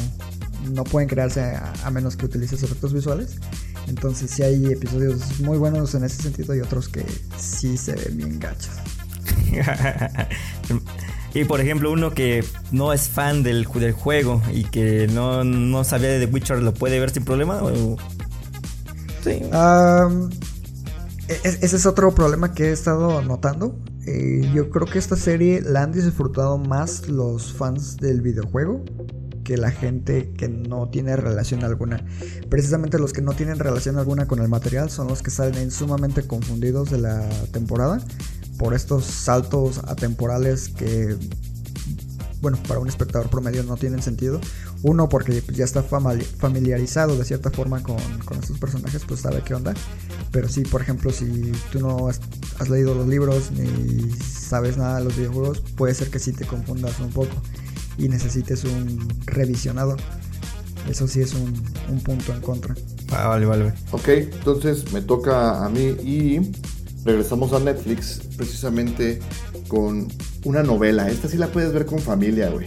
no 0.72 0.84
pueden 0.84 1.08
crearse 1.08 1.40
a, 1.40 1.72
a 1.84 1.90
menos 1.90 2.16
que 2.16 2.26
utilices 2.26 2.62
efectos 2.62 2.92
visuales. 2.92 3.38
Entonces 3.86 4.30
sí 4.30 4.42
hay 4.42 4.64
episodios 4.66 5.40
muy 5.40 5.58
buenos 5.58 5.94
en 5.94 6.04
ese 6.04 6.22
sentido 6.22 6.54
y 6.54 6.60
otros 6.60 6.88
que 6.88 7.04
sí 7.38 7.76
se 7.76 7.94
ven 7.94 8.16
bien 8.16 8.38
gachos. 8.38 8.70
y 11.34 11.44
por 11.44 11.60
ejemplo, 11.60 11.90
uno 11.92 12.12
que 12.12 12.44
no 12.70 12.92
es 12.92 13.08
fan 13.08 13.42
del, 13.42 13.66
del 13.74 13.92
juego 13.92 14.40
y 14.52 14.64
que 14.64 15.08
no, 15.08 15.42
no 15.44 15.82
sabía 15.84 16.08
de 16.10 16.26
The 16.26 16.32
Witcher, 16.32 16.62
¿lo 16.62 16.72
puede 16.74 17.00
ver 17.00 17.10
sin 17.10 17.24
problema? 17.24 17.62
o- 17.62 17.96
Sí. 19.22 19.40
E- 21.28 21.40
e- 21.48 21.58
ese 21.62 21.76
es 21.76 21.86
otro 21.86 22.14
problema 22.14 22.52
que 22.52 22.64
he 22.68 22.72
estado 22.72 23.22
notando. 23.22 23.78
Eh, 24.06 24.48
yo 24.54 24.68
creo 24.68 24.86
que 24.86 24.98
esta 24.98 25.16
serie 25.16 25.62
la 25.62 25.82
han 25.82 25.92
disfrutado 25.92 26.58
más 26.58 27.08
los 27.08 27.52
fans 27.54 27.96
del 27.96 28.20
videojuego 28.20 28.84
que 29.42 29.56
la 29.56 29.70
gente 29.70 30.32
que 30.36 30.48
no 30.48 30.88
tiene 30.90 31.16
relación 31.16 31.64
alguna. 31.64 32.04
Precisamente 32.50 32.98
los 32.98 33.12
que 33.14 33.22
no 33.22 33.32
tienen 33.32 33.58
relación 33.58 33.96
alguna 33.98 34.26
con 34.26 34.40
el 34.40 34.48
material 34.48 34.90
son 34.90 35.08
los 35.08 35.22
que 35.22 35.30
salen 35.30 35.70
sumamente 35.70 36.26
confundidos 36.26 36.90
de 36.90 36.98
la 36.98 37.26
temporada 37.52 37.98
por 38.58 38.74
estos 38.74 39.04
saltos 39.04 39.78
atemporales 39.86 40.68
que, 40.68 41.16
bueno, 42.40 42.58
para 42.68 42.80
un 42.80 42.88
espectador 42.88 43.28
promedio 43.30 43.62
no 43.62 43.76
tienen 43.76 44.02
sentido. 44.02 44.40
Uno, 44.82 45.08
porque 45.08 45.42
ya 45.52 45.64
está 45.64 45.82
familiarizado 45.82 47.16
de 47.16 47.24
cierta 47.24 47.50
forma 47.50 47.82
con, 47.82 47.96
con 48.24 48.38
estos 48.38 48.58
personajes, 48.58 49.02
pues 49.06 49.20
sabe 49.20 49.42
qué 49.42 49.54
onda. 49.54 49.74
Pero 50.30 50.48
sí, 50.48 50.62
por 50.62 50.82
ejemplo, 50.82 51.10
si 51.10 51.52
tú 51.72 51.80
no 51.80 52.08
has, 52.08 52.20
has 52.58 52.68
leído 52.68 52.94
los 52.94 53.08
libros 53.08 53.50
ni 53.52 54.10
sabes 54.12 54.76
nada 54.76 54.98
de 54.98 55.04
los 55.04 55.16
videojuegos, 55.16 55.60
puede 55.76 55.94
ser 55.94 56.10
que 56.10 56.18
sí 56.18 56.32
te 56.32 56.44
confundas 56.44 57.00
un 57.00 57.10
poco 57.10 57.34
y 57.96 58.08
necesites 58.08 58.64
un 58.64 59.08
revisionado. 59.26 59.96
Eso 60.88 61.08
sí 61.08 61.20
es 61.20 61.32
un, 61.32 61.54
un 61.88 62.00
punto 62.00 62.34
en 62.34 62.40
contra. 62.42 62.74
Ah, 63.10 63.28
vale, 63.28 63.46
vale. 63.46 63.64
vale. 63.64 63.76
Ok, 63.92 64.08
entonces 64.08 64.92
me 64.92 65.00
toca 65.00 65.64
a 65.64 65.68
mí 65.70 65.80
y 65.80 66.52
regresamos 67.04 67.52
a 67.52 67.60
Netflix 67.60 68.20
precisamente 68.36 69.20
con 69.68 70.08
una 70.44 70.62
novela. 70.62 71.08
Esta 71.10 71.28
sí 71.28 71.36
la 71.36 71.48
puedes 71.48 71.72
ver 71.72 71.86
con 71.86 71.98
familia, 71.98 72.50
güey. 72.50 72.66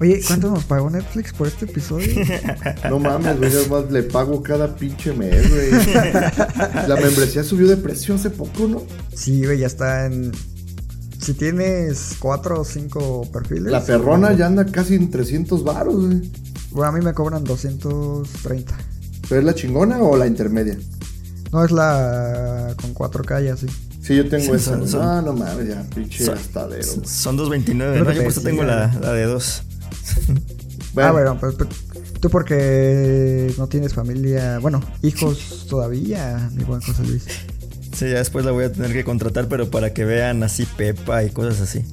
Oye, 0.00 0.20
¿cuánto 0.26 0.50
nos 0.50 0.64
pagó 0.64 0.90
Netflix 0.90 1.32
por 1.32 1.46
este 1.46 1.66
episodio? 1.66 2.12
No 2.88 2.98
mames, 2.98 3.38
güey, 3.38 3.50
yo 3.50 3.68
más 3.68 3.90
le 3.90 4.02
pago 4.02 4.42
cada 4.42 4.74
pinche 4.74 5.12
mes, 5.12 5.48
güey. 5.48 5.70
La 6.88 6.96
membresía 6.96 7.44
subió 7.44 7.68
de 7.68 7.76
precio 7.76 8.14
hace 8.14 8.30
poco, 8.30 8.66
¿no? 8.66 8.82
Sí, 9.14 9.44
güey, 9.44 9.60
ya 9.60 9.66
está 9.66 10.06
en... 10.06 10.32
Si 11.20 11.32
tienes 11.32 12.16
cuatro 12.18 12.60
o 12.60 12.64
cinco 12.64 13.26
perfiles... 13.32 13.72
La 13.72 13.82
perrona 13.82 14.32
ya 14.32 14.46
anda 14.46 14.66
casi 14.66 14.96
en 14.96 15.10
300 15.10 15.64
varos, 15.64 16.06
güey. 16.06 16.30
Bueno, 16.72 16.90
a 16.90 16.92
mí 16.92 17.04
me 17.04 17.14
cobran 17.14 17.44
230. 17.44 18.76
¿Pero 19.28 19.40
es 19.40 19.46
la 19.46 19.54
chingona 19.54 20.02
o 20.02 20.16
la 20.16 20.26
intermedia? 20.26 20.76
No 21.54 21.64
es 21.64 21.70
la 21.70 22.74
con 22.82 22.92
4K 22.94 23.44
y 23.44 23.48
así. 23.48 23.66
Sí, 24.02 24.16
yo 24.16 24.28
tengo 24.28 24.44
Sí, 24.46 24.50
esa. 24.50 24.72
son- 24.72 24.88
son- 24.88 25.02
Ah, 25.02 25.22
no 25.24 25.32
mames, 25.34 25.68
ya, 25.68 25.84
pinche 25.94 26.24
Son- 26.24 26.34
gastadero. 26.34 26.84
güey. 26.96 27.06
Son 27.06 27.36
2.29, 27.36 27.98
No 27.98 28.04
¿no? 28.04 28.10
Yo 28.12 28.22
por 28.22 28.32
eso 28.32 28.40
tengo 28.40 28.64
la, 28.64 28.92
la 29.00 29.12
de 29.12 29.22
2. 29.24 29.62
Ah, 30.96 31.10
bueno, 31.12 31.36
pues 31.40 31.54
pues, 31.56 31.68
tú 32.20 32.30
porque 32.30 33.52
no 33.58 33.66
tienes 33.68 33.94
familia, 33.94 34.58
bueno, 34.60 34.80
hijos 35.02 35.66
todavía, 35.68 36.50
mi 36.54 36.62
buen 36.64 36.80
José 36.80 37.02
Luis. 37.04 37.24
Sí, 37.96 38.08
ya 38.10 38.18
después 38.18 38.44
la 38.44 38.50
voy 38.52 38.64
a 38.64 38.72
tener 38.72 38.92
que 38.92 39.02
contratar, 39.04 39.48
pero 39.48 39.70
para 39.70 39.92
que 39.92 40.04
vean 40.04 40.42
así 40.44 40.66
Pepa 40.76 41.22
y 41.24 41.30
cosas 41.30 41.60
así. 41.62 41.84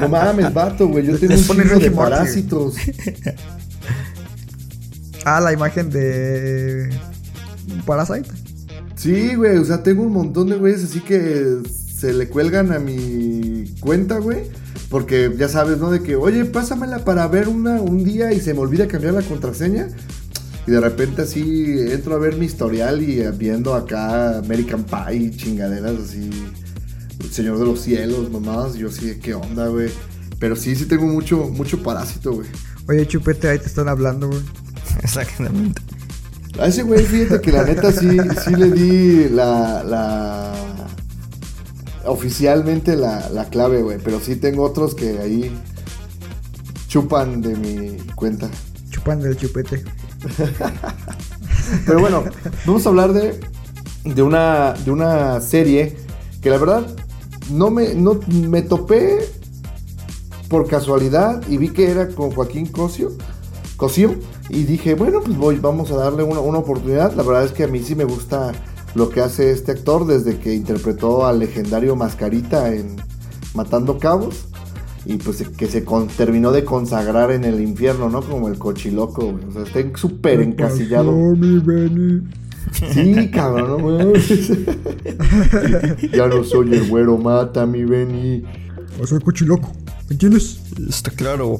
No 0.00 0.08
mames, 0.08 0.52
vato, 0.54 0.86
güey. 0.88 1.06
Yo 1.06 1.12
Les 1.12 1.20
tengo 1.20 1.34
un 1.34 1.62
chingo 1.68 1.80
de 1.80 1.90
parásitos. 1.92 2.74
Ah, 5.24 5.40
la 5.40 5.52
imagen 5.52 5.90
de 5.90 6.88
Parasite. 7.84 8.28
Sí, 8.96 9.34
güey. 9.34 9.58
O 9.58 9.64
sea, 9.64 9.82
tengo 9.82 10.02
un 10.02 10.12
montón 10.12 10.48
de 10.48 10.56
güeyes 10.56 10.84
así 10.84 11.00
que 11.00 11.58
se 11.96 12.12
le 12.12 12.28
cuelgan 12.28 12.72
a 12.72 12.78
mi 12.78 13.64
cuenta, 13.80 14.18
güey. 14.18 14.44
Porque 14.88 15.32
ya 15.38 15.48
sabes, 15.48 15.78
¿no? 15.78 15.90
De 15.90 16.02
que, 16.02 16.16
oye, 16.16 16.44
pásamela 16.44 17.04
para 17.04 17.26
ver 17.26 17.48
una, 17.48 17.80
un 17.80 18.04
día 18.04 18.32
y 18.32 18.40
se 18.40 18.52
me 18.52 18.60
olvida 18.60 18.86
cambiar 18.88 19.14
la 19.14 19.22
contraseña. 19.22 19.88
Y 20.66 20.70
de 20.70 20.80
repente 20.80 21.22
así 21.22 21.76
entro 21.90 22.14
a 22.14 22.18
ver 22.18 22.36
mi 22.36 22.46
historial 22.46 23.02
y 23.02 23.22
viendo 23.36 23.74
acá 23.74 24.38
American 24.38 24.84
Pie, 24.84 25.30
chingaderas 25.30 25.98
así. 25.98 26.30
El 27.20 27.30
Señor 27.32 27.58
de 27.58 27.64
los 27.64 27.80
Cielos, 27.80 28.30
mamadas. 28.30 28.74
Yo 28.74 28.90
sí, 28.90 29.18
¿qué 29.22 29.34
onda, 29.34 29.68
güey? 29.68 29.90
Pero 30.38 30.56
sí, 30.56 30.74
sí 30.74 30.86
tengo 30.86 31.06
mucho, 31.06 31.48
mucho 31.48 31.82
parásito, 31.82 32.32
güey. 32.32 32.48
Oye, 32.88 33.06
chupete, 33.06 33.48
ahí 33.48 33.58
te 33.58 33.66
están 33.66 33.88
hablando, 33.88 34.28
güey. 34.28 34.40
Exactamente. 35.02 35.80
A 36.58 36.66
ese 36.66 36.82
güey, 36.82 37.04
fíjate 37.04 37.40
que 37.40 37.52
la 37.52 37.64
neta 37.64 37.90
sí, 37.92 38.18
sí 38.44 38.54
le 38.54 38.70
di 38.70 39.28
la, 39.30 39.82
la 39.82 40.52
oficialmente 42.04 42.96
la, 42.96 43.28
la 43.30 43.46
clave, 43.46 43.82
güey. 43.82 43.98
Pero 44.02 44.20
sí 44.20 44.36
tengo 44.36 44.62
otros 44.64 44.94
que 44.94 45.18
ahí 45.18 45.50
chupan 46.88 47.40
de 47.40 47.56
mi 47.56 47.96
cuenta. 48.14 48.50
Chupan 48.90 49.20
del 49.20 49.36
chupete. 49.36 49.82
Pero 51.86 52.00
bueno, 52.00 52.24
vamos 52.66 52.84
a 52.84 52.88
hablar 52.90 53.12
de, 53.12 53.40
de, 54.04 54.22
una, 54.22 54.74
de 54.84 54.90
una 54.90 55.40
serie 55.40 55.96
que 56.42 56.50
la 56.50 56.58
verdad 56.58 56.86
no 57.50 57.70
me, 57.70 57.94
no, 57.94 58.20
me 58.28 58.62
topé 58.62 59.20
por 60.48 60.68
casualidad 60.68 61.42
y 61.48 61.56
vi 61.56 61.70
que 61.70 61.90
era 61.90 62.08
con 62.08 62.30
Joaquín 62.30 62.66
Cosio. 62.66 63.12
Y 64.48 64.64
dije, 64.64 64.94
bueno, 64.94 65.20
pues 65.24 65.36
voy, 65.36 65.58
vamos 65.58 65.90
a 65.90 65.96
darle 65.96 66.22
una, 66.22 66.40
una 66.40 66.58
oportunidad. 66.58 67.14
La 67.14 67.22
verdad 67.22 67.44
es 67.44 67.52
que 67.52 67.64
a 67.64 67.68
mí 67.68 67.80
sí 67.80 67.94
me 67.94 68.04
gusta 68.04 68.52
lo 68.94 69.08
que 69.08 69.20
hace 69.20 69.50
este 69.50 69.72
actor 69.72 70.06
desde 70.06 70.38
que 70.38 70.54
interpretó 70.54 71.26
al 71.26 71.38
legendario 71.38 71.96
Mascarita 71.96 72.72
en 72.74 72.96
Matando 73.54 73.98
Cabos. 73.98 74.46
Y 75.04 75.16
pues 75.16 75.42
que 75.56 75.66
se 75.66 75.84
con- 75.84 76.06
terminó 76.06 76.52
de 76.52 76.64
consagrar 76.64 77.32
en 77.32 77.44
el 77.44 77.60
infierno, 77.60 78.08
¿no? 78.08 78.22
Como 78.22 78.48
el 78.48 78.56
cochiloco, 78.58 79.32
güey. 79.32 79.44
O 79.48 79.52
sea, 79.52 79.62
está 79.62 79.98
súper 79.98 80.40
encasillado. 80.40 81.10
mi 81.12 81.58
Benny. 81.58 82.22
Sí, 82.92 83.30
cabrón, 83.32 83.82
no. 83.82 84.12
Ya 86.12 86.26
no 86.28 86.44
soy 86.44 86.74
el 86.74 86.88
güero, 86.88 87.18
mata 87.18 87.66
mi 87.66 87.84
Benny. 87.84 88.44
O 89.00 89.06
soy 89.06 89.20
cochiloco. 89.20 89.72
¿Me 90.08 90.12
entiendes? 90.14 90.60
Está 90.88 91.10
claro. 91.10 91.58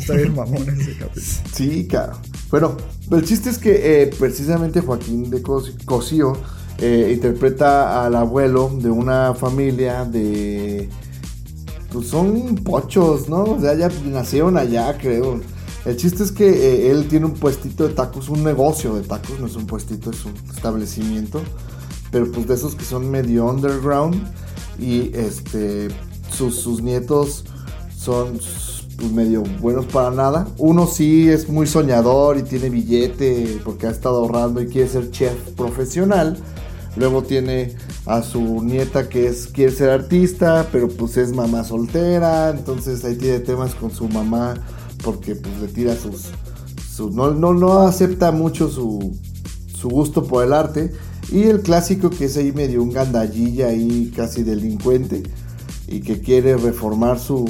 Está 0.00 0.14
bien 0.14 0.34
mamón 0.34 0.68
ese 0.68 0.96
capítulo. 0.96 1.26
Sí, 1.54 1.86
cabrón. 1.86 2.18
Bueno, 2.50 2.76
el 3.12 3.24
chiste 3.24 3.50
es 3.50 3.58
que 3.58 4.02
eh, 4.02 4.06
precisamente 4.18 4.80
Joaquín 4.80 5.30
de 5.30 5.42
Cos- 5.42 5.74
Cosío 5.84 6.32
eh, 6.78 7.12
interpreta 7.14 8.04
al 8.04 8.14
abuelo 8.16 8.70
de 8.80 8.90
una 8.90 9.34
familia 9.34 10.04
de. 10.04 10.88
Pues 11.92 12.06
son 12.08 12.54
pochos, 12.56 13.28
¿no? 13.28 13.42
O 13.44 13.60
sea, 13.60 13.74
ya 13.74 13.88
nacieron 14.06 14.56
allá, 14.56 14.96
creo. 14.96 15.40
El 15.84 15.96
chiste 15.96 16.22
es 16.22 16.30
que 16.32 16.48
eh, 16.48 16.90
él 16.90 17.08
tiene 17.08 17.26
un 17.26 17.34
puestito 17.34 17.86
de 17.88 17.94
tacos, 17.94 18.28
un 18.28 18.44
negocio 18.44 18.94
de 18.94 19.02
tacos, 19.02 19.38
no 19.40 19.46
es 19.46 19.56
un 19.56 19.66
puestito, 19.66 20.10
es 20.10 20.24
un 20.24 20.34
establecimiento. 20.54 21.40
Pero 22.12 22.30
pues 22.30 22.46
de 22.48 22.54
esos 22.54 22.74
que 22.74 22.84
son 22.84 23.10
medio 23.10 23.46
underground. 23.46 24.22
Y 24.78 25.10
este. 25.16 25.88
Sus, 26.32 26.54
sus 26.60 26.80
nietos 26.80 27.44
son 27.94 28.38
pues, 29.00 29.12
medio 29.12 29.42
buenos 29.60 29.86
para 29.86 30.10
nada. 30.10 30.46
Uno 30.58 30.86
sí 30.86 31.28
es 31.28 31.48
muy 31.48 31.66
soñador 31.66 32.36
y 32.38 32.42
tiene 32.42 32.70
billete 32.70 33.58
porque 33.64 33.86
ha 33.86 33.90
estado 33.90 34.18
ahorrando 34.18 34.60
y 34.60 34.66
quiere 34.66 34.88
ser 34.88 35.10
chef 35.10 35.34
profesional. 35.56 36.36
Luego 36.96 37.22
tiene 37.22 37.74
a 38.06 38.22
su 38.22 38.62
nieta 38.62 39.08
que 39.08 39.28
es 39.28 39.46
quiere 39.46 39.72
ser 39.72 39.90
artista, 39.90 40.66
pero 40.72 40.88
pues 40.88 41.16
es 41.16 41.32
mamá 41.32 41.62
soltera, 41.64 42.50
entonces 42.50 43.04
ahí 43.04 43.14
tiene 43.16 43.38
temas 43.38 43.74
con 43.76 43.90
su 43.92 44.08
mamá 44.08 44.54
porque 45.04 45.36
pues 45.36 45.56
le 45.60 45.68
tira 45.68 45.94
sus, 45.96 46.26
sus- 46.94 47.14
no, 47.14 47.30
no, 47.30 47.54
no 47.54 47.80
acepta 47.86 48.32
mucho 48.32 48.68
su, 48.68 49.16
su 49.74 49.88
gusto 49.88 50.24
por 50.24 50.44
el 50.44 50.52
arte. 50.52 50.92
Y 51.32 51.44
el 51.44 51.60
clásico 51.60 52.10
que 52.10 52.24
es 52.24 52.36
ahí 52.36 52.50
medio 52.50 52.82
un 52.82 52.90
gandallilla 52.92 53.68
ahí 53.68 54.12
casi 54.16 54.42
delincuente 54.42 55.22
y 55.86 56.00
que 56.00 56.20
quiere 56.20 56.56
reformar 56.56 57.20
su, 57.20 57.44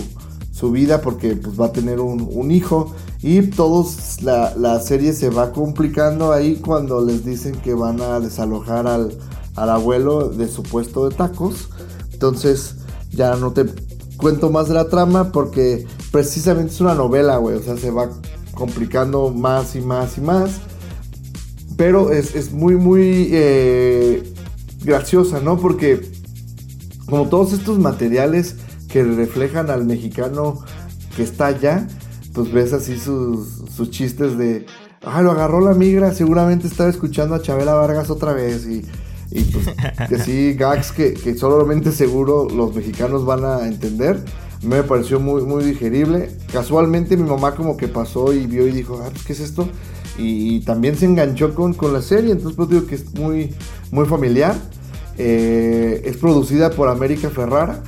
su 0.61 0.71
vida 0.71 1.01
porque 1.01 1.37
pues 1.37 1.59
va 1.59 1.67
a 1.67 1.73
tener 1.73 2.01
un, 2.01 2.51
hijo. 2.51 2.95
Y 3.23 3.41
todos 3.43 4.23
la, 4.23 4.55
la 4.57 4.79
serie 4.81 5.15
se 5.15 5.31
va 5.31 5.53
complicando 5.53 6.33
ahí 6.33 6.57
cuando 6.57 7.03
les 7.03 7.25
dicen 7.25 7.55
que 7.57 7.73
van 7.73 8.01
a 8.03 8.21
desalojar 8.21 8.87
al, 8.87 9.17
al 9.57 9.71
abuelo 9.71 10.29
de 10.29 10.49
su 10.49 10.63
puesto 10.63 11.09
de 11.09 11.17
tacos. 11.17 11.71
Entonces 12.13 12.77
ya 13.11 13.37
no 13.37 13.53
te 13.53 13.65
cuento 14.19 14.51
más 14.51 14.69
de 14.69 14.75
la 14.75 14.89
trama 14.89 15.33
porque 15.33 15.87
precisamente 16.13 16.75
es 16.75 16.81
una 16.83 16.95
novela 16.95 17.39
güey. 17.39 17.57
O 17.57 17.63
sea 17.63 17.79
se 17.79 17.91
va 17.91 18.11
complicando 18.53 19.31
más 19.31 19.75
y 19.77 19.81
más 19.81 20.19
y 20.19 20.21
más. 20.21 20.61
Pero 21.79 22.13
es, 22.13 22.35
es 22.35 22.53
muy 22.53 22.77
muy 22.77 23.31
eh, 23.33 24.35
graciosa 24.85 25.41
no 25.41 25.59
porque 25.59 26.03
como 27.07 27.29
todos 27.29 27.55
estos 27.55 27.79
materiales 27.79 28.57
que 28.93 29.05
reflejan 29.05 29.71
al 29.71 29.85
mexicano 29.85 30.61
que 31.17 31.23
está 31.23 31.47
allá, 31.47 31.87
pues 32.33 32.53
ves 32.53 32.73
así 32.73 32.99
sus, 32.99 33.63
sus 33.75 33.91
chistes 33.91 34.37
de, 34.39 34.67
ah, 35.03 35.23
lo 35.23 35.33
agarró 35.33 35.61
la 35.61 35.75
migra, 35.75 36.13
seguramente 36.13 36.67
estaba 36.67 36.91
escuchando 36.91 37.35
a 37.35 37.43
Chabela 37.43 37.75
Vargas 37.75 38.11
otra 38.11 38.33
vez 38.33 38.67
y, 38.67 38.85
y 39.31 39.43
pues 39.45 39.67
que 40.09 40.15
así 40.17 40.55
gags 40.59 40.93
que, 40.93 41.15
que 41.15 41.37
solamente 41.37 41.93
seguro 41.93 42.49
los 42.49 42.75
mexicanos 42.75 43.25
van 43.25 43.45
a 43.45 43.67
entender. 43.67 44.23
Me 44.63 44.83
pareció 44.83 45.19
muy, 45.21 45.43
muy 45.43 45.65
digerible. 45.65 46.31
Casualmente 46.53 47.17
mi 47.17 47.29
mamá 47.29 47.55
como 47.55 47.79
que 47.79 47.89
pasó 47.89 48.35
y 48.35 48.47
vio 48.47 48.67
y 48.67 48.73
dijo, 48.73 49.01
ah, 49.03 49.09
pues, 49.11 49.25
¿qué 49.25 49.33
es 49.33 49.41
esto? 49.41 49.69
Y, 50.19 50.57
y 50.57 50.61
también 50.61 50.97
se 50.97 51.07
enganchó 51.07 51.55
con, 51.55 51.73
con 51.73 51.95
la 51.95 52.03
serie, 52.03 52.33
entonces 52.33 52.57
pues 52.57 52.69
digo 52.69 52.87
que 52.87 52.97
es 52.97 53.15
muy, 53.15 53.55
muy 53.91 54.07
familiar. 54.07 54.55
Eh, 55.23 56.03
es 56.05 56.17
producida 56.17 56.71
por 56.71 56.89
América 56.89 57.29
Ferrara, 57.29 57.83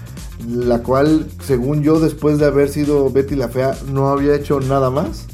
la 0.48 0.82
cual, 0.82 1.26
según 1.44 1.82
yo, 1.82 2.00
después 2.00 2.38
de 2.38 2.46
haber 2.46 2.68
sido 2.68 3.10
Betty 3.10 3.34
la 3.36 3.48
Fea, 3.48 3.76
no 3.92 4.08
había 4.08 4.34
hecho 4.34 4.60
nada 4.60 4.90
más. 4.90 5.26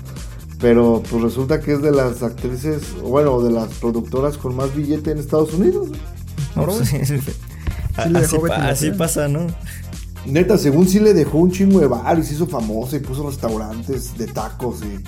Pero 0.60 1.02
pues 1.08 1.22
resulta 1.22 1.60
que 1.60 1.72
es 1.74 1.82
de 1.82 1.92
las 1.92 2.22
actrices, 2.24 2.82
bueno, 3.00 3.40
de 3.40 3.52
las 3.52 3.68
productoras 3.74 4.36
con 4.36 4.56
más 4.56 4.74
billete 4.74 5.12
en 5.12 5.18
Estados 5.18 5.54
Unidos. 5.54 5.88
No, 6.56 6.64
pues, 6.66 6.88
sí, 6.88 6.96
así 6.96 8.38
pa- 8.38 8.68
así 8.68 8.90
pasa, 8.90 9.28
¿no? 9.28 9.46
Neta, 10.26 10.58
según 10.58 10.88
sí 10.88 10.98
le 10.98 11.14
dejó 11.14 11.38
un 11.38 11.52
chingo 11.52 11.78
de 11.78 11.86
bar 11.86 12.18
y 12.18 12.24
se 12.24 12.34
hizo 12.34 12.48
famosa 12.48 12.96
y 12.96 12.98
puso 13.00 13.28
restaurantes 13.28 14.18
de 14.18 14.26
tacos 14.26 14.80
y... 14.82 14.98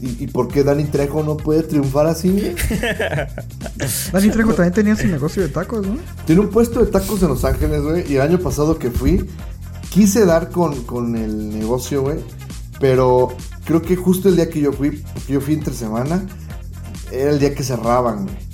¿Y, 0.00 0.24
y 0.24 0.26
por 0.28 0.48
qué 0.48 0.62
Dani 0.62 0.84
Trejo 0.84 1.22
no 1.22 1.36
puede 1.36 1.62
triunfar 1.62 2.06
así? 2.06 2.30
güey? 2.30 2.54
Dani 4.12 4.30
Trejo 4.30 4.54
también 4.54 4.72
tenía 4.72 4.96
su 4.96 5.06
negocio 5.08 5.42
de 5.42 5.48
tacos, 5.48 5.86
¿no? 5.86 5.96
Tiene 6.24 6.40
un 6.40 6.48
puesto 6.48 6.84
de 6.84 6.90
tacos 6.90 7.22
en 7.22 7.28
Los 7.28 7.44
Ángeles, 7.44 7.82
güey. 7.82 8.10
Y 8.10 8.16
el 8.16 8.22
año 8.22 8.38
pasado 8.38 8.78
que 8.78 8.90
fui, 8.90 9.28
quise 9.90 10.24
dar 10.24 10.50
con, 10.50 10.84
con 10.84 11.16
el 11.16 11.58
negocio, 11.58 12.02
güey. 12.02 12.18
Pero 12.80 13.34
creo 13.64 13.82
que 13.82 13.96
justo 13.96 14.28
el 14.28 14.36
día 14.36 14.48
que 14.48 14.60
yo 14.60 14.72
fui, 14.72 14.90
porque 14.90 15.32
yo 15.32 15.40
fui 15.40 15.54
entre 15.54 15.74
semana, 15.74 16.24
era 17.10 17.30
el 17.30 17.38
día 17.38 17.54
que 17.54 17.64
cerraban, 17.64 18.24
güey. 18.24 18.48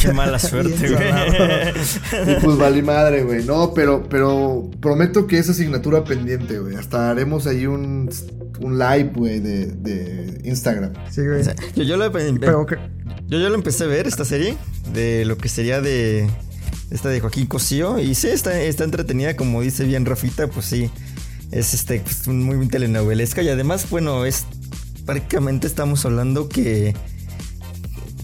Qué 0.00 0.12
mala 0.12 0.38
suerte, 0.38 0.88
güey. 0.88 2.36
Y 2.36 2.40
pues 2.40 2.56
valí 2.56 2.82
madre, 2.82 3.24
güey. 3.24 3.44
No, 3.44 3.72
pero, 3.74 4.04
pero 4.08 4.70
prometo 4.80 5.26
que 5.26 5.38
esa 5.38 5.52
asignatura 5.52 6.04
pendiente, 6.04 6.58
güey. 6.58 6.76
Hasta 6.76 7.10
haremos 7.10 7.46
ahí 7.46 7.66
un, 7.66 8.10
un 8.60 8.78
live, 8.78 9.10
güey, 9.14 9.40
de, 9.40 9.66
de 9.66 10.40
Instagram. 10.44 10.92
Sí, 11.10 11.22
güey. 11.26 11.42
Yo, 11.74 11.82
yo, 11.82 11.96
lo, 11.96 12.10
Pero 12.12 12.66
que- 12.66 12.76
yo, 13.26 13.38
yo 13.38 13.48
lo 13.48 13.54
empecé 13.54 13.84
a 13.84 13.86
ver, 13.86 14.06
esta 14.06 14.24
serie, 14.24 14.56
de 14.92 15.24
lo 15.24 15.36
que 15.38 15.48
sería 15.48 15.80
de 15.80 16.28
esta 16.90 17.08
de 17.08 17.20
Joaquín 17.20 17.46
Cosío. 17.46 17.98
Y 17.98 18.14
sí, 18.14 18.28
está, 18.28 18.60
está 18.60 18.84
entretenida, 18.84 19.36
como 19.36 19.62
dice 19.62 19.84
bien 19.84 20.06
Rafita, 20.06 20.46
pues 20.48 20.66
sí. 20.66 20.90
Es 21.50 21.74
este 21.74 22.00
pues, 22.00 22.28
muy 22.28 22.68
telenovelesca. 22.68 23.42
Y 23.42 23.48
además, 23.48 23.88
bueno, 23.90 24.24
es 24.24 24.46
prácticamente 25.04 25.66
estamos 25.66 26.04
hablando 26.04 26.48
que, 26.48 26.94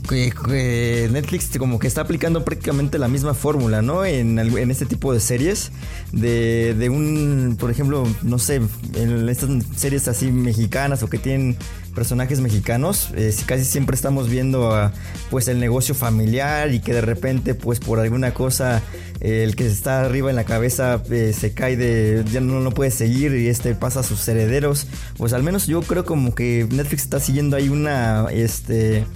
que- 0.07 1.09
Netflix 1.11 1.51
como 1.59 1.79
que 1.79 1.87
está 1.87 2.03
aplicando 2.03 2.45
prácticamente 2.45 2.99
la 2.99 3.09
misma 3.09 3.35
fórmula, 3.35 3.83
¿no? 3.83 4.05
En, 4.05 4.39
en 4.39 4.71
este 4.71 4.87
tipo 4.87 5.13
de 5.13 5.21
series. 5.21 5.71
De, 6.13 6.75
de 6.75 6.89
un, 6.89 7.57
por 7.59 7.71
ejemplo, 7.71 8.07
no 8.23 8.39
sé, 8.39 8.61
en 8.95 9.29
estas 9.29 9.51
series 9.77 10.09
así 10.09 10.31
mexicanas 10.31 11.03
o 11.03 11.09
que 11.09 11.19
tienen 11.19 11.57
personajes 11.95 12.41
mexicanos, 12.41 13.09
eh, 13.17 13.33
si 13.33 13.45
casi 13.45 13.65
siempre 13.65 13.97
estamos 13.97 14.29
viendo 14.29 14.75
a, 14.75 14.93
pues 15.31 15.49
el 15.49 15.59
negocio 15.59 15.95
familiar 15.95 16.73
y 16.75 16.81
que 16.81 16.93
de 16.93 17.01
repente 17.01 17.55
pues 17.55 17.81
por 17.81 18.01
alguna 18.01 18.35
cosa 18.35 18.83
eh, 19.21 19.45
el 19.45 19.57
que 19.57 19.67
está 19.67 20.03
arriba 20.05 20.29
en 20.29 20.37
la 20.37 20.45
cabeza 20.45 21.03
eh, 21.11 21.33
se 21.35 21.55
cae 21.55 21.75
de 21.79 22.23
ya 22.31 22.43
no 22.43 22.61
lo 22.61 22.71
puede 22.73 22.91
seguir 22.91 23.35
y 23.35 23.47
este 23.49 23.75
pasa 23.75 24.01
a 24.01 24.03
sus 24.03 24.29
herederos 24.29 24.87
pues 25.17 25.33
al 25.33 25.43
menos 25.43 25.67
yo 25.67 25.81
creo 25.81 26.05
como 26.05 26.35
que 26.35 26.67
Netflix 26.71 27.05
está 27.05 27.19
siguiendo 27.19 27.57
ahí 27.57 27.71
una 27.71 28.27
este 28.31 29.07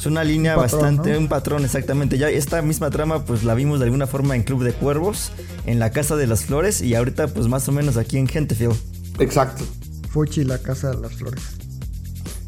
es 0.00 0.06
una 0.06 0.24
línea 0.24 0.56
Un 0.56 0.62
patrón, 0.62 0.80
bastante 0.80 1.12
¿no? 1.12 1.18
un 1.18 1.28
patrón 1.28 1.64
exactamente 1.64 2.18
ya 2.18 2.28
esta 2.28 2.60
misma 2.62 2.90
trama 2.90 3.24
pues 3.24 3.44
la 3.44 3.54
vimos 3.54 3.78
de 3.78 3.84
alguna 3.84 4.06
forma 4.06 4.34
en 4.34 4.42
Club 4.42 4.64
de 4.64 4.72
Cuervos 4.72 5.30
en 5.66 5.78
la 5.78 5.90
Casa 5.90 6.16
de 6.16 6.26
las 6.26 6.44
Flores 6.44 6.80
y 6.80 6.94
ahorita 6.94 7.28
pues 7.28 7.46
más 7.48 7.68
o 7.68 7.72
menos 7.72 7.96
aquí 7.96 8.16
en 8.18 8.26
Gentefield 8.26 8.76
Exacto. 9.18 9.64
Fuchi, 10.10 10.44
la 10.44 10.58
casa 10.58 10.90
de 10.90 10.96
las 11.00 11.14
flores. 11.14 11.42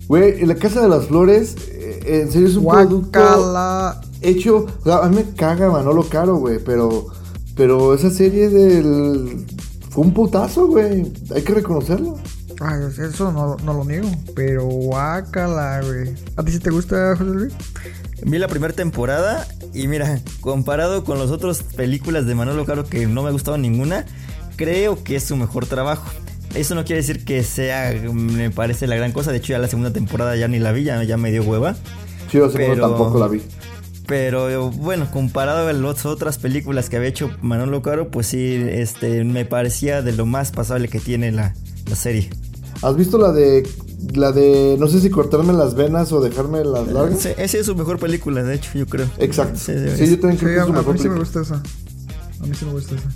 Güey, 0.08 0.40
en 0.40 0.48
la 0.48 0.56
Casa 0.56 0.82
de 0.82 0.88
las 0.88 1.06
Flores, 1.06 1.54
eh, 1.70 2.20
en 2.22 2.32
serio 2.32 2.48
es 2.48 2.56
un 2.56 2.66
producto 2.66 3.20
Guacala. 3.20 4.00
hecho. 4.20 4.66
o 4.80 4.84
sea, 4.84 4.98
a 4.98 5.08
mí 5.08 5.16
me 5.16 5.24
caga 5.34 5.70
Manolo 5.70 6.02
Caro, 6.08 6.36
güey, 6.36 6.58
pero. 6.64 7.06
Pero 7.56 7.94
esa 7.94 8.10
serie 8.10 8.48
del. 8.48 9.46
Fue 9.90 10.04
un 10.04 10.14
putazo, 10.14 10.66
güey. 10.66 11.12
Hay 11.34 11.42
que 11.42 11.54
reconocerlo. 11.54 12.18
Ay, 12.64 12.80
eso 13.08 13.32
no, 13.32 13.56
no 13.64 13.72
lo 13.74 13.84
niego. 13.84 14.08
Pero 14.34 14.64
guacala, 14.64 15.80
güey. 15.82 16.14
¿A 16.36 16.42
ti 16.44 16.52
sí 16.52 16.58
te 16.58 16.70
gusta, 16.70 17.16
José 17.16 17.30
Luis? 17.30 17.52
Vi 18.24 18.38
la 18.38 18.48
primera 18.48 18.72
temporada 18.72 19.46
y 19.74 19.88
mira, 19.88 20.20
comparado 20.40 21.02
con 21.04 21.18
las 21.18 21.30
otras 21.30 21.62
películas 21.62 22.26
de 22.26 22.34
Manolo 22.34 22.64
Caro 22.64 22.84
que 22.84 23.06
no 23.06 23.22
me 23.22 23.28
ha 23.28 23.32
gustado 23.32 23.58
ninguna, 23.58 24.06
creo 24.56 25.02
que 25.02 25.16
es 25.16 25.24
su 25.24 25.36
mejor 25.36 25.66
trabajo. 25.66 26.08
Eso 26.54 26.74
no 26.74 26.84
quiere 26.84 27.00
decir 27.00 27.24
que 27.24 27.42
sea, 27.42 27.92
me 28.12 28.50
parece 28.50 28.86
la 28.86 28.94
gran 28.96 29.12
cosa. 29.12 29.32
De 29.32 29.38
hecho, 29.38 29.52
ya 29.54 29.58
la 29.58 29.68
segunda 29.68 29.92
temporada 29.92 30.36
ya 30.36 30.46
ni 30.48 30.58
la 30.58 30.70
vi, 30.72 30.84
ya, 30.84 31.02
ya 31.02 31.16
me 31.16 31.30
dio 31.32 31.42
hueva. 31.42 31.74
Chido, 32.30 32.50
segundo 32.50 32.74
Pero- 32.74 32.88
tampoco 32.90 33.18
la 33.18 33.28
vi. 33.28 33.42
Pero 34.06 34.70
bueno, 34.70 35.08
comparado 35.10 35.66
a 35.68 35.72
las 35.72 36.04
otras 36.06 36.36
películas 36.36 36.90
que 36.90 36.96
había 36.96 37.08
hecho 37.08 37.30
Manolo 37.40 37.82
Caro, 37.82 38.10
pues 38.10 38.26
sí, 38.26 38.54
este, 38.68 39.24
me 39.24 39.44
parecía 39.46 40.02
de 40.02 40.12
lo 40.12 40.26
más 40.26 40.50
pasable 40.50 40.88
que 40.88 40.98
tiene 41.00 41.32
la, 41.32 41.54
la 41.88 41.96
serie. 41.96 42.28
¿Has 42.82 42.96
visto 42.96 43.16
la 43.18 43.32
de 43.32 43.68
La 44.14 44.32
de, 44.32 44.76
no 44.78 44.88
sé 44.88 45.00
si 45.00 45.08
cortarme 45.10 45.52
las 45.52 45.74
venas 45.74 46.10
o 46.12 46.20
dejarme 46.20 46.64
las 46.64 46.88
largas. 46.88 47.20
Sí, 47.20 47.28
esa 47.36 47.58
es 47.58 47.66
su 47.66 47.76
mejor 47.76 47.98
película, 47.98 48.42
de 48.42 48.54
hecho, 48.56 48.70
yo 48.74 48.86
creo. 48.86 49.06
Exacto. 49.18 49.58
Sí, 49.58 49.72
Sí, 49.96 50.10
yo 50.10 50.18
también 50.20 50.38
Sí, 50.38 50.44
creo 50.46 50.54
que 50.54 50.58
a, 50.58 50.62
es 50.62 50.66
su 50.66 50.72
a 50.72 50.76
mejor 50.76 50.92
mí 50.94 50.98
sí 51.00 51.08
me 51.08 51.14
película. 51.14 51.18
gusta 51.20 51.40
esa. 51.40 51.62
A 52.42 52.46
mí 52.46 52.54
sí 52.54 52.64
me 52.64 52.72
gusta 52.72 52.94
esa. 52.96 53.10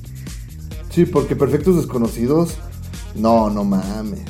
Sí, 0.90 1.04
porque 1.06 1.34
Perfectos 1.36 1.76
Desconocidos. 1.76 2.54
No, 3.16 3.50
no 3.50 3.64
mames. 3.64 4.20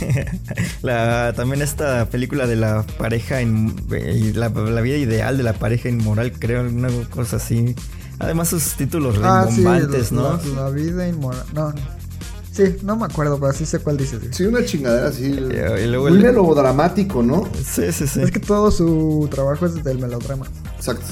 La, 0.82 1.32
también 1.36 1.62
esta 1.62 2.06
película 2.08 2.46
de 2.46 2.56
la 2.56 2.84
pareja, 2.98 3.40
in- 3.42 3.74
eh, 3.92 4.32
la, 4.34 4.48
la 4.48 4.80
vida 4.80 4.96
ideal 4.96 5.36
de 5.36 5.42
la 5.42 5.52
pareja 5.54 5.88
inmoral, 5.88 6.32
creo, 6.38 6.62
una 6.62 6.88
cosa 7.10 7.36
así. 7.36 7.74
Además 8.18 8.48
sus 8.48 8.74
títulos 8.74 9.16
Ah, 9.22 9.46
sí, 9.48 9.56
rimbombantes, 9.56 10.12
¿no? 10.12 10.38
la, 10.54 10.62
la 10.62 10.70
vida 10.70 11.08
inmoral. 11.08 11.44
No, 11.54 11.70
no. 11.72 12.01
Sí, 12.52 12.76
no 12.82 12.96
me 12.96 13.06
acuerdo, 13.06 13.40
pero 13.40 13.52
sí 13.52 13.64
sé 13.66 13.78
cuál 13.78 13.96
dices. 13.96 14.20
güey. 14.20 14.32
Sí, 14.32 14.44
una 14.44 14.64
chingadera 14.64 15.08
así. 15.08 15.24
y 15.24 15.86
luego 15.86 16.08
muy 16.08 16.18
el- 16.18 16.22
melodramático, 16.24 17.22
¿no? 17.22 17.48
Sí, 17.64 17.90
sí, 17.92 18.06
sí. 18.06 18.20
Es 18.20 18.30
que 18.30 18.40
todo 18.40 18.70
su 18.70 19.26
trabajo 19.30 19.64
es 19.66 19.82
del 19.82 19.98
melodrama. 19.98 20.46
Exacto. 20.76 21.06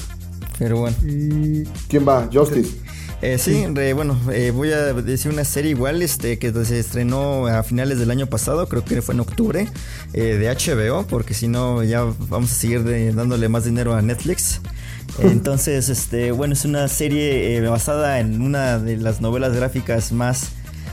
Pero 0.58 0.80
bueno. 0.80 0.96
Y 1.06 1.64
¿Quién 1.88 2.06
va? 2.06 2.28
Justice. 2.32 2.76
Eh, 3.22 3.36
sí, 3.38 3.66
re- 3.74 3.92
bueno, 3.92 4.18
eh, 4.32 4.50
voy 4.50 4.72
a 4.72 4.92
decir 4.94 5.30
una 5.30 5.44
serie 5.44 5.70
igual 5.72 6.00
este 6.00 6.38
que 6.38 6.52
se 6.64 6.78
estrenó 6.78 7.46
a 7.48 7.62
finales 7.62 7.98
del 7.98 8.10
año 8.10 8.26
pasado, 8.26 8.66
creo 8.66 8.82
que 8.82 9.02
fue 9.02 9.14
en 9.14 9.20
octubre, 9.20 9.68
eh, 10.14 10.22
de 10.38 10.48
HBO, 10.48 11.06
porque 11.06 11.34
si 11.34 11.46
no 11.46 11.82
ya 11.82 12.02
vamos 12.30 12.50
a 12.50 12.54
seguir 12.54 12.82
de- 12.82 13.12
dándole 13.12 13.48
más 13.50 13.64
dinero 13.64 13.94
a 13.94 14.00
Netflix. 14.02 14.60
Entonces, 15.18 15.88
este, 15.90 16.32
bueno, 16.32 16.54
es 16.54 16.64
una 16.64 16.88
serie 16.88 17.56
eh, 17.56 17.60
basada 17.68 18.20
en 18.20 18.40
una 18.40 18.78
de 18.78 18.96
las 18.96 19.20
novelas 19.20 19.54
gráficas 19.54 20.12
más, 20.12 20.52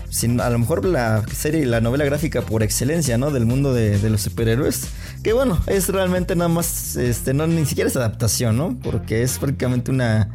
sin- 0.10 0.40
a 0.42 0.50
lo 0.50 0.60
mejor 0.60 0.86
la 0.86 1.24
serie, 1.34 1.66
la 1.66 1.82
novela 1.82 2.06
gráfica 2.06 2.42
por 2.42 2.64
excelencia, 2.64 3.18
¿no? 3.18 3.32
Del 3.32 3.46
mundo 3.46 3.74
de, 3.74 3.98
de 4.00 4.10
los 4.10 4.22
superhéroes. 4.22 4.88
Que 5.24 5.34
bueno, 5.34 5.60
es 5.68 5.90
realmente 5.90 6.36
nada 6.36 6.50
más, 6.50 6.96
este, 6.96 7.34
no, 7.34 7.48
ni 7.48 7.66
siquiera 7.66 7.90
es 7.90 7.96
adaptación, 7.96 8.58
¿no? 8.58 8.78
Porque 8.84 9.24
es 9.24 9.38
prácticamente 9.40 9.92
una 9.92 10.30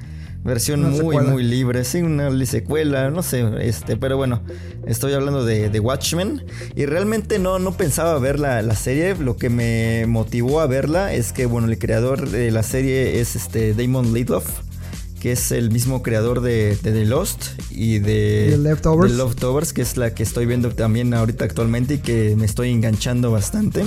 versión 0.44 0.82
muy, 0.82 0.96
secuela. 0.96 1.30
muy 1.30 1.44
libre, 1.44 1.84
sí, 1.84 2.02
una 2.02 2.30
secuela, 2.46 3.10
no 3.10 3.22
sé, 3.22 3.44
este, 3.60 3.96
pero 3.96 4.16
bueno, 4.16 4.42
estoy 4.88 5.12
hablando 5.12 5.44
de, 5.44 5.68
de 5.70 5.78
Watchmen 5.78 6.44
y 6.74 6.84
realmente 6.86 7.38
no, 7.38 7.60
no 7.60 7.76
pensaba 7.76 8.18
ver 8.18 8.40
la, 8.40 8.60
la 8.60 8.74
serie, 8.74 9.14
lo 9.14 9.36
que 9.36 9.50
me 9.50 10.04
motivó 10.08 10.58
a 10.60 10.66
verla 10.66 11.14
es 11.14 11.32
que, 11.32 11.46
bueno, 11.46 11.68
el 11.68 11.78
creador 11.78 12.28
de 12.28 12.50
la 12.50 12.64
serie 12.64 13.20
es 13.20 13.36
este 13.36 13.72
Damon 13.72 14.12
Lindelof, 14.12 14.48
que 15.22 15.30
es 15.30 15.52
el 15.52 15.70
mismo 15.70 16.02
creador 16.02 16.40
de, 16.40 16.76
de 16.82 16.90
The 16.90 17.04
Lost 17.04 17.50
y 17.70 18.00
de 18.00 18.48
The 18.50 18.58
Leftovers. 18.58 19.12
The 19.12 19.18
Leftovers, 19.18 19.72
que 19.72 19.82
es 19.82 19.96
la 19.96 20.16
que 20.16 20.24
estoy 20.24 20.46
viendo 20.46 20.74
también 20.74 21.14
ahorita 21.14 21.44
actualmente 21.44 21.94
y 21.94 21.98
que 21.98 22.34
me 22.34 22.44
estoy 22.44 22.72
enganchando 22.72 23.30
bastante. 23.30 23.84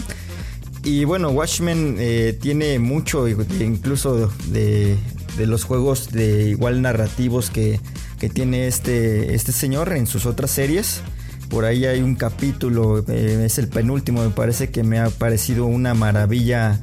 Y 0.86 1.04
bueno, 1.04 1.32
Watchmen 1.32 1.98
eh, 2.00 2.38
tiene 2.40 2.80
mucho, 2.80 3.28
incluso 3.28 4.32
de, 4.48 4.96
de 5.38 5.46
los 5.46 5.66
juegos 5.66 6.14
de 6.14 6.52
igual 6.52 6.82
narrativos 6.82 7.50
que, 7.50 7.82
que 8.18 8.30
tiene 8.30 8.68
este, 8.68 9.36
este 9.36 9.52
señor 9.52 9.92
en 9.92 10.08
sus 10.08 10.26
otras 10.26 10.52
series. 10.52 11.02
Por 11.50 11.66
ahí 11.66 11.84
hay 11.86 12.02
un 12.02 12.16
capítulo, 12.16 13.04
eh, 13.10 13.44
es 13.46 13.58
el 13.58 13.68
penúltimo, 13.68 14.24
me 14.24 14.30
parece 14.30 14.70
que 14.70 14.84
me 14.84 15.00
ha 15.00 15.10
parecido 15.10 15.66
una 15.66 15.96
maravilla 15.96 16.80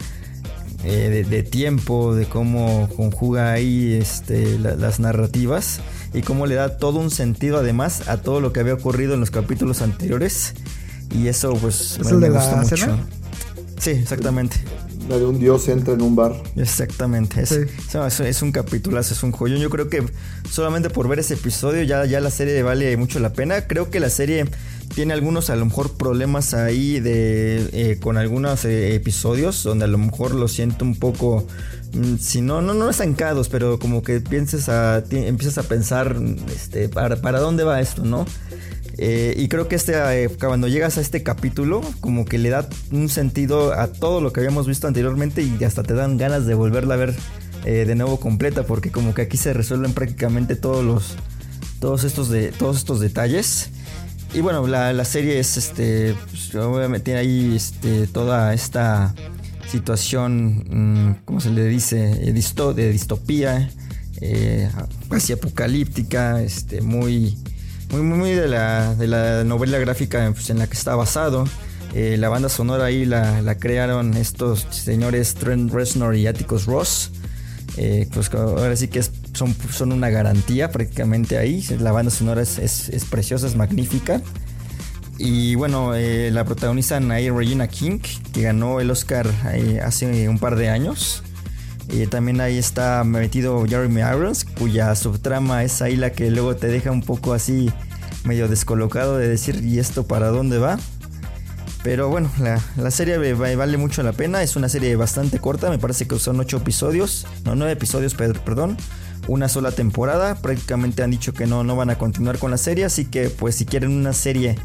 eh, 0.85 1.09
de, 1.11 1.24
de 1.24 1.43
tiempo, 1.43 2.14
de 2.14 2.26
cómo 2.26 2.89
conjuga 2.97 3.53
ahí 3.53 3.93
este, 3.95 4.59
la- 4.59 4.74
las 4.76 5.01
narrativas 5.01 5.80
y 6.14 6.22
cómo 6.22 6.47
le 6.47 6.55
da 6.57 6.76
todo 6.78 6.99
un 6.99 7.11
sentido 7.11 7.59
además 7.59 8.09
a 8.09 8.16
todo 8.18 8.41
lo 8.41 8.53
que 8.53 8.61
había 8.61 8.74
ocurrido 8.74 9.14
en 9.14 9.20
los 9.20 9.30
capítulos 9.30 9.80
anteriores. 9.83 10.55
Y 11.14 11.28
eso 11.28 11.53
pues 11.55 11.99
¿Es 12.01 12.11
el 12.11 12.20
de 12.20 12.30
la 12.30 12.41
gustó 12.61 12.76
cena? 12.76 12.99
Sí, 13.78 13.91
exactamente. 13.91 14.57
La 15.09 15.18
de 15.18 15.26
un 15.26 15.39
dios 15.39 15.68
entra 15.68 15.95
en 15.95 16.01
un 16.03 16.14
bar. 16.14 16.33
Exactamente. 16.57 17.43
Es, 17.43 17.49
Sí. 17.49 17.57
no, 17.95 18.07
es, 18.07 18.20
es 18.20 18.41
un 18.41 18.53
capitulazo, 18.53 19.12
es 19.14 19.22
un 19.24 19.33
joyón. 19.33 19.59
Yo 19.59 19.68
creo 19.68 19.89
que 19.89 20.05
solamente 20.49 20.91
por 20.91 21.09
ver 21.09 21.18
ese 21.18 21.35
episodio 21.35 21.83
ya, 21.83 22.05
ya 22.07 22.20
la 22.20 22.30
serie 22.30 22.62
vale 22.62 22.97
mucho 22.97 23.18
la 23.18 23.33
pena. 23.33 23.66
Creo 23.66 23.91
que 23.91 23.99
la 23.99 24.09
serie 24.11 24.47
tiene 24.95 25.14
algunos 25.14 25.51
a 25.51 25.57
lo 25.57 25.64
mejor 25.64 25.93
problemas 25.97 26.55
ahí 26.55 27.01
de 27.01 27.68
eh, 27.72 27.99
con 28.01 28.16
algunos 28.18 28.64
eh, 28.64 28.95
episodios 28.95 29.62
donde 29.62 29.84
a 29.86 29.88
lo 29.88 29.99
mejor 29.99 30.34
lo 30.34 30.49
siento 30.49 30.84
un 30.84 30.97
poco 30.97 31.47
mm, 31.95 32.16
si 32.18 32.40
no 32.43 32.61
no 32.62 32.74
no 32.74 32.90
estancados 32.90 33.49
pero 33.49 33.78
como 33.78 34.03
que 34.03 34.20
pienses 34.20 34.68
a 34.68 35.03
ti- 35.05 35.16
empiezas 35.24 35.59
a 35.59 35.68
pensar 35.68 36.16
este 36.55 36.88
para, 36.88 37.16
para 37.16 37.40
dónde 37.40 37.64
va 37.64 37.80
esto 37.80 38.05
no 38.05 38.26
eh, 38.99 39.34
y 39.38 39.49
creo 39.49 39.68
que 39.68 39.76
este, 39.76 39.95
cuando 40.38 40.68
llegas 40.68 40.99
a 40.99 41.01
este 41.01 41.22
capítulo, 41.22 41.80
como 42.01 42.26
que 42.26 42.36
le 42.36 42.51
da 42.51 42.68
un 42.90 43.09
sentido 43.09 43.72
a 43.72 43.86
todo 43.88 44.20
lo 44.20 44.34
que 44.34 44.40
habíamos 44.40 44.66
visto 44.66 44.86
anteriormente 44.86 45.40
y 45.43 45.64
hasta 45.64 45.82
te 45.82 45.95
dan 45.95 46.18
ganas 46.18 46.45
de 46.45 46.53
volverla 46.53 46.95
a 46.95 46.97
ver 46.99 47.14
de 47.64 47.95
nuevo 47.95 48.20
completa, 48.20 48.64
porque 48.64 48.90
como 48.93 49.14
que 49.14 49.22
aquí 49.22 49.38
se 49.38 49.55
resuelven 49.55 49.95
prácticamente 49.95 50.57
todos 50.57 50.84
los, 50.84 51.14
todos 51.80 52.05
estos 52.05 52.28
de, 52.28 52.53
todos 52.53 52.76
estos 52.76 53.01
detalles. 53.01 53.70
Y 54.35 54.41
bueno, 54.41 54.66
la, 54.66 54.93
la 54.93 55.05
serie 55.05 55.39
es 55.39 55.57
este, 55.59 56.14
pues, 56.30 56.55
obviamente 56.55 57.05
tiene 57.05 57.20
ahí 57.20 57.53
este, 57.55 58.07
toda 58.07 58.55
esta 58.55 59.14
situación, 59.70 60.64
mm, 60.70 61.24
¿cómo 61.26 61.41
se 61.41 61.51
le 61.51 61.66
dice? 61.66 62.12
Eh, 62.28 62.33
de 62.33 62.93
distopía, 62.93 63.70
eh, 64.20 64.70
casi 65.11 65.35
apocalíptica, 65.35 66.41
este, 66.43 66.80
muy, 66.80 67.37
muy, 67.91 68.01
muy, 68.03 68.30
de 68.30 68.49
la, 68.49 68.95
de 68.95 69.07
la 69.07 69.45
novela 69.45 69.78
gráfica 69.78 70.30
pues, 70.33 70.49
en 70.49 70.59
la 70.59 70.66
que 70.66 70.74
está 70.74 70.95
basado. 70.97 71.45
Eh, 71.95 72.16
la 72.18 72.30
banda 72.30 72.49
sonora 72.49 72.87
ahí 72.87 73.05
la, 73.05 73.43
la 73.43 73.59
crearon 73.59 74.14
estos 74.16 74.66
señores 74.70 75.35
Trent 75.35 75.70
Reznor 75.70 76.16
y 76.16 76.26
Atticus 76.26 76.64
Ross. 76.64 77.11
Pues 78.12 78.33
ahora 78.35 78.76
sí 78.76 78.89
que 78.89 78.99
es- 79.01 79.11
son, 79.33 79.55
son 79.72 79.93
una 79.93 80.11
garantía 80.11 80.70
prácticamente 80.70 81.39
ahí. 81.39 81.64
La 81.80 81.93
banda 81.93 82.11
sonora 82.11 82.43
es, 82.43 82.59
es- 82.59 83.05
preciosa, 83.05 83.47
es 83.47 83.57
magnífica. 83.57 84.20
Y 85.18 85.55
bueno, 85.55 85.95
eh, 85.95 86.30
la 86.33 86.45
protagonizan 86.45 87.11
ahí 87.12 87.30
Regina 87.30 87.68
King, 87.68 88.01
que 88.33 88.43
ganó 88.43 88.80
el 88.80 88.91
Oscar 88.91 89.28
hace 89.85 90.28
un 90.28 90.39
par 90.39 90.57
de 90.57 90.68
años. 90.68 91.22
Y 91.89 92.07
también 92.07 92.41
ahí 92.41 92.59
está 92.59 93.05
metido 93.05 93.64
Jeremy 93.66 94.01
Irons, 94.01 94.45
cuya 94.45 94.95
subtrama 94.95 95.62
es 95.64 95.83
ahí 95.83 95.97
la 95.97 96.11
que 96.12 96.30
luego 96.30 96.57
te 96.57 96.68
deja 96.68 96.91
un 96.91 97.03
poco 97.03 97.35
así 97.35 97.70
medio 98.24 98.49
descolocado 98.49 99.18
de 99.18 99.28
decir, 99.28 99.62
¿y 99.64 99.78
esto 99.78 100.07
para 100.07 100.28
dónde 100.28 100.59
va? 100.59 100.78
Pero 101.83 102.09
bueno, 102.09 102.30
la, 102.39 102.61
la 102.76 102.91
serie 102.93 103.18
vale 103.35 103.76
mucho 103.76 104.03
la 104.05 104.12
pena. 104.12 104.43
Es 104.43 104.55
una 104.57 104.68
serie 104.68 104.95
bastante 104.97 105.39
corta, 105.41 105.68
me 105.70 105.78
parece 105.78 106.07
que 106.07 106.18
son 106.18 106.39
8 106.41 106.59
episodios, 106.59 107.26
no 107.45 107.55
9 107.57 107.72
episodios, 107.72 108.14
per- 108.14 108.39
perdón. 108.41 108.76
Una 109.28 109.48
sola 109.48 109.72
temporada. 109.72 110.34
Prácticamente 110.36 111.02
han 111.02 111.10
dicho 111.10 111.32
que 111.32 111.46
no, 111.46 111.64
no 111.64 111.76
van 111.76 111.90
a 111.90 111.98
continuar 111.98 112.38
con 112.38 112.50
la 112.50 112.58
serie. 112.58 112.84
Así 112.84 113.04
que, 113.04 113.28
pues, 113.28 113.54
si 113.54 113.64
quieren 113.64 113.90
una 113.90 114.12
serie 114.12 114.56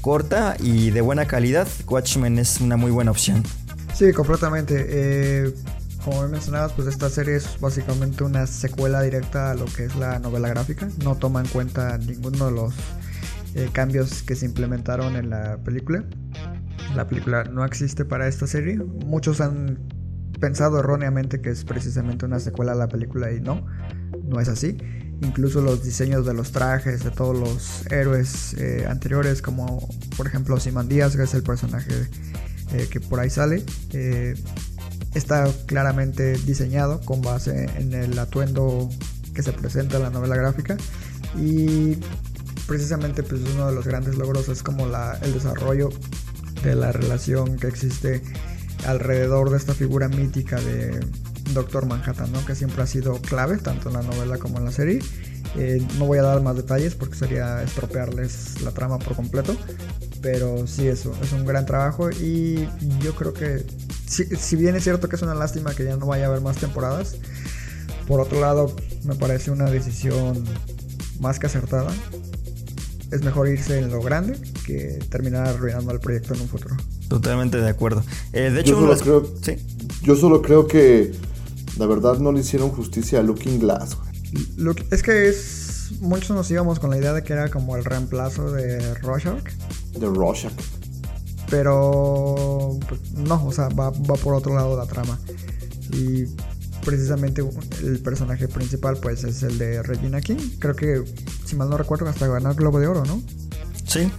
corta 0.00 0.56
y 0.58 0.90
de 0.90 1.00
buena 1.00 1.26
calidad, 1.26 1.68
Watchmen 1.86 2.38
es 2.38 2.60
una 2.60 2.76
muy 2.76 2.90
buena 2.90 3.10
opción. 3.10 3.42
Sí, 3.94 4.12
completamente. 4.12 4.86
Eh, 4.88 5.54
como 6.04 6.26
mencionabas, 6.28 6.72
pues 6.72 6.88
esta 6.88 7.10
serie 7.10 7.36
es 7.36 7.60
básicamente 7.60 8.24
una 8.24 8.46
secuela 8.46 9.02
directa 9.02 9.50
a 9.50 9.54
lo 9.54 9.66
que 9.66 9.84
es 9.84 9.96
la 9.96 10.18
novela 10.18 10.48
gráfica. 10.48 10.88
No 11.04 11.16
toma 11.16 11.40
en 11.40 11.48
cuenta 11.48 11.98
ninguno 11.98 12.46
de 12.46 12.52
los 12.52 12.74
eh, 13.54 13.68
cambios 13.72 14.22
que 14.22 14.34
se 14.34 14.46
implementaron 14.46 15.16
en 15.16 15.30
la 15.30 15.58
película. 15.58 16.04
La 16.94 17.06
película 17.06 17.44
no 17.44 17.64
existe 17.64 18.04
para 18.04 18.26
esta 18.28 18.46
serie. 18.46 18.78
Muchos 18.78 19.40
han 19.40 19.78
pensado 20.40 20.80
erróneamente 20.80 21.40
que 21.40 21.50
es 21.50 21.64
precisamente 21.64 22.24
una 22.24 22.40
secuela 22.40 22.72
a 22.72 22.74
la 22.76 22.88
película 22.88 23.30
y 23.32 23.40
no, 23.40 23.66
no 24.30 24.40
es 24.40 24.48
así. 24.48 24.78
Incluso 25.22 25.60
los 25.60 25.84
diseños 25.84 26.24
de 26.24 26.32
los 26.32 26.50
trajes 26.50 27.04
de 27.04 27.10
todos 27.10 27.36
los 27.38 27.86
héroes 27.92 28.54
eh, 28.54 28.86
anteriores, 28.88 29.42
como 29.42 29.86
por 30.16 30.26
ejemplo 30.26 30.56
Díaz 30.88 31.14
que 31.14 31.24
es 31.24 31.34
el 31.34 31.42
personaje 31.42 31.92
eh, 32.72 32.88
que 32.90 33.00
por 33.00 33.20
ahí 33.20 33.28
sale, 33.28 33.62
eh, 33.92 34.34
está 35.14 35.46
claramente 35.66 36.32
diseñado 36.46 37.00
con 37.00 37.20
base 37.20 37.68
en 37.76 37.92
el 37.92 38.18
atuendo 38.18 38.88
que 39.34 39.42
se 39.42 39.52
presenta 39.52 39.98
en 39.98 40.04
la 40.04 40.10
novela 40.10 40.36
gráfica 40.36 40.76
y 41.36 41.98
precisamente 42.66 43.22
pues 43.22 43.42
uno 43.54 43.66
de 43.66 43.74
los 43.74 43.86
grandes 43.86 44.16
logros 44.16 44.48
es 44.48 44.62
como 44.62 44.86
el 44.86 45.32
desarrollo 45.34 45.90
de 46.62 46.74
la 46.74 46.92
relación 46.92 47.58
que 47.58 47.66
existe 47.66 48.22
alrededor 48.86 49.50
de 49.50 49.56
esta 49.56 49.74
figura 49.74 50.08
mítica 50.08 50.60
de 50.60 51.00
Doctor 51.54 51.86
Manhattan, 51.86 52.30
¿no? 52.32 52.44
que 52.44 52.54
siempre 52.54 52.82
ha 52.82 52.86
sido 52.86 53.14
clave 53.20 53.56
tanto 53.58 53.88
en 53.88 53.94
la 53.94 54.02
novela 54.02 54.38
como 54.38 54.58
en 54.58 54.64
la 54.64 54.72
serie. 54.72 55.00
Eh, 55.56 55.84
no 55.98 56.06
voy 56.06 56.18
a 56.18 56.22
dar 56.22 56.40
más 56.42 56.56
detalles 56.56 56.94
porque 56.94 57.16
sería 57.16 57.62
estropearles 57.62 58.60
la 58.62 58.70
trama 58.70 58.98
por 58.98 59.16
completo, 59.16 59.56
pero 60.22 60.66
sí 60.66 60.86
eso 60.86 61.12
es 61.22 61.32
un 61.32 61.44
gran 61.44 61.66
trabajo 61.66 62.10
y 62.10 62.68
yo 63.02 63.14
creo 63.16 63.32
que 63.32 63.64
si, 64.06 64.24
si 64.36 64.54
bien 64.56 64.76
es 64.76 64.84
cierto 64.84 65.08
que 65.08 65.16
es 65.16 65.22
una 65.22 65.34
lástima 65.34 65.74
que 65.74 65.84
ya 65.84 65.96
no 65.96 66.06
vaya 66.06 66.26
a 66.26 66.28
haber 66.28 66.40
más 66.40 66.56
temporadas, 66.58 67.16
por 68.06 68.20
otro 68.20 68.40
lado 68.40 68.74
me 69.04 69.14
parece 69.16 69.50
una 69.50 69.68
decisión 69.70 70.44
más 71.20 71.38
que 71.38 71.46
acertada. 71.46 71.90
Es 73.10 73.22
mejor 73.24 73.48
irse 73.48 73.78
en 73.80 73.90
lo 73.90 74.00
grande 74.02 74.38
que 74.64 75.00
terminar 75.10 75.48
arruinando 75.48 75.90
el 75.92 75.98
proyecto 75.98 76.32
en 76.34 76.42
un 76.42 76.48
futuro. 76.48 76.76
Totalmente 77.08 77.58
de 77.60 77.68
acuerdo. 77.68 78.04
Eh, 78.32 78.50
de 78.50 78.52
Yo 78.52 78.60
hecho, 78.60 78.74
solo, 78.76 78.88
las- 78.92 79.02
creo, 79.02 79.34
sí. 79.42 79.56
yo 80.02 80.14
solo 80.14 80.42
creo 80.42 80.68
que 80.68 81.10
la 81.78 81.86
verdad 81.86 82.18
no 82.18 82.32
le 82.32 82.40
hicieron 82.40 82.70
justicia 82.70 83.20
a 83.20 83.22
Looking 83.22 83.58
Glass. 83.58 83.96
güey. 83.96 84.76
Es 84.90 85.02
que 85.02 85.28
es. 85.28 85.92
Muchos 86.00 86.30
nos 86.36 86.48
íbamos 86.50 86.78
con 86.78 86.90
la 86.90 86.98
idea 86.98 87.12
de 87.12 87.22
que 87.24 87.32
era 87.32 87.50
como 87.50 87.76
el 87.76 87.84
reemplazo 87.84 88.52
de 88.52 88.94
Rorschach. 89.00 89.42
De 89.98 90.06
Rorschach. 90.06 90.52
Pero 91.50 92.78
pues, 92.88 93.12
no, 93.12 93.44
o 93.44 93.52
sea, 93.52 93.68
va, 93.70 93.90
va 93.90 94.14
por 94.14 94.34
otro 94.34 94.54
lado 94.54 94.76
la 94.76 94.86
trama. 94.86 95.18
Y 95.92 96.24
precisamente 96.84 97.42
el 97.82 97.98
personaje 97.98 98.46
principal 98.48 98.96
pues 99.02 99.24
es 99.24 99.42
el 99.42 99.58
de 99.58 99.82
Regina 99.82 100.20
King. 100.20 100.36
Creo 100.60 100.76
que, 100.76 101.02
si 101.44 101.56
mal 101.56 101.68
no 101.68 101.76
recuerdo, 101.76 102.06
hasta 102.08 102.28
ganó 102.28 102.50
el 102.50 102.56
Globo 102.56 102.78
de 102.78 102.86
Oro, 102.86 103.04
¿no? 103.04 103.20
Sí. 103.86 104.10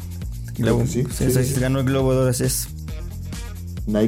Globo- 0.58 0.86
sí, 0.86 1.04
sí, 1.10 1.32
sí, 1.32 1.32
sí, 1.32 1.54
sí. 1.56 1.60
Ganó 1.62 1.80
el 1.80 1.86
Globo 1.86 2.12
de 2.14 2.20
Oro, 2.20 2.30
así 2.30 2.44
es. 2.44 2.68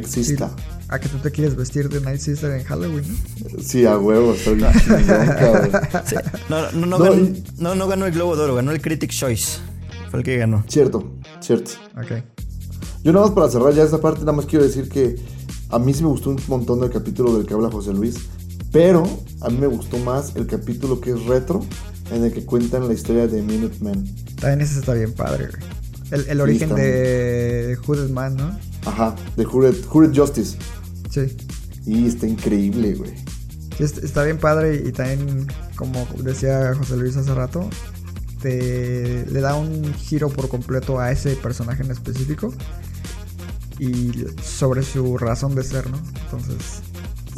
Sista. 0.05 0.51
A 0.93 0.99
que 0.99 1.09
tú 1.09 1.17
te 1.17 1.31
quieres 1.31 1.55
vestir 1.55 1.89
de 1.89 1.99
Night 2.01 2.19
Sister 2.19 2.51
en 2.51 2.63
Halloween, 2.65 3.03
¿no? 3.07 3.63
Sí, 3.63 3.83
a 3.85 3.97
huevo, 3.97 4.33
está 4.33 4.51
bien. 4.51 4.69
Sí. 6.05 6.15
No, 6.49 6.71
no, 6.71 6.85
no, 6.85 6.97
No, 6.99 6.99
ganó, 6.99 7.15
y- 7.15 7.43
no, 7.57 7.73
no 7.75 7.87
ganó 7.87 8.05
el 8.05 8.11
Globo 8.11 8.35
de 8.35 8.43
Oro, 8.43 8.55
ganó 8.55 8.71
el 8.71 8.79
Critics' 8.81 9.17
Choice. 9.17 9.57
Fue 10.11 10.19
el 10.19 10.23
que 10.25 10.37
ganó. 10.37 10.63
Cierto, 10.67 11.13
cierto. 11.41 11.71
Ok. 11.97 12.21
Yo 13.03 13.11
nada 13.11 13.25
más 13.25 13.33
para 13.33 13.49
cerrar 13.49 13.73
ya 13.73 13.83
esta 13.83 13.99
parte, 13.99 14.19
nada 14.19 14.33
más 14.33 14.45
quiero 14.45 14.63
decir 14.65 14.87
que 14.87 15.15
a 15.69 15.79
mí 15.79 15.93
sí 15.95 16.03
me 16.03 16.09
gustó 16.09 16.29
un 16.29 16.39
montón 16.47 16.79
del 16.79 16.91
capítulo 16.91 17.35
del 17.35 17.47
que 17.47 17.55
habla 17.55 17.71
José 17.71 17.91
Luis, 17.91 18.15
pero 18.71 19.03
a 19.41 19.49
mí 19.49 19.57
me 19.57 19.67
gustó 19.67 19.97
más 19.97 20.35
el 20.35 20.45
capítulo 20.45 21.01
que 21.01 21.09
es 21.09 21.23
retro, 21.25 21.65
en 22.11 22.23
el 22.23 22.31
que 22.31 22.45
cuentan 22.45 22.87
la 22.87 22.93
historia 22.93 23.25
de 23.27 23.41
Minutemen. 23.41 24.05
También 24.39 24.61
ese 24.61 24.79
está 24.79 24.93
bien 24.93 25.11
padre, 25.13 25.47
güey. 25.47 25.63
El, 26.11 26.29
el 26.29 26.41
origen 26.41 26.75
de 26.75 27.77
Hooded 27.87 28.11
Man, 28.11 28.35
¿no? 28.35 28.55
Ajá, 28.85 29.15
de 29.35 29.43
Jured 29.45 29.75
Justice. 30.15 30.57
Sí. 31.13 31.37
Y 31.85 32.07
está 32.07 32.25
increíble, 32.25 32.95
güey. 32.95 33.13
Sí, 33.77 33.83
está 33.83 34.23
bien 34.23 34.37
padre 34.37 34.81
y 34.85 34.91
también, 34.91 35.47
como 35.75 36.07
decía 36.17 36.73
José 36.75 36.97
Luis 36.97 37.15
hace 37.17 37.33
rato, 37.33 37.69
te 38.41 39.25
le 39.29 39.41
da 39.41 39.55
un 39.55 39.93
giro 39.93 40.29
por 40.29 40.49
completo 40.49 40.99
a 40.99 41.11
ese 41.11 41.35
personaje 41.35 41.83
en 41.83 41.91
específico 41.91 42.53
y 43.79 44.25
sobre 44.41 44.83
su 44.83 45.17
razón 45.17 45.55
de 45.55 45.63
ser, 45.63 45.89
¿no? 45.89 45.97
Entonces, 46.25 46.81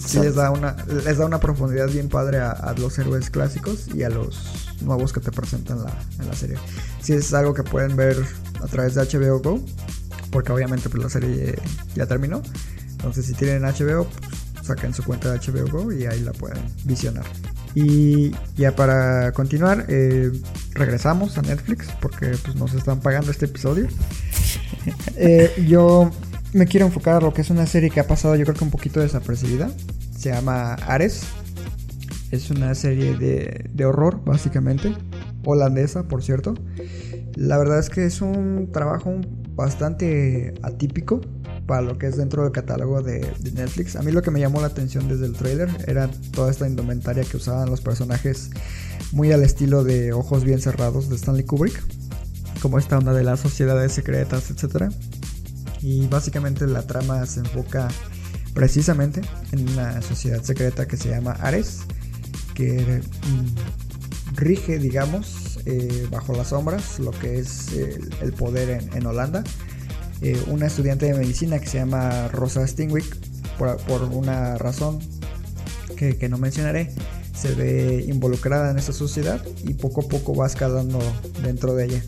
sí 0.05 0.19
les 0.19 0.35
da 0.35 0.51
una, 0.51 0.75
les 1.05 1.17
da 1.17 1.25
una 1.25 1.39
profundidad 1.39 1.89
bien 1.89 2.09
padre 2.09 2.39
a, 2.39 2.51
a 2.51 2.73
los 2.73 2.97
héroes 2.97 3.29
clásicos 3.29 3.87
y 3.93 4.03
a 4.03 4.09
los 4.09 4.65
nuevos 4.81 5.11
que 5.11 5.19
te 5.19 5.31
presentan 5.31 5.83
la, 5.83 5.93
en 6.19 6.27
la 6.27 6.33
serie. 6.33 6.57
Sí 7.01 7.13
es 7.13 7.33
algo 7.33 7.53
que 7.53 7.63
pueden 7.63 7.95
ver 7.95 8.17
a 8.61 8.67
través 8.67 8.95
de 8.95 9.01
HBO 9.03 9.39
Go, 9.39 9.59
porque 10.31 10.51
obviamente 10.51 10.89
pues, 10.89 11.03
la 11.03 11.09
serie 11.09 11.57
ya 11.95 12.05
terminó. 12.05 12.41
Entonces, 13.05 13.27
si 13.27 13.33
tienen 13.33 13.61
HBO, 13.61 14.05
pues, 14.05 14.65
saquen 14.65 14.91
su 14.91 15.03
cuenta 15.03 15.31
de 15.31 15.37
HBO 15.37 15.67
Go 15.69 15.93
y 15.93 16.07
ahí 16.07 16.21
la 16.21 16.31
pueden 16.31 16.57
visionar. 16.85 17.23
Y 17.75 18.31
ya 18.57 18.75
para 18.75 19.31
continuar, 19.33 19.85
eh, 19.89 20.31
regresamos 20.71 21.37
a 21.37 21.43
Netflix 21.43 21.87
porque 22.01 22.31
pues, 22.43 22.55
nos 22.55 22.73
están 22.73 23.01
pagando 23.01 23.29
este 23.29 23.45
episodio. 23.45 23.87
Eh, 25.17 25.65
yo 25.67 26.11
me 26.53 26.67
quiero 26.67 26.85
enfocar 26.85 27.15
a 27.15 27.19
lo 27.19 27.33
que 27.33 27.41
es 27.41 27.49
una 27.49 27.65
serie 27.65 27.89
que 27.89 27.99
ha 27.99 28.05
pasado 28.05 28.35
yo 28.35 28.43
creo 28.43 28.55
que 28.55 28.63
un 28.63 28.69
poquito 28.69 28.99
desapercibida. 28.99 29.71
Se 30.15 30.29
llama 30.29 30.75
Ares. 30.75 31.23
Es 32.29 32.51
una 32.51 32.75
serie 32.75 33.17
de, 33.17 33.67
de 33.73 33.85
horror, 33.85 34.23
básicamente. 34.23 34.93
Holandesa, 35.43 36.03
por 36.03 36.23
cierto. 36.23 36.53
La 37.33 37.57
verdad 37.57 37.79
es 37.79 37.89
que 37.89 38.05
es 38.05 38.21
un 38.21 38.69
trabajo 38.71 39.21
bastante 39.55 40.53
atípico 40.61 41.21
para 41.65 41.81
lo 41.81 41.97
que 41.97 42.07
es 42.07 42.17
dentro 42.17 42.43
del 42.43 42.51
catálogo 42.51 43.01
de, 43.01 43.21
Netflix. 43.53 43.95
A 43.95 44.01
mí 44.01 44.11
lo 44.11 44.21
que 44.21 44.31
me 44.31 44.39
llamó 44.39 44.61
la 44.61 44.67
atención 44.67 45.07
desde 45.07 45.25
el 45.25 45.33
trailer 45.33 45.69
era 45.87 46.09
toda 46.31 46.51
esta 46.51 46.67
indumentaria 46.67 47.23
que 47.23 47.37
usaban 47.37 47.69
los 47.69 47.81
personajes 47.81 48.51
muy 49.11 49.31
al 49.31 49.43
estilo 49.43 49.83
de 49.83 50.13
Ojos 50.13 50.43
bien 50.43 50.59
cerrados 50.59 51.09
de 51.09 51.15
Stanley 51.15 51.43
Kubrick. 51.45 51.81
Como 52.61 52.79
esta 52.79 52.97
onda 52.97 53.13
de 53.13 53.23
las 53.23 53.39
sociedades 53.39 53.91
secretas, 53.91 54.49
etc. 54.49 54.91
Y 55.81 56.07
básicamente 56.07 56.65
la 56.65 56.81
trama 56.83 57.25
se 57.25 57.41
enfoca 57.41 57.87
precisamente 58.53 59.21
en 59.51 59.69
una 59.69 60.01
sociedad 60.01 60.41
secreta 60.41 60.87
que 60.87 60.97
se 60.97 61.09
llama 61.09 61.31
Ares, 61.33 61.81
que 62.55 63.01
mm, 63.01 64.35
rige, 64.35 64.79
digamos, 64.79 65.59
eh, 65.65 66.07
bajo 66.09 66.33
las 66.33 66.49
sombras 66.49 66.99
lo 66.99 67.11
que 67.11 67.39
es 67.39 67.67
el, 68.21 68.33
poder 68.33 68.87
en 68.93 69.05
Holanda. 69.05 69.43
Eh, 70.21 70.41
una 70.47 70.67
estudiante 70.67 71.05
de 71.07 71.13
medicina 71.13 71.59
que 71.59 71.67
se 71.67 71.77
llama 71.77 72.27
Rosa 72.29 72.65
Stingwick, 72.67 73.05
por, 73.57 73.77
por 73.77 74.03
una 74.03 74.57
razón 74.57 74.99
que, 75.97 76.17
que 76.17 76.29
no 76.29 76.37
mencionaré, 76.37 76.91
se 77.33 77.53
ve 77.53 78.05
involucrada 78.07 78.71
en 78.71 78.77
esta 78.77 78.93
sociedad 78.93 79.41
y 79.65 79.73
poco 79.73 80.01
a 80.01 80.07
poco 80.07 80.33
va 80.35 80.47
escalando 80.47 80.99
dentro 81.43 81.75
de 81.75 81.85
ella. 81.85 82.03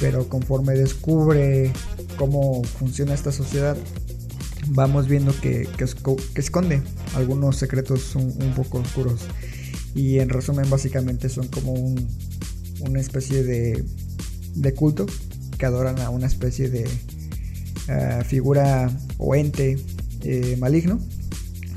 Pero 0.00 0.28
conforme 0.28 0.74
descubre 0.74 1.70
cómo 2.16 2.62
funciona 2.64 3.14
esta 3.14 3.32
sociedad, 3.32 3.76
vamos 4.68 5.08
viendo 5.08 5.38
que, 5.40 5.68
que, 5.76 5.84
esco- 5.84 6.20
que 6.34 6.40
esconde 6.40 6.82
algunos 7.16 7.56
secretos 7.56 8.14
un, 8.16 8.24
un 8.42 8.54
poco 8.54 8.78
oscuros. 8.78 9.20
Y 9.94 10.18
en 10.18 10.28
resumen, 10.30 10.68
básicamente 10.70 11.28
son 11.28 11.46
como 11.48 11.72
un- 11.72 12.08
una 12.80 13.00
especie 13.00 13.42
de, 13.44 13.84
de 14.54 14.74
culto 14.74 15.06
que 15.58 15.66
adoran 15.66 16.00
a 16.00 16.10
una 16.10 16.26
especie 16.26 16.68
de 16.68 16.88
eh, 17.88 18.22
figura 18.26 18.90
o 19.18 19.34
ente 19.34 19.78
eh, 20.22 20.56
maligno, 20.58 20.98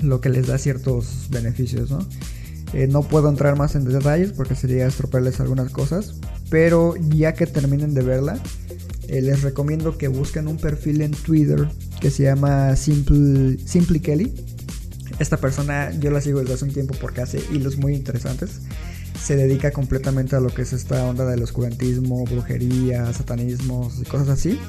lo 0.01 0.21
que 0.21 0.29
les 0.29 0.47
da 0.47 0.57
ciertos 0.57 1.27
beneficios, 1.29 1.91
¿no? 1.91 1.99
Eh, 2.73 2.87
no 2.87 3.01
puedo 3.01 3.29
entrar 3.29 3.57
más 3.57 3.75
en 3.75 3.85
detalles 3.85 4.31
porque 4.31 4.55
sería 4.55 4.87
estropearles 4.87 5.39
algunas 5.39 5.71
cosas, 5.71 6.15
pero 6.49 6.95
ya 6.95 7.33
que 7.33 7.45
terminen 7.45 7.93
de 7.93 8.01
verla, 8.01 8.39
les 9.07 9.41
recomiendo 9.41 9.97
que 9.97 10.09
busquen 10.09 10.47
un 10.47 10.57
perfil 10.57 11.01
en 11.01 11.11
Twitter 11.11 11.67
que 12.01 12.11
se 12.11 12.23
llama 12.23 12.75
Simple, 12.75 13.57
Simply 13.65 14.01
Kelly. 14.01 14.33
Esta 15.19 15.37
persona 15.37 15.91
yo 15.97 16.11
la 16.11 16.21
sigo 16.21 16.39
desde 16.39 16.53
hace 16.53 16.65
un 16.65 16.73
tiempo 16.73 16.93
porque 16.99 17.21
hace 17.21 17.41
hilos 17.51 17.77
muy 17.77 17.95
interesantes. 17.95 18.61
Se 19.21 19.35
dedica 19.35 19.71
completamente 19.71 20.35
a 20.35 20.39
lo 20.39 20.49
que 20.49 20.61
es 20.61 20.73
esta 20.73 21.05
onda 21.05 21.25
del 21.25 21.41
oscurantismo, 21.41 22.25
brujería, 22.25 23.11
satanismos 23.13 23.99
y 24.01 24.03
cosas 24.03 24.29
así. 24.29 24.59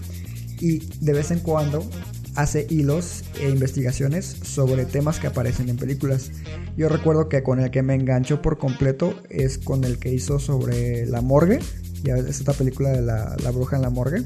Y 0.61 0.79
de 1.01 1.13
vez 1.13 1.31
en 1.31 1.41
cuando 1.41 1.89
hace 2.35 2.67
hilos 2.71 3.25
e 3.41 3.49
investigaciones 3.49 4.37
sobre 4.43 4.85
temas 4.85 5.19
que 5.19 5.27
aparecen 5.27 5.69
en 5.69 5.77
películas. 5.77 6.31
Yo 6.77 6.89
recuerdo 6.89 7.29
que 7.29 7.43
con 7.43 7.59
el 7.59 7.73
que 7.73 7.83
me 7.83 7.95
enganchó 7.95 8.43
por 8.43 8.59
completo 8.59 9.15
es 9.29 9.59
con 9.59 9.83
el 9.83 9.99
que 9.99 10.13
hizo 10.13 10.39
sobre 10.39 11.05
la 11.07 11.21
morgue. 11.21 11.59
Ya 12.05 12.15
ves, 12.15 12.39
esta 12.39 12.53
película 12.53 12.91
de 12.91 13.03
la, 13.03 13.37
la 13.43 13.51
bruja 13.51 13.77
en 13.77 13.83
la 13.83 13.91
morgue 13.91 14.25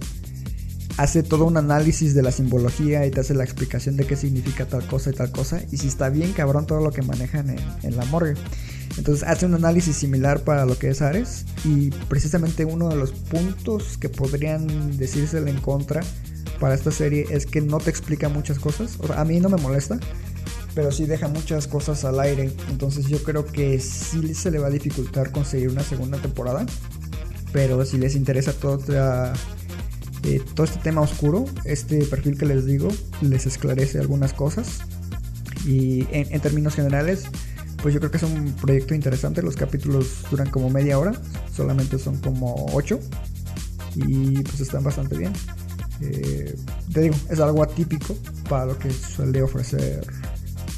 hace 0.98 1.22
todo 1.22 1.46
un 1.46 1.56
análisis 1.56 2.14
de 2.14 2.22
la 2.22 2.32
simbología 2.32 3.06
y 3.06 3.10
te 3.10 3.20
hace 3.20 3.34
la 3.34 3.44
explicación 3.44 3.96
de 3.96 4.06
qué 4.06 4.14
significa 4.16 4.66
tal 4.66 4.86
cosa 4.86 5.10
y 5.10 5.14
tal 5.14 5.30
cosa. 5.30 5.62
Y 5.70 5.78
si 5.78 5.88
está 5.88 6.10
bien 6.10 6.32
cabrón 6.32 6.66
todo 6.66 6.80
lo 6.80 6.90
que 6.90 7.02
manejan 7.02 7.50
en, 7.50 7.58
en 7.82 7.96
la 7.96 8.04
morgue. 8.06 8.34
Entonces 8.98 9.26
hace 9.26 9.46
un 9.46 9.54
análisis 9.54 9.96
similar 9.96 10.40
para 10.44 10.66
lo 10.66 10.78
que 10.78 10.90
es 10.90 11.02
Ares. 11.02 11.44
Y 11.64 11.90
precisamente 12.08 12.64
uno 12.64 12.88
de 12.88 12.96
los 12.96 13.12
puntos 13.12 13.96
que 13.98 14.08
podrían 14.08 14.96
decírsele 14.96 15.50
en 15.50 15.60
contra 15.60 16.02
para 16.60 16.74
esta 16.74 16.90
serie 16.90 17.26
es 17.30 17.46
que 17.46 17.60
no 17.60 17.78
te 17.78 17.90
explica 17.90 18.28
muchas 18.28 18.58
cosas. 18.58 18.98
A 19.16 19.24
mí 19.24 19.40
no 19.40 19.48
me 19.48 19.56
molesta. 19.56 19.98
Pero 20.74 20.90
sí 20.90 21.04
deja 21.04 21.28
muchas 21.28 21.66
cosas 21.66 22.04
al 22.04 22.18
aire. 22.20 22.50
Entonces 22.70 23.06
yo 23.06 23.22
creo 23.22 23.44
que 23.44 23.78
sí 23.78 24.34
se 24.34 24.50
le 24.50 24.58
va 24.58 24.68
a 24.68 24.70
dificultar 24.70 25.30
conseguir 25.30 25.68
una 25.68 25.82
segunda 25.82 26.18
temporada. 26.18 26.64
Pero 27.52 27.84
si 27.84 27.98
les 27.98 28.14
interesa 28.14 28.54
todo 28.54 28.78
este, 28.78 28.96
eh, 30.24 30.40
este 30.46 30.78
tema 30.82 31.02
oscuro, 31.02 31.44
este 31.66 32.06
perfil 32.06 32.38
que 32.38 32.46
les 32.46 32.64
digo 32.64 32.88
les 33.20 33.44
esclarece 33.46 33.98
algunas 33.98 34.32
cosas. 34.32 34.78
Y 35.66 36.06
en 36.10 36.40
términos 36.40 36.74
generales, 36.74 37.26
pues 37.82 37.92
yo 37.94 38.00
creo 38.00 38.10
que 38.12 38.16
es 38.16 38.22
un 38.22 38.52
proyecto 38.52 38.94
interesante. 38.94 39.42
Los 39.42 39.56
capítulos 39.56 40.24
duran 40.30 40.48
como 40.50 40.70
media 40.70 40.98
hora, 40.98 41.12
solamente 41.54 41.98
son 41.98 42.16
como 42.18 42.66
8. 42.72 42.98
Y 43.96 44.42
pues 44.42 44.60
están 44.60 44.84
bastante 44.84 45.18
bien. 45.18 45.32
Eh, 46.00 46.54
te 46.92 47.00
digo, 47.02 47.14
es 47.28 47.40
algo 47.40 47.62
atípico 47.62 48.16
para 48.48 48.66
lo 48.66 48.78
que 48.78 48.90
suele 48.90 49.42
ofrecer 49.42 50.06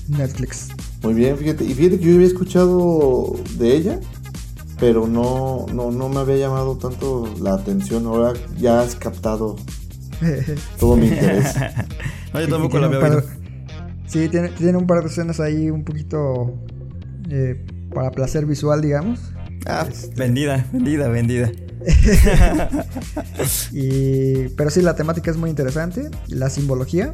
Netflix. 0.09 0.69
Muy 1.03 1.15
bien, 1.15 1.37
fíjate. 1.37 1.65
Y 1.65 1.75
fíjate 1.75 1.99
que 1.99 2.07
yo 2.07 2.15
había 2.15 2.27
escuchado 2.27 3.37
de 3.59 3.77
ella, 3.77 4.01
pero 4.81 5.07
no, 5.07 5.67
no, 5.73 5.91
no 5.91 6.09
me 6.09 6.21
había 6.21 6.37
llamado 6.37 6.77
tanto 6.79 7.33
la 7.41 7.55
atención. 7.55 8.07
Ahora 8.07 8.33
ya 8.59 8.81
has 8.81 8.97
captado 8.97 9.57
todo 10.81 10.97
mi 10.97 11.09
interés. 11.09 11.55
No, 12.33 12.41
yo 12.41 12.49
tampoco 12.49 12.81
la 12.81 12.87
había 12.87 12.99
oído. 12.99 13.23
Sí, 14.09 14.29
tiene, 14.29 14.49
tiene 14.49 14.77
un 14.77 14.89
par 14.89 15.03
de 15.03 15.07
escenas 15.07 15.39
ahí 15.39 15.71
un 15.71 15.85
poquito 15.85 16.64
eh, 17.29 17.65
para 17.95 18.11
placer 18.11 18.47
visual, 18.47 18.81
digamos. 18.83 19.21
Ah, 19.67 19.87
vendida, 20.17 20.67
vendida, 20.73 21.09
vendida. 21.09 21.51
Y, 23.73 24.49
pero 24.57 24.71
sí, 24.71 24.81
la 24.81 24.95
temática 24.95 25.31
es 25.31 25.37
muy 25.37 25.51
interesante, 25.51 26.11
la 26.29 26.49
simbología 26.49 27.13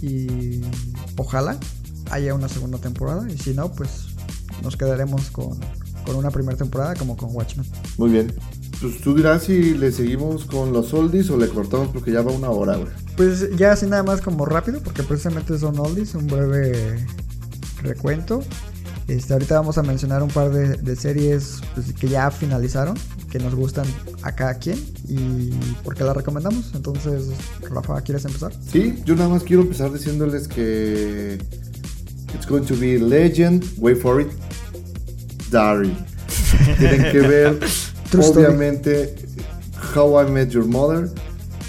y 0.00 0.60
ojalá 1.16 1.58
haya 2.10 2.34
una 2.34 2.48
segunda 2.48 2.78
temporada 2.78 3.26
y 3.30 3.38
si 3.38 3.54
no, 3.54 3.72
pues 3.72 4.08
nos 4.62 4.76
quedaremos 4.76 5.30
con, 5.30 5.58
con 6.04 6.16
una 6.16 6.30
primera 6.30 6.56
temporada 6.56 6.94
como 6.94 7.16
con 7.16 7.34
Watchmen. 7.34 7.66
Muy 7.98 8.10
bien. 8.10 8.32
Pues 8.80 9.00
tú 9.00 9.14
dirás 9.14 9.44
si 9.44 9.74
le 9.74 9.92
seguimos 9.92 10.44
con 10.44 10.72
los 10.72 10.92
oldies 10.92 11.30
o 11.30 11.36
le 11.36 11.48
cortamos 11.48 11.88
porque 11.88 12.10
ya 12.10 12.22
va 12.22 12.32
una 12.32 12.50
hora, 12.50 12.76
güey. 12.76 12.92
Pues 13.16 13.56
ya 13.56 13.72
así 13.72 13.86
nada 13.86 14.02
más 14.02 14.20
como 14.20 14.44
rápido, 14.44 14.80
porque 14.82 15.02
precisamente 15.02 15.56
son 15.58 15.78
oldies, 15.78 16.14
un 16.14 16.26
breve 16.26 17.06
recuento. 17.82 18.42
Este, 19.08 19.32
ahorita 19.32 19.56
vamos 19.56 19.76
a 19.78 19.82
mencionar 19.82 20.22
un 20.22 20.30
par 20.30 20.50
de, 20.50 20.76
de 20.76 20.96
series 20.96 21.60
pues, 21.74 21.92
que 21.92 22.08
ya 22.08 22.30
finalizaron, 22.30 22.96
que 23.30 23.38
nos 23.38 23.54
gustan 23.54 23.84
a 24.22 24.32
cada 24.32 24.54
quien 24.54 24.78
y 25.08 25.50
por 25.82 25.94
qué 25.94 26.04
las 26.04 26.16
recomendamos. 26.16 26.70
Entonces, 26.74 27.26
Rafa, 27.70 28.00
¿quieres 28.02 28.24
empezar? 28.24 28.52
Sí, 28.70 29.02
yo 29.04 29.14
nada 29.16 29.28
más 29.28 29.42
quiero 29.42 29.62
empezar 29.62 29.92
diciéndoles 29.92 30.46
que 30.48 31.38
it's 32.34 32.46
going 32.46 32.62
to 32.64 32.74
be 32.76 32.98
legend, 32.98 33.64
wait 33.78 33.98
for 34.00 34.20
it, 34.20 34.28
Dari. 35.50 35.94
Tienen 36.78 37.12
que 37.12 37.20
ver, 37.20 37.58
True 38.10 38.22
story. 38.22 38.46
obviamente, 38.46 39.14
How 39.94 40.22
I 40.26 40.30
Met 40.30 40.50
Your 40.50 40.64
Mother, 40.64 41.10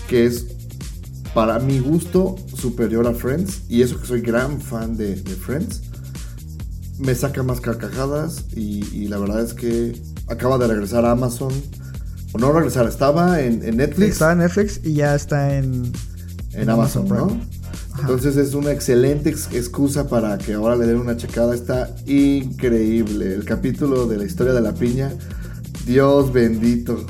que 0.07 0.25
es 0.25 0.45
para 1.33 1.57
mi 1.59 1.79
gusto 1.79 2.35
superior 2.55 3.07
a 3.07 3.13
Friends, 3.13 3.63
y 3.67 3.81
eso 3.81 3.99
que 3.99 4.05
soy 4.05 4.21
gran 4.21 4.61
fan 4.61 4.95
de, 4.95 5.15
de 5.15 5.35
Friends. 5.35 5.81
Me 7.03 7.13
saca 7.15 7.43
más 7.43 7.59
carcajadas 7.59 8.45
y, 8.55 8.85
y 8.95 9.07
la 9.07 9.17
verdad 9.17 9.41
es 9.41 9.53
que 9.53 10.01
acaba 10.29 10.57
de 10.57 10.67
regresar 10.67 11.05
a 11.05 11.11
Amazon. 11.11 11.51
O 12.31 12.37
no 12.39 12.51
regresar, 12.51 12.87
estaba 12.87 13.41
en, 13.41 13.63
en 13.63 13.77
Netflix 13.77 14.13
Está 14.13 14.31
en 14.31 14.39
Netflix 14.39 14.79
y 14.83 14.93
ya 14.93 15.13
está 15.13 15.55
en, 15.55 15.91
en 16.53 16.69
Amazon, 16.69 17.07
¿no? 17.07 17.25
Ajá. 17.93 18.01
Entonces 18.01 18.37
es 18.37 18.55
una 18.55 18.71
excelente 18.71 19.29
ex- 19.29 19.49
excusa 19.53 20.07
para 20.07 20.37
que 20.39 20.53
ahora 20.53 20.75
le 20.75 20.87
den 20.87 20.97
una 20.97 21.15
checada. 21.15 21.53
Está 21.53 21.93
increíble. 22.07 23.35
El 23.35 23.45
capítulo 23.45 24.07
de 24.07 24.17
la 24.17 24.23
historia 24.25 24.53
de 24.53 24.61
la 24.61 24.73
piña. 24.73 25.11
Dios 25.85 26.33
bendito. 26.33 27.05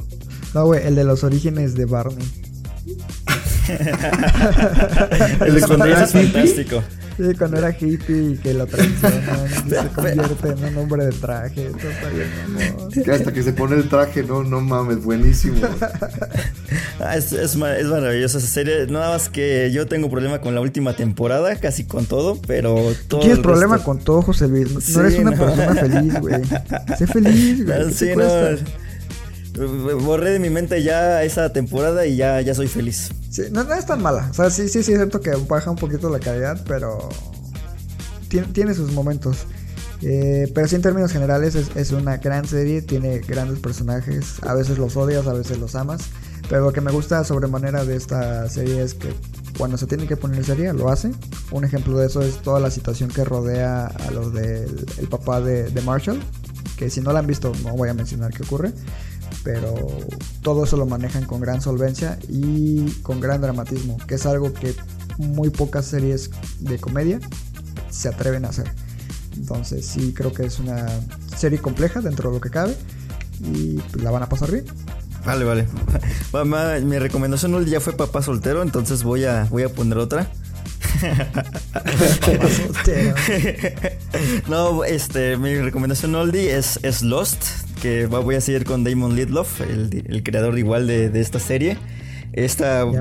No, 0.53 0.65
güey, 0.65 0.85
el 0.85 0.95
de 0.95 1.03
los 1.05 1.23
orígenes 1.23 1.73
de 1.75 1.85
Barney. 1.85 2.27
El 5.45 5.53
de 5.53 5.59
es 6.03 6.11
fantástico. 6.11 6.83
Sí, 7.17 7.35
cuando 7.37 7.57
era 7.57 7.69
hippie 7.69 8.31
y 8.31 8.37
que 8.37 8.53
lo 8.55 8.65
traicionan 8.65 9.21
y 9.65 9.69
se 9.69 9.87
convierte 9.95 10.47
en 10.49 10.63
un 10.65 10.77
hombre 10.77 11.05
de 11.05 11.11
traje. 11.11 11.67
Eso 11.67 11.89
está 11.89 12.09
bien, 12.09 12.27
mamón. 12.75 12.91
Que 12.91 13.11
hasta 13.11 13.31
que 13.31 13.43
se 13.43 13.53
pone 13.53 13.75
el 13.75 13.87
traje, 13.87 14.23
no, 14.23 14.43
no 14.43 14.61
mames, 14.61 15.03
buenísimo. 15.03 15.57
Ah, 16.99 17.17
es, 17.17 17.33
es, 17.33 17.55
es 17.55 17.55
maravillosa 17.57 18.37
esa 18.37 18.47
serie. 18.47 18.87
Nada 18.87 19.09
más 19.09 19.27
que 19.27 19.71
yo 19.73 19.87
tengo 19.87 20.09
problema 20.09 20.39
con 20.39 20.55
la 20.55 20.61
última 20.61 20.95
temporada, 20.95 21.55
casi 21.57 21.83
con 21.83 22.05
todo, 22.05 22.39
pero 22.47 22.93
todo. 23.07 23.19
Tienes 23.21 23.39
problema 23.39 23.75
resto- 23.77 23.83
con 23.85 23.99
todo, 23.99 24.21
José 24.21 24.47
Luis. 24.47 24.71
No 24.71 24.79
Sí, 24.79 24.99
eres 24.99 25.19
una 25.19 25.31
no. 25.31 25.37
persona 25.37 25.75
feliz, 25.75 26.19
güey. 26.21 26.41
Sé 26.97 27.07
feliz, 27.07 27.65
güey. 27.65 27.77
Ah, 27.77 27.85
¿Qué 27.89 27.93
sí, 27.93 28.05
no. 28.09 28.13
cuesta? 28.15 28.55
Borré 29.55 30.31
de 30.31 30.39
mi 30.39 30.49
mente 30.49 30.81
ya 30.81 31.23
esa 31.23 31.53
temporada 31.53 32.07
y 32.07 32.15
ya, 32.15 32.41
ya 32.41 32.55
soy 32.55 32.67
feliz. 32.67 33.11
No, 33.51 33.61
es 33.73 33.85
tan 33.85 34.01
mala. 34.01 34.27
O 34.31 34.33
sea, 34.33 34.49
sí, 34.49 34.63
sí, 34.63 34.83
sí 34.83 34.91
es 34.93 34.97
cierto 34.97 35.21
que 35.21 35.31
baja 35.47 35.69
un 35.69 35.77
poquito 35.77 36.09
la 36.09 36.19
calidad, 36.19 36.63
pero 36.67 37.09
tiene, 38.29 38.47
tiene 38.47 38.73
sus 38.73 38.91
momentos. 38.91 39.45
Eh, 40.01 40.51
pero 40.53 40.67
sí, 40.67 40.75
en 40.75 40.81
términos 40.81 41.11
generales, 41.11 41.55
es, 41.55 41.75
es 41.75 41.91
una 41.91 42.17
gran 42.17 42.45
serie. 42.45 42.81
Tiene 42.81 43.19
grandes 43.19 43.59
personajes. 43.59 44.37
A 44.41 44.55
veces 44.55 44.77
los 44.77 44.97
odias, 44.97 45.27
a 45.27 45.33
veces 45.33 45.59
los 45.59 45.75
amas. 45.75 46.01
Pero 46.49 46.65
lo 46.65 46.73
que 46.73 46.81
me 46.81 46.91
gusta 46.91 47.23
sobremanera 47.23 47.85
de 47.85 47.95
esta 47.95 48.49
serie 48.49 48.81
es 48.81 48.95
que 48.95 49.13
cuando 49.57 49.77
se 49.77 49.85
tiene 49.85 50.07
que 50.07 50.17
poner 50.17 50.43
serie, 50.43 50.73
lo 50.73 50.89
hace. 50.89 51.11
Un 51.51 51.63
ejemplo 51.63 51.97
de 51.99 52.07
eso 52.07 52.21
es 52.21 52.41
toda 52.41 52.59
la 52.59 52.71
situación 52.71 53.09
que 53.09 53.23
rodea 53.23 53.85
a 53.85 54.11
lo 54.11 54.31
del 54.31 54.85
el 54.97 55.07
papá 55.07 55.41
de, 55.41 55.69
de 55.69 55.81
Marshall. 55.81 56.19
Que 56.75 56.89
si 56.89 57.01
no 57.01 57.13
la 57.13 57.19
han 57.19 57.27
visto, 57.27 57.51
no 57.63 57.75
voy 57.75 57.89
a 57.89 57.93
mencionar 57.93 58.31
qué 58.33 58.43
ocurre 58.43 58.73
pero 59.43 59.73
todo 60.41 60.63
eso 60.63 60.77
lo 60.77 60.85
manejan 60.85 61.25
con 61.25 61.41
gran 61.41 61.61
solvencia 61.61 62.19
y 62.29 62.89
con 63.01 63.19
gran 63.19 63.41
dramatismo, 63.41 63.97
que 64.07 64.15
es 64.15 64.25
algo 64.25 64.53
que 64.53 64.75
muy 65.17 65.49
pocas 65.49 65.85
series 65.85 66.29
de 66.59 66.77
comedia 66.79 67.19
se 67.89 68.09
atreven 68.09 68.45
a 68.45 68.49
hacer. 68.49 68.71
Entonces 69.37 69.85
sí 69.85 70.13
creo 70.13 70.31
que 70.31 70.45
es 70.45 70.59
una 70.59 70.87
serie 71.35 71.59
compleja 71.59 72.01
dentro 72.01 72.29
de 72.29 72.35
lo 72.35 72.41
que 72.41 72.49
cabe 72.49 72.75
y 73.39 73.77
pues, 73.91 74.03
la 74.03 74.11
van 74.11 74.23
a 74.23 74.29
pasar 74.29 74.51
bien. 74.51 74.65
Vale, 75.25 75.45
vale. 75.45 75.67
Mamá, 76.33 76.79
mi 76.81 76.99
recomendación 76.99 77.65
ya 77.65 77.79
fue 77.79 77.93
papá 77.93 78.21
soltero, 78.21 78.61
entonces 78.61 79.03
voy 79.03 79.25
a, 79.25 79.45
voy 79.49 79.63
a 79.63 79.69
poner 79.69 79.97
otra. 79.97 80.29
no, 84.47 84.83
este, 84.83 85.37
mi 85.37 85.55
recomendación 85.55 86.15
oldie 86.15 86.55
es, 86.57 86.79
es 86.83 87.01
Lost, 87.01 87.43
que 87.81 88.05
voy 88.07 88.35
a 88.35 88.41
seguir 88.41 88.65
con 88.65 88.83
Damon 88.83 89.15
Lidloff, 89.15 89.61
el, 89.61 90.03
el 90.07 90.23
creador 90.23 90.57
igual 90.57 90.87
de, 90.87 91.09
de 91.09 91.21
esta 91.21 91.39
serie. 91.39 91.77
Esta... 92.33 92.83
Ya. 92.91 92.99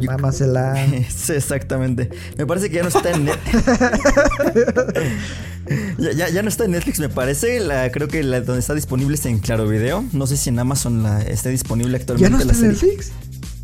Sí, 1.09 1.32
exactamente. 1.32 2.11
Me 2.36 2.47
parece 2.47 2.68
que 2.68 2.76
ya 2.76 2.82
no 2.82 2.88
está 2.88 3.11
en 3.12 3.24
Net- 3.26 3.38
ya, 5.99 6.12
ya- 6.12 6.28
ya 6.28 6.43
no 6.43 6.49
está 6.51 6.64
en 6.66 6.72
Netflix, 6.72 6.99
me 7.01 7.09
parece. 7.09 7.59
La, 7.61 7.90
creo 7.90 8.09
que 8.09 8.22
la, 8.22 8.43
donde 8.43 8.61
está 8.61 8.74
disponible 8.74 9.14
es 9.14 9.24
en 9.24 9.38
Claro 9.38 9.66
Video. 9.66 10.05
No 10.12 10.26
sé 10.26 10.36
si 10.36 10.51
en 10.51 10.59
Amazon 10.59 11.03
la, 11.03 11.22
está 11.22 11.49
disponible 11.49 11.93
¿Ya 11.93 11.97
actualmente 12.03 12.38
no 12.38 12.45
la 12.45 12.53
está 12.53 12.66
en 12.66 12.76
serie. 12.76 12.97
Netflix? 12.97 13.12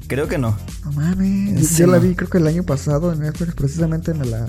Creo 0.09 0.27
que 0.27 0.39
no. 0.39 0.57
No 0.85 0.93
mames. 0.93 1.77
Yo 1.77 1.87
la 1.87 1.99
vi 1.99 2.15
creo 2.15 2.29
que 2.31 2.39
el 2.39 2.47
año 2.47 2.63
pasado 2.65 3.13
en 3.13 3.21
Netflix, 3.21 3.55
precisamente 3.55 4.15
me 4.15 4.25
la, 4.25 4.49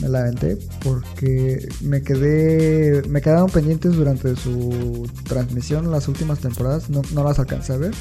me 0.00 0.08
la 0.08 0.20
aventé 0.20 0.56
porque 0.82 1.68
me 1.82 2.02
quedé, 2.02 3.02
me 3.08 3.20
quedaron 3.20 3.50
pendientes 3.50 3.92
durante 3.94 4.34
su 4.36 5.08
transmisión 5.24 5.90
las 5.90 6.08
últimas 6.08 6.38
temporadas, 6.40 6.88
no, 6.90 7.02
no 7.12 7.22
las 7.24 7.38
alcancé 7.38 7.74
a 7.74 7.76
ver, 7.76 7.92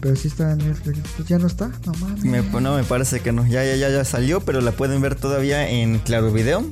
pero 0.00 0.14
sí 0.16 0.28
está 0.28 0.52
en 0.52 0.58
Netflix, 0.58 0.98
Pues 1.16 1.28
ya 1.28 1.38
no 1.38 1.46
está, 1.48 1.70
no 1.86 1.92
mames. 2.00 2.24
Me- 2.24 2.60
no, 2.60 2.76
me 2.76 2.84
parece 2.84 3.20
que 3.20 3.32
no. 3.32 3.44
Ya, 3.46 3.64
ya, 3.64 3.74
ya, 3.76 3.90
ya 3.90 4.04
salió, 4.04 4.40
pero 4.40 4.60
la 4.60 4.72
pueden 4.72 5.00
ver 5.02 5.16
todavía 5.16 5.68
en 5.68 5.98
Claro 5.98 6.32
Video. 6.32 6.64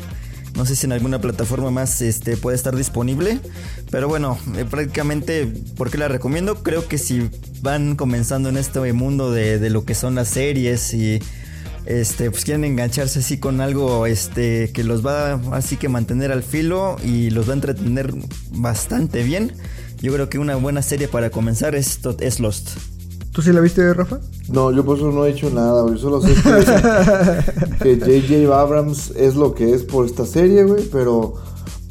No 0.60 0.66
sé 0.66 0.76
si 0.76 0.84
en 0.84 0.92
alguna 0.92 1.22
plataforma 1.22 1.70
más 1.70 2.02
este, 2.02 2.36
puede 2.36 2.54
estar 2.54 2.76
disponible. 2.76 3.40
Pero 3.90 4.08
bueno, 4.08 4.36
eh, 4.58 4.66
prácticamente, 4.66 5.50
¿por 5.74 5.90
qué 5.90 5.96
la 5.96 6.06
recomiendo? 6.06 6.62
Creo 6.62 6.86
que 6.86 6.98
si 6.98 7.30
van 7.62 7.96
comenzando 7.96 8.50
en 8.50 8.58
este 8.58 8.92
mundo 8.92 9.32
de, 9.32 9.58
de 9.58 9.70
lo 9.70 9.86
que 9.86 9.94
son 9.94 10.16
las 10.16 10.28
series 10.28 10.92
y 10.92 11.18
este, 11.86 12.30
pues 12.30 12.44
quieren 12.44 12.66
engancharse 12.66 13.20
así 13.20 13.38
con 13.38 13.62
algo 13.62 14.04
este, 14.04 14.70
que 14.74 14.84
los 14.84 15.04
va 15.04 15.40
así 15.52 15.78
que 15.78 15.88
mantener 15.88 16.30
al 16.30 16.42
filo 16.42 16.96
y 17.02 17.30
los 17.30 17.48
va 17.48 17.52
a 17.52 17.54
entretener 17.54 18.12
bastante 18.50 19.22
bien. 19.22 19.54
Yo 20.02 20.12
creo 20.12 20.28
que 20.28 20.38
una 20.38 20.56
buena 20.56 20.82
serie 20.82 21.08
para 21.08 21.30
comenzar 21.30 21.74
es, 21.74 22.00
es 22.20 22.38
Lost. 22.38 22.99
¿Tú 23.32 23.42
sí 23.42 23.52
la 23.52 23.60
viste, 23.60 23.94
Rafa? 23.94 24.18
No, 24.48 24.72
yo 24.72 24.84
por 24.84 24.96
eso 24.98 25.12
no 25.12 25.24
he 25.24 25.30
hecho 25.30 25.50
nada, 25.50 25.82
güey. 25.82 25.98
Solo 25.98 26.20
sé 26.20 26.34
que, 26.34 27.98
que 28.00 28.20
J.J. 28.22 28.60
Abrams 28.60 29.10
es 29.16 29.36
lo 29.36 29.54
que 29.54 29.72
es 29.72 29.84
por 29.84 30.04
esta 30.04 30.26
serie, 30.26 30.64
güey. 30.64 30.84
Pero 30.90 31.34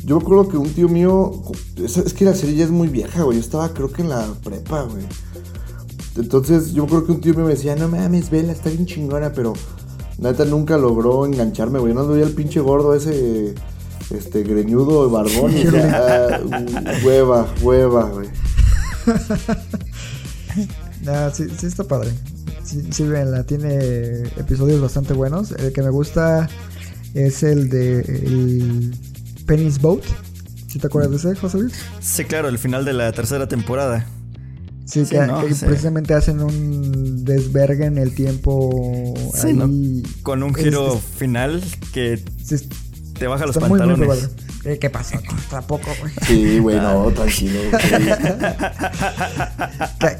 yo 0.03 0.17
acuerdo 0.17 0.49
que 0.49 0.57
un 0.57 0.69
tío 0.73 0.89
mío. 0.89 1.31
Es, 1.77 1.95
es 1.97 2.13
que 2.13 2.25
la 2.25 2.33
serie 2.35 2.55
ya 2.55 2.65
es 2.65 2.71
muy 2.71 2.89
vieja, 2.89 3.23
güey. 3.23 3.37
Yo 3.37 3.43
estaba, 3.43 3.69
creo 3.73 3.89
que 3.91 4.01
en 4.01 4.09
la 4.09 4.25
prepa, 4.43 4.81
güey. 4.83 5.05
Entonces, 6.17 6.73
yo 6.73 6.83
acuerdo 6.83 7.05
que 7.05 7.11
un 7.13 7.21
tío 7.21 7.33
mío 7.33 7.45
me 7.45 7.51
decía, 7.51 7.75
no 7.77 7.87
mames, 7.87 8.29
vela, 8.29 8.51
está 8.51 8.69
bien 8.69 8.85
chingona, 8.85 9.31
pero. 9.31 9.53
Neta 10.17 10.43
nunca 10.43 10.77
logró 10.77 11.25
engancharme, 11.25 11.79
güey. 11.79 11.93
No 11.93 12.05
veía 12.05 12.25
el 12.25 12.33
pinche 12.33 12.59
gordo 12.59 12.93
ese. 12.93 13.55
Este, 14.09 14.43
greñudo, 14.43 15.09
barbón. 15.09 15.51
Y 15.57 15.63
decía, 15.63 16.35
"Ah, 16.35 16.39
hueva, 17.05 17.47
hueva, 17.61 18.09
güey. 18.09 18.27
No, 21.03 21.33
sí, 21.33 21.45
sí 21.57 21.65
está 21.67 21.83
padre. 21.83 22.11
Sí, 22.63 22.83
sí, 22.91 23.03
véanla, 23.03 23.43
tiene 23.45 23.75
episodios 24.37 24.81
bastante 24.81 25.13
buenos. 25.13 25.51
El 25.53 25.71
que 25.73 25.81
me 25.81 25.89
gusta 25.89 26.49
es 27.13 27.41
el 27.43 27.69
de 27.69 27.99
el 28.01 28.95
Penny's 29.45 29.79
Boat. 29.81 30.03
¿Sí 30.67 30.77
te 30.77 30.87
acuerdas 30.87 31.23
de 31.23 31.31
ese, 31.31 31.39
José 31.39 31.57
Luis? 31.59 31.73
Sí, 31.99 32.25
claro, 32.25 32.47
el 32.49 32.59
final 32.59 32.85
de 32.85 32.93
la 32.93 33.11
tercera 33.11 33.47
temporada. 33.47 34.05
Sí, 34.85 35.03
Sí, 35.05 35.11
que, 35.11 35.25
¿no? 35.25 35.45
que 35.45 35.53
Sí. 35.55 35.65
precisamente 35.65 36.13
hacen 36.13 36.41
un 36.41 37.23
desvergue 37.25 37.85
en 37.85 37.97
el 37.97 38.13
tiempo. 38.13 39.13
Sí, 39.33 39.47
ahí. 39.47 39.53
¿no? 39.55 39.69
Con 40.23 40.43
un 40.43 40.53
giro 40.53 40.95
es- 40.95 41.01
final 41.03 41.63
que 41.93 42.23
te 43.17 43.27
baja 43.27 43.45
los 43.47 43.55
está 43.55 43.67
muy, 43.67 43.79
muy 43.79 43.87
pantalones. 43.87 44.29
¿Qué 44.79 44.89
pasó? 44.89 45.17
Tampoco, 45.49 45.87
güey. 46.01 46.11
Sí, 46.27 46.59
güey, 46.59 46.77
no, 46.77 47.09
tranquilo. 47.11 47.59
güey. 47.71 47.81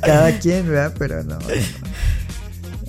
Cada 0.02 0.40
quien, 0.40 0.68
¿verdad? 0.70 0.94
Pero 0.98 1.24
no. 1.24 1.36
A 1.36 1.38
mí 1.38 1.46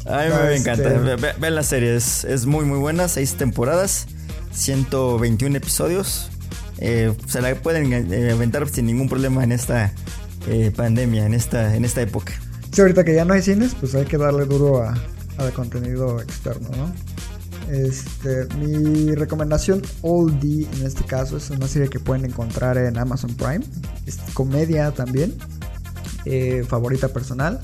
No, 0.07 0.43
me 0.43 0.55
este- 0.55 0.57
encanta. 0.57 0.89
Ve- 0.91 1.17
ve- 1.17 1.35
Vean 1.39 1.55
la 1.55 1.63
serie, 1.63 1.97
es, 1.97 2.25
es 2.25 2.47
muy 2.47 2.65
muy 2.65 2.79
buena. 2.79 3.09
Seis 3.09 3.35
temporadas, 3.35 4.07
121 4.53 5.57
episodios. 5.57 6.31
Eh, 6.79 7.13
se 7.27 7.43
la 7.43 7.55
pueden 7.57 7.93
eh, 8.13 8.31
aventar 8.33 8.67
sin 8.69 8.87
ningún 8.87 9.09
problema 9.09 9.45
en 9.45 9.53
esta 9.53 9.93
eh, 10.49 10.73
pandemia, 10.75 11.27
en 11.27 11.35
esta, 11.35 11.75
en 11.77 11.85
esta 11.85 12.01
época. 12.01 12.33
Sí, 12.73 12.81
ahorita 12.81 13.05
que 13.05 13.15
ya 13.15 13.25
no 13.25 13.35
hay 13.35 13.43
cines, 13.43 13.75
pues 13.79 13.95
hay 13.95 14.07
que 14.07 14.17
darle 14.17 14.47
duro 14.47 14.83
a, 14.83 14.95
a 15.39 15.51
contenido 15.51 16.21
externo, 16.23 16.69
¿no? 16.77 16.93
Este, 17.71 18.47
mi 18.57 19.15
recomendación 19.15 19.83
oldie 20.03 20.67
en 20.79 20.87
este 20.87 21.05
caso 21.05 21.37
es 21.37 21.51
una 21.51 21.69
serie 21.69 21.89
que 21.89 22.01
pueden 22.01 22.25
encontrar 22.25 22.77
en 22.79 22.99
Amazon 22.99 23.35
Prime. 23.35 23.61
Es 24.07 24.17
comedia 24.35 24.91
también. 24.93 25.35
eh, 26.27 26.65
favorita 26.69 27.09
personal. 27.09 27.61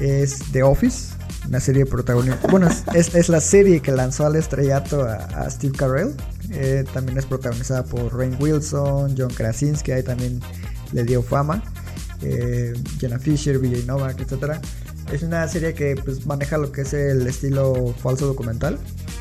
Es 0.00 0.40
The 0.52 0.62
Office. 0.62 1.14
Una 1.48 1.60
serie 1.60 1.86
protagonista. 1.86 2.46
Bueno, 2.50 2.68
es, 2.94 3.14
es- 3.14 3.28
la 3.30 3.40
serie 3.40 3.80
que 3.80 3.92
lanzó 3.92 4.26
al 4.26 4.36
estrellato 4.36 5.02
a, 5.04 5.14
a 5.14 5.50
Steve 5.50 5.74
Carell. 5.76 6.14
Eh, 6.50 6.84
también 6.92 7.16
es 7.18 7.24
protagonizada 7.26 7.84
por 7.84 8.14
Rain 8.16 8.36
Wilson, 8.40 9.14
John 9.16 9.30
Krasinski, 9.32 9.92
ahí 9.92 10.02
también 10.02 10.40
le 10.92 11.04
dio 11.04 11.22
fama. 11.22 11.62
Eh, 12.22 12.74
Jenna 12.98 13.18
Fisher, 13.18 13.58
Vijay 13.58 13.84
Novak, 13.84 14.20
etc. 14.20 14.58
Es 15.12 15.22
una 15.22 15.46
serie 15.48 15.72
que 15.72 15.94
pues, 15.96 16.26
maneja 16.26 16.58
lo 16.58 16.70
que 16.72 16.82
es 16.82 16.92
el 16.92 17.26
estilo 17.26 17.94
falso 18.02 18.26
documental. 18.26 18.78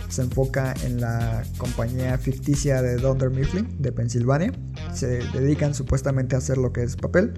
Se 0.10 0.22
enfoca 0.22 0.74
en 0.86 1.02
la 1.02 1.44
compañía 1.58 2.18
ficticia 2.18 2.82
de 2.82 2.96
Dunder 2.96 3.30
Mifflin 3.30 3.68
de 3.80 3.92
Pensilvania. 3.92 4.54
Se 4.94 5.20
dedican 5.34 5.74
supuestamente 5.74 6.36
a 6.36 6.40
hacer 6.40 6.58
lo 6.58 6.72
que 6.72 6.84
es 6.84 6.96
papel. 6.96 7.34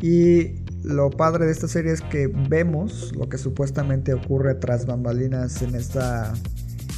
Y 0.00 0.62
lo 0.84 1.10
padre 1.10 1.46
de 1.46 1.52
esta 1.52 1.66
serie 1.66 1.92
es 1.92 2.00
que 2.00 2.28
vemos 2.28 3.12
lo 3.16 3.28
que 3.28 3.36
supuestamente 3.36 4.14
ocurre 4.14 4.54
tras 4.54 4.86
bambalinas 4.86 5.60
en 5.62 5.74
esta 5.74 6.32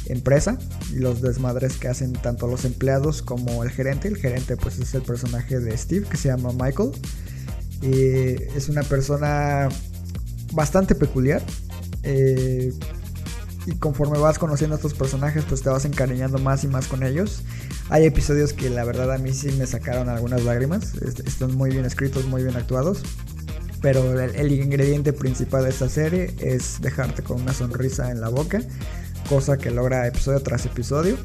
empresa 0.05 0.57
y 0.91 0.99
los 0.99 1.21
desmadres 1.21 1.77
que 1.77 1.87
hacen 1.87 2.13
tanto 2.13 2.47
los 2.47 2.65
empleados 2.65 3.21
como 3.21 3.63
el 3.63 3.69
gerente. 3.71 4.07
El 4.07 4.17
gerente 4.17 4.55
pues 4.55 4.77
es 4.79 4.93
el 4.93 5.01
personaje 5.01 5.59
de 5.59 5.75
Steve 5.77 6.05
que 6.07 6.17
se 6.17 6.29
llama 6.29 6.51
Michael. 6.53 6.91
Y 7.81 8.43
es 8.55 8.69
una 8.69 8.83
persona 8.83 9.67
bastante 10.53 10.93
peculiar. 10.93 11.41
eh, 12.03 12.71
y 13.65 13.75
conforme 13.75 14.17
vas 14.17 14.39
conociendo 14.39 14.75
a 14.75 14.77
estos 14.77 14.93
personajes, 14.93 15.43
pues 15.47 15.61
te 15.61 15.69
vas 15.69 15.85
encariñando 15.85 16.37
más 16.39 16.63
y 16.63 16.67
más 16.67 16.87
con 16.87 17.03
ellos. 17.03 17.43
Hay 17.89 18.05
episodios 18.05 18.53
que 18.53 18.69
la 18.69 18.83
verdad 18.83 19.11
a 19.13 19.17
mí 19.17 19.33
sí 19.33 19.51
me 19.51 19.67
sacaron 19.67 20.09
algunas 20.09 20.43
lágrimas. 20.43 20.95
est- 20.95 21.19
Están 21.27 21.55
muy 21.55 21.69
bien 21.71 21.85
escritos, 21.85 22.25
muy 22.25 22.43
bien 22.43 22.55
actuados. 22.55 23.01
Pero 23.81 24.19
el, 24.19 24.51
ingrediente 24.51 25.11
principal 25.11 25.63
de 25.63 25.71
esta 25.71 25.89
serie 25.89 26.33
es 26.39 26.81
dejarte 26.81 27.23
con 27.23 27.41
una 27.41 27.53
sonrisa 27.53 28.11
en 28.11 28.21
la 28.21 28.29
boca. 28.29 28.61
Cosa 29.27 29.57
que 29.57 29.71
logra 29.71 30.05
episodio 30.07 30.39
tras 30.41 30.65
episodio. 30.65 31.17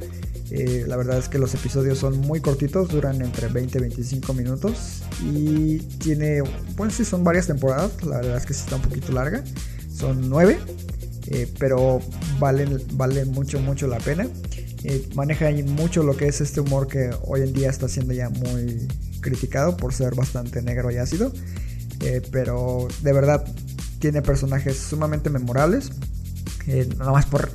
Eh, 0.51 0.85
la 0.87 0.97
verdad 0.97 1.19
es 1.19 1.29
que 1.29 1.39
los 1.39 1.53
episodios 1.55 1.99
son 1.99 2.19
muy 2.19 2.41
cortitos, 2.41 2.89
duran 2.89 3.21
entre 3.21 3.49
20 3.49 3.79
y 3.79 3.81
25 3.83 4.33
minutos. 4.33 5.03
Y 5.23 5.79
tiene, 5.99 6.43
bueno, 6.77 6.93
sí, 6.93 7.05
son 7.05 7.25
varias 7.25 7.47
temporadas. 7.47 7.91
La 8.05 8.17
verdad 8.19 8.37
es 8.39 8.47
que 8.47 8.55
sí 8.55 8.61
está 8.65 8.77
un 8.77 8.83
poquito 8.83 9.13
larga. 9.13 9.43
Son 9.95 10.29
nueve. 10.31 10.59
Eh, 11.29 11.53
pero 11.59 12.01
valen, 12.39 12.83
vale 12.93 13.25
mucho, 13.25 13.59
mucho 13.61 13.87
la 13.87 13.99
pena. 13.99 14.29
Eh, 14.85 15.09
maneja 15.15 15.51
mucho 15.67 16.03
lo 16.03 16.17
que 16.17 16.29
es 16.29 16.41
este 16.41 16.61
humor 16.61 16.87
que 16.87 17.11
hoy 17.23 17.43
en 17.43 17.53
día 17.53 17.71
está 17.71 17.89
siendo 17.89 18.13
ya 18.13 18.29
muy 18.29 18.87
criticado 19.21 19.77
por 19.77 19.93
ser 19.93 20.15
bastante 20.15 20.63
negro 20.63 20.91
y 20.91 20.97
ácido. 20.97 21.33
Eh, 22.01 22.23
pero 22.31 22.87
de 23.03 23.13
verdad 23.13 23.45
tiene 23.99 24.23
personajes 24.23 24.77
sumamente 24.77 25.31
memorables. 25.31 25.91
Nada 26.99 27.13
más 27.13 27.27
por. 27.27 27.51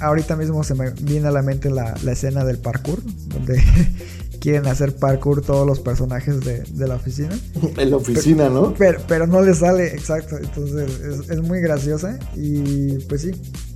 Ahorita 0.00 0.36
mismo 0.36 0.64
se 0.64 0.74
me 0.74 0.90
viene 0.90 1.28
a 1.28 1.30
la 1.30 1.42
mente 1.42 1.70
la, 1.70 1.94
la 2.02 2.12
escena 2.12 2.44
del 2.44 2.58
parkour, 2.58 3.02
quieren 4.40 4.66
hacer 4.66 4.96
parkour 4.96 5.42
todos 5.42 5.66
los 5.66 5.78
personajes 5.80 6.40
de, 6.44 6.62
de 6.62 6.88
la 6.88 6.96
oficina. 6.96 7.38
En 7.76 7.90
la 7.90 7.96
oficina, 7.96 8.48
¿no? 8.48 8.74
Pero, 8.76 9.00
pero 9.06 9.26
no 9.26 9.40
le 9.42 9.54
sale, 9.54 9.86
exacto. 9.88 10.36
Entonces 10.38 10.90
es, 11.00 11.30
es 11.30 11.40
muy 11.42 11.60
graciosa. 11.60 12.18
Y 12.36 12.98
pues 13.08 13.22
sí, 13.22 13.30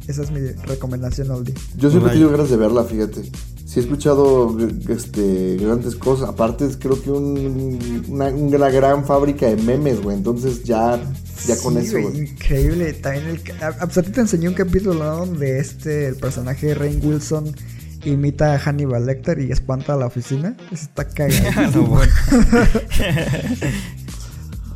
esa 0.09 0.23
es 0.23 0.31
mi 0.31 0.41
recomendación 0.67 1.31
oldie. 1.31 1.55
Yo 1.77 1.91
siempre 1.91 2.11
he 2.11 2.15
tenido 2.15 2.31
ganas 2.31 2.51
de 2.51 2.57
verla, 2.57 2.85
fíjate. 2.85 3.23
Sí 3.67 3.81
he 3.81 3.83
escuchado 3.83 4.57
este, 4.89 5.57
grandes 5.57 5.97
cosas. 5.97 6.29
Aparte, 6.29 6.65
es 6.67 6.77
creo 6.77 7.01
que 7.03 7.11
un- 7.11 8.05
una, 8.09 8.27
una 8.29 8.69
gran 8.71 9.05
fábrica 9.05 9.47
de 9.47 9.57
memes, 9.57 10.01
güey. 10.03 10.17
Entonces 10.17 10.62
ya, 10.65 11.01
ya 11.47 11.57
con 11.59 11.75
Sí, 11.81 11.87
eso, 11.89 12.01
güey. 12.09 12.21
Increíble. 12.31 12.93
También 12.93 13.27
el, 13.27 13.62
a, 13.62 13.69
a- 13.69 13.87
te 13.89 14.21
enseñó 14.21 14.51
un 14.51 14.55
capítulo 14.55 14.95
¿no? 14.95 15.27
donde 15.27 15.59
este, 15.59 16.07
el 16.07 16.17
personaje 16.17 16.69
de 16.69 16.75
Rain 16.75 17.01
Wilson 17.03 17.53
imita 18.05 18.55
a 18.55 18.59
Hannibal 18.59 19.07
Lecter 19.07 19.39
y 19.41 19.53
espanta 19.53 19.95
a 19.95 19.97
la 19.97 20.07
oficina. 20.07 20.57
Está 20.73 21.09
cagado. 21.09 21.73
No, 21.75 21.83
bueno. 21.87 22.13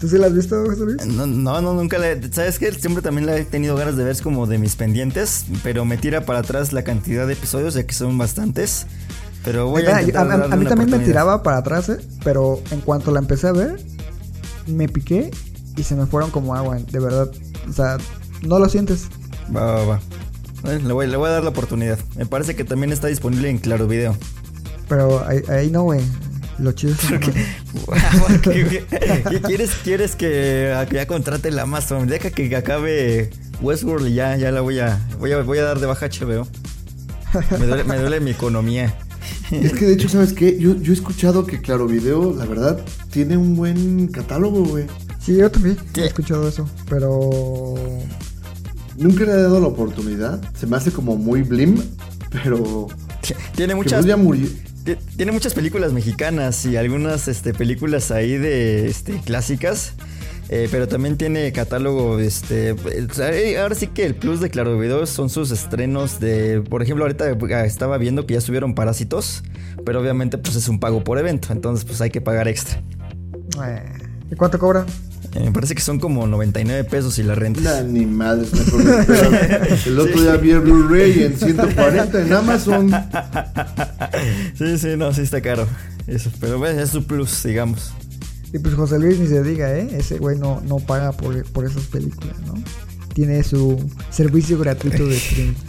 ¿Tú 0.00 0.08
sí 0.08 0.16
la 0.16 0.28
has 0.28 0.34
visto, 0.34 0.64
José 0.64 0.84
Luis? 0.84 1.04
No, 1.06 1.26
no, 1.26 1.60
no, 1.60 1.74
nunca 1.74 1.98
le. 1.98 2.32
¿Sabes 2.32 2.58
qué? 2.60 2.70
Siempre 2.72 3.02
también 3.02 3.26
la 3.26 3.36
he 3.36 3.44
tenido 3.44 3.74
ganas 3.74 3.96
de 3.96 4.04
ver, 4.04 4.12
es 4.12 4.22
como 4.22 4.46
de 4.46 4.56
mis 4.58 4.76
pendientes, 4.76 5.46
pero 5.64 5.84
me 5.84 5.96
tira 5.96 6.24
para 6.24 6.38
atrás 6.38 6.72
la 6.72 6.84
cantidad 6.84 7.26
de 7.26 7.32
episodios, 7.32 7.74
ya 7.74 7.84
que 7.84 7.94
son 7.94 8.16
bastantes. 8.16 8.86
Pero 9.44 9.68
voy 9.70 9.82
a, 9.86 10.00
intentar 10.02 10.30
a, 10.30 10.34
a- 10.44 10.52
a 10.52 10.56
mí 10.56 10.66
también 10.66 10.90
me 10.90 10.98
tiraba 11.00 11.42
para 11.42 11.56
atrás, 11.58 11.88
¿eh? 11.88 11.98
pero 12.22 12.60
en 12.70 12.80
cuanto 12.80 13.10
la 13.10 13.18
empecé 13.18 13.48
a 13.48 13.52
ver, 13.52 13.80
me 14.66 14.88
piqué 14.88 15.30
y 15.76 15.82
se 15.82 15.96
me 15.96 16.06
fueron 16.06 16.30
como 16.30 16.54
agua, 16.54 16.76
de 16.78 17.00
verdad. 17.00 17.28
O 17.68 17.72
sea, 17.72 17.98
no 18.42 18.60
lo 18.60 18.68
sientes. 18.68 19.08
Va, 19.54 19.64
va, 19.64 19.84
va. 19.84 20.00
Eh, 20.64 20.80
Le 20.84 20.92
voy, 20.92 21.06
le 21.06 21.16
voy 21.16 21.28
a 21.28 21.32
dar 21.32 21.42
la 21.44 21.50
oportunidad. 21.50 21.98
Me 22.16 22.26
parece 22.26 22.56
que 22.56 22.64
también 22.64 22.92
está 22.92 23.06
disponible 23.08 23.48
en 23.48 23.58
Claro 23.58 23.86
Video. 23.86 24.16
Pero 24.88 25.24
ahí, 25.26 25.40
ahí 25.48 25.70
no, 25.70 25.82
güey. 25.84 26.00
Lo 26.58 26.72
chido 26.72 26.94
es 26.94 27.20
que- 27.20 27.32
¿Qué, 28.42 28.84
qué 29.30 29.40
quieres, 29.42 29.70
quieres 29.84 30.16
que 30.16 30.74
que 30.88 30.96
ya 30.96 31.06
contrate 31.06 31.50
la 31.52 31.62
Amazon? 31.62 32.08
Deja 32.08 32.30
que 32.30 32.54
acabe 32.56 33.30
Westworld 33.60 34.08
y 34.08 34.14
ya, 34.14 34.36
ya 34.36 34.50
la 34.50 34.60
voy 34.60 34.80
a, 34.80 34.98
voy 35.20 35.32
a, 35.32 35.42
voy 35.42 35.58
a 35.58 35.62
dar 35.64 35.78
de 35.78 35.86
baja 35.86 36.06
HBO. 36.08 36.48
Me 37.58 37.66
duele, 37.66 37.84
me 37.84 37.96
duele 37.98 38.20
mi 38.20 38.30
economía. 38.32 38.92
Es 39.50 39.72
que 39.74 39.84
de 39.86 39.92
hecho, 39.94 40.08
¿sabes 40.08 40.32
qué? 40.32 40.58
Yo, 40.58 40.74
yo 40.80 40.92
he 40.92 40.96
escuchado 40.96 41.46
que 41.46 41.60
Claro 41.60 41.86
Video, 41.86 42.34
la 42.36 42.44
verdad, 42.46 42.80
tiene 43.10 43.36
un 43.36 43.54
buen 43.54 44.08
catálogo, 44.08 44.64
güey. 44.64 44.86
Sí, 45.20 45.36
yo 45.36 45.50
también 45.50 45.76
¿Qué? 45.92 46.02
he 46.02 46.06
escuchado 46.06 46.48
eso, 46.48 46.68
pero... 46.88 47.70
Nunca 48.98 49.24
le 49.24 49.32
he 49.32 49.36
dado 49.36 49.60
la 49.60 49.68
oportunidad. 49.68 50.40
Se 50.58 50.66
me 50.66 50.76
hace 50.76 50.90
como 50.90 51.16
muy 51.16 51.42
blim, 51.42 51.80
pero. 52.30 52.88
Tiene 53.54 53.74
muchas, 53.74 53.98
pues 54.00 54.06
ya 54.06 54.16
murió. 54.16 54.46
ti- 54.84 54.96
tiene 55.16 55.32
muchas 55.32 55.54
películas 55.54 55.92
mexicanas 55.92 56.64
y 56.66 56.76
algunas 56.76 57.28
este, 57.28 57.52
películas 57.54 58.10
ahí 58.10 58.36
de 58.38 58.88
este, 58.88 59.18
clásicas. 59.20 59.94
eh, 60.50 60.66
pero 60.70 60.88
también 60.88 61.18
tiene 61.18 61.52
catálogo, 61.52 62.18
este, 62.18 62.70
eh, 62.70 63.58
ahora 63.60 63.74
sí 63.74 63.88
que 63.88 64.06
el 64.06 64.14
plus 64.14 64.40
de 64.40 64.48
Claro 64.48 64.78
Video 64.78 65.04
son 65.04 65.28
sus 65.28 65.50
estrenos 65.50 66.20
de, 66.20 66.62
por 66.62 66.82
ejemplo, 66.82 67.04
ahorita 67.04 67.28
eh, 67.30 67.66
estaba 67.66 67.98
viendo 67.98 68.24
que 68.24 68.32
ya 68.32 68.40
subieron 68.40 68.74
Parásitos, 68.74 69.42
pero 69.84 70.00
obviamente 70.00 70.38
pues 70.38 70.56
es 70.56 70.66
un 70.68 70.80
pago 70.80 71.04
por 71.04 71.18
evento, 71.18 71.48
entonces 71.52 71.84
pues 71.84 72.00
hay 72.00 72.08
que 72.08 72.22
pagar 72.22 72.48
extra. 72.48 72.80
eh, 73.62 73.82
¿Y 74.30 74.34
cuánto 74.36 74.58
cobra? 74.58 74.84
Eh, 75.34 75.40
me 75.44 75.52
parece 75.52 75.74
que 75.74 75.82
son 75.82 75.98
como 75.98 76.26
99 76.26 76.84
pesos 76.84 77.18
y 77.18 77.22
la 77.22 77.34
renta. 77.34 77.60
Nah, 77.60 77.82
ni 77.82 78.06
madres, 78.06 78.48
me. 78.52 78.60
El 79.86 79.98
otro 79.98 80.22
día 80.22 80.36
vi 80.36 80.50
el 80.52 80.60
Blu-ray 80.60 81.22
en 81.24 81.36
140 81.38 82.22
en 82.22 82.32
Amazon. 82.32 82.90
Sí, 84.56 84.78
sí, 84.78 84.88
no, 84.96 85.12
sí 85.12 85.22
está 85.22 85.40
caro. 85.40 85.66
Eso, 86.06 86.30
pero 86.40 86.58
bueno, 86.58 86.80
es 86.80 86.90
su 86.90 87.04
plus, 87.04 87.42
digamos. 87.42 87.92
Y 88.52 88.58
pues 88.58 88.74
José 88.74 88.98
Luis 88.98 89.18
ni 89.18 89.26
se 89.26 89.42
diga, 89.42 89.70
¿eh? 89.74 89.88
Ese 89.92 90.18
güey 90.18 90.38
no, 90.38 90.60
no 90.62 90.78
paga 90.78 91.12
por, 91.12 91.42
por 91.52 91.66
esas 91.66 91.84
películas, 91.84 92.34
¿no? 92.46 92.54
Tiene 93.12 93.42
su 93.44 93.78
servicio 94.10 94.58
gratuito 94.58 95.06
de 95.06 95.16
streaming. 95.16 95.54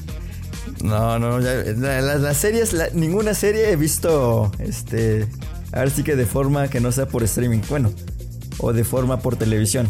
No, 0.82 1.20
no, 1.20 1.42
ya, 1.42 1.56
la- 1.76 2.00
la- 2.00 2.16
las 2.18 2.38
series, 2.38 2.72
la- 2.72 2.88
ninguna 2.94 3.34
serie 3.34 3.70
he 3.70 3.76
visto, 3.76 4.50
este, 4.60 5.28
ahora 5.74 5.90
sí 5.90 6.04
que 6.04 6.16
de 6.16 6.26
forma 6.26 6.70
que 6.70 6.80
no 6.80 6.94
sea 6.94 7.06
por 7.06 7.22
streaming, 7.24 7.60
bueno, 7.68 7.92
o 8.60 8.74
de 8.74 8.84
forma 8.84 9.20
por 9.20 9.36
televisión. 9.36 9.88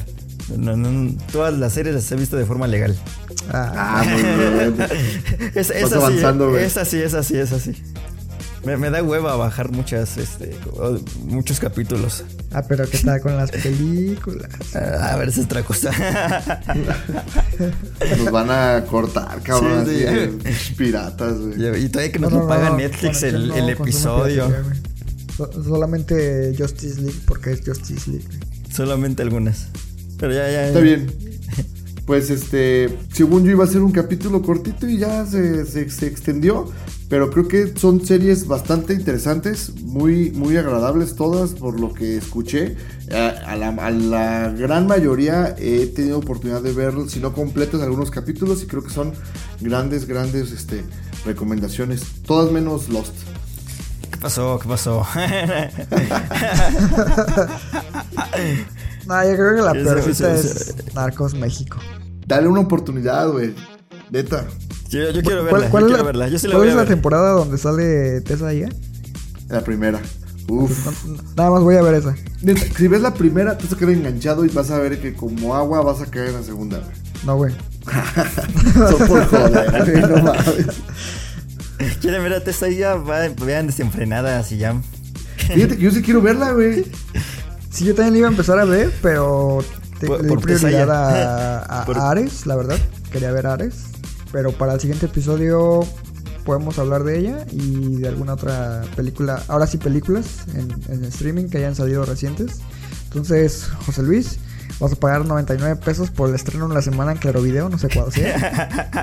No, 0.57 0.75
no, 0.75 1.13
todas 1.31 1.53
las 1.57 1.73
series 1.73 1.93
las 1.95 2.11
he 2.11 2.15
visto 2.15 2.35
de 2.37 2.45
forma 2.45 2.65
legal. 2.67 2.95
Ah, 3.51 4.01
Ah, 4.01 4.03
muy 4.03 4.21
bien. 4.23 4.75
Es, 5.55 5.69
es 5.69 5.83
así, 5.85 5.93
avanzando, 5.95 6.49
güey. 6.49 6.63
es 6.65 6.77
así, 6.77 6.97
es 6.97 7.13
así, 7.13 7.37
es 7.37 7.51
así. 7.51 7.73
Me, 8.65 8.75
me 8.75 8.89
da 8.89 9.01
hueva 9.01 9.35
bajar 9.37 9.71
muchas, 9.71 10.17
este, 10.17 10.53
muchos 11.23 11.59
capítulos. 11.61 12.25
ah, 12.51 12.61
pero 12.67 12.89
¿qué 12.89 12.97
tal 12.97 13.21
con 13.21 13.37
las 13.37 13.51
películas? 13.51 14.49
Ah, 14.75 15.11
A 15.13 15.15
ver, 15.17 15.29
esa 15.29 15.39
es 15.41 15.45
otra 15.45 15.63
cosa. 15.63 15.91
Nos 18.17 18.31
van 18.31 18.49
a 18.51 18.83
cortar, 18.85 19.41
cabrón. 19.41 19.85
Sí, 19.85 19.97
sí. 19.99 20.05
así, 20.05 20.17
eh, 20.45 20.73
piratas, 20.77 21.37
güey. 21.39 21.85
y 21.85 21.89
todavía 21.89 22.11
que 22.11 22.19
nos 22.19 22.31
No, 22.31 22.37
lo 22.39 22.43
no, 22.43 22.49
paga 22.49 22.69
no, 22.71 22.77
Netflix 22.77 23.23
el, 23.23 23.47
no, 23.47 23.55
el 23.55 23.75
consumo 23.77 24.25
episodio. 24.25 24.47
piratería, 25.37 25.63
solamente 25.63 26.55
Justice 26.57 27.01
League 27.01 27.19
porque 27.25 27.51
es 27.51 27.61
Justice 27.65 28.09
League. 28.11 28.25
Solamente 28.71 29.21
algunas. 29.21 29.67
Pero 30.17 30.33
ya, 30.33 30.49
ya. 30.51 30.67
Está 30.67 30.79
bien. 30.79 31.11
Pues 32.05 32.31
este, 32.31 32.89
según 33.13 33.43
yo 33.45 33.51
iba 33.51 33.63
a 33.63 33.67
ser 33.67 33.81
un 33.81 33.91
capítulo 33.91 34.41
cortito 34.41 34.87
y 34.89 34.97
ya 34.97 35.25
se, 35.25 35.65
se- 35.65 35.89
se 35.91 36.07
extendió. 36.07 36.65
Pero 37.07 37.31
creo 37.31 37.47
que 37.47 37.73
son 37.75 38.05
series 38.05 38.45
bastante 38.47 38.93
interesantes, 38.93 39.73
muy, 39.81 40.29
muy 40.31 40.57
agradables 40.57 41.15
todas 41.15 41.51
por 41.51 41.79
lo 41.79 41.91
que 41.93 42.17
escuché. 42.17 42.75
A, 43.11 43.27
a 43.51 43.55
la, 43.55 43.69
a 43.69 43.89
la 43.91 44.49
gran 44.55 44.85
mayoría 44.85 45.55
he 45.57 45.87
tenido 45.87 46.19
oportunidad 46.19 46.61
de 46.61 46.71
ver, 46.71 46.93
si 47.07 47.19
no 47.19 47.33
completos, 47.33 47.81
algunos 47.81 48.11
capítulos 48.11 48.61
y 48.61 48.67
creo 48.67 48.83
que 48.83 48.91
son 48.91 49.13
grandes, 49.59 50.05
grandes 50.05 50.51
este, 50.51 50.83
recomendaciones. 51.25 52.01
Todas 52.25 52.51
menos 52.51 52.89
Lost. 52.89 53.13
¿Qué 54.19 54.23
pasó? 54.23 54.59
¿Qué 54.59 54.67
pasó? 54.67 55.07
No, 59.07 59.23
yo 59.23 59.35
creo 59.35 59.55
que 59.55 59.61
la 59.61 59.71
Sí, 59.71 59.79
sí, 59.79 59.83
peorcita 59.85 60.37
sí, 60.37 60.47
es 60.47 60.93
Narcos 60.93 61.33
México. 61.33 61.77
Dale 62.27 62.47
una 62.49 62.59
oportunidad, 62.59 63.29
güey. 63.31 63.55
Neta. 64.11 64.45
yo, 64.89 65.09
yo 65.09 65.21
quiero 65.23 65.47
¿Cuál, 65.47 65.61
verla, 65.61 65.69
cuál 65.71 65.83
yo 65.83 65.87
es 65.87 65.93
quiero 65.93 65.97
la, 65.97 66.03
verla. 66.03 66.27
Yo 66.27 66.37
sí 66.37 66.47
la 66.47 66.53
cuál 66.53 66.63
voy 66.63 66.69
es 66.69 66.75
a 66.75 66.83
la 66.83 66.85
temporada 66.85 67.31
donde 67.31 67.57
sale 67.57 68.21
Tessa 68.21 68.49
ahí? 68.49 68.65
La 69.47 69.61
primera. 69.61 69.99
Uf. 70.49 71.05
Nada 71.35 71.49
más 71.49 71.63
voy 71.63 71.77
a 71.77 71.81
ver 71.81 71.95
esa. 71.95 72.13
Neta, 72.41 72.61
si 72.77 72.87
ves 72.87 73.01
la 73.01 73.13
primera, 73.13 73.57
te 73.57 73.63
vas 73.63 73.73
a 73.73 73.77
quedar 73.77 73.93
enganchado 73.93 74.45
y 74.45 74.49
vas 74.49 74.69
a 74.69 74.77
ver 74.77 75.01
que 75.01 75.15
como 75.15 75.55
agua 75.55 75.81
vas 75.81 76.01
a 76.01 76.05
caer 76.05 76.27
en 76.27 76.33
la 76.35 76.43
segunda, 76.43 76.77
güey. 76.77 76.91
No, 77.25 77.35
güey. 77.37 77.55
Son 78.73 79.07
por 79.07 79.25
joder, 79.25 79.91
güey, 79.91 80.01
no 80.01 80.23
mames. 80.23 80.81
Quieren 82.01 82.23
ver 82.23 82.33
a 82.33 82.43
Tessa 82.43 82.67
y 82.69 82.77
ya 82.77 82.95
vean 82.95 83.67
desenfrenadas 83.67 84.51
y 84.51 84.57
ya. 84.57 84.75
Fíjate 85.37 85.77
que 85.77 85.83
yo 85.83 85.91
sí 85.91 86.01
quiero 86.01 86.21
verla, 86.21 86.51
güey. 86.51 86.85
Sí, 87.71 87.85
yo 87.85 87.95
también 87.95 88.13
la 88.13 88.19
iba 88.19 88.27
a 88.27 88.31
empezar 88.31 88.59
a 88.59 88.65
ver, 88.65 88.91
pero 89.01 89.63
te- 89.99 90.07
Por- 90.07 90.21
le 90.23 90.29
di 90.29 90.37
prioridad 90.37 90.89
a, 90.91 91.81
a 91.81 91.85
Por- 91.85 91.97
Ares, 91.97 92.45
la 92.45 92.55
verdad. 92.55 92.77
Quería 93.11 93.31
ver 93.31 93.47
Ares. 93.47 93.85
Pero 94.31 94.51
para 94.51 94.73
el 94.73 94.79
siguiente 94.79 95.07
episodio 95.07 95.79
podemos 96.45 96.77
hablar 96.79 97.03
de 97.03 97.19
ella 97.19 97.45
y 97.51 97.95
de 97.97 98.07
alguna 98.07 98.33
otra 98.33 98.81
película. 98.95 99.41
Ahora 99.47 99.65
sí, 99.67 99.77
películas 99.77 100.25
en, 100.55 100.71
en 100.93 101.03
streaming 101.05 101.45
que 101.49 101.57
hayan 101.59 101.75
salido 101.75 102.05
recientes. 102.05 102.59
Entonces, 103.05 103.67
José 103.85 104.03
Luis, 104.03 104.37
vas 104.79 104.91
a 104.93 104.95
pagar 104.95 105.25
99 105.25 105.77
pesos 105.83 106.11
por 106.11 106.29
el 106.29 106.35
estreno 106.35 106.65
en 106.67 106.73
la 106.75 106.81
semana 106.83 107.11
en 107.13 107.17
Claro 107.17 107.41
Video, 107.41 107.69
no 107.69 107.79
sé 107.79 107.87
cuándo 107.89 108.11
sea. 108.11 108.95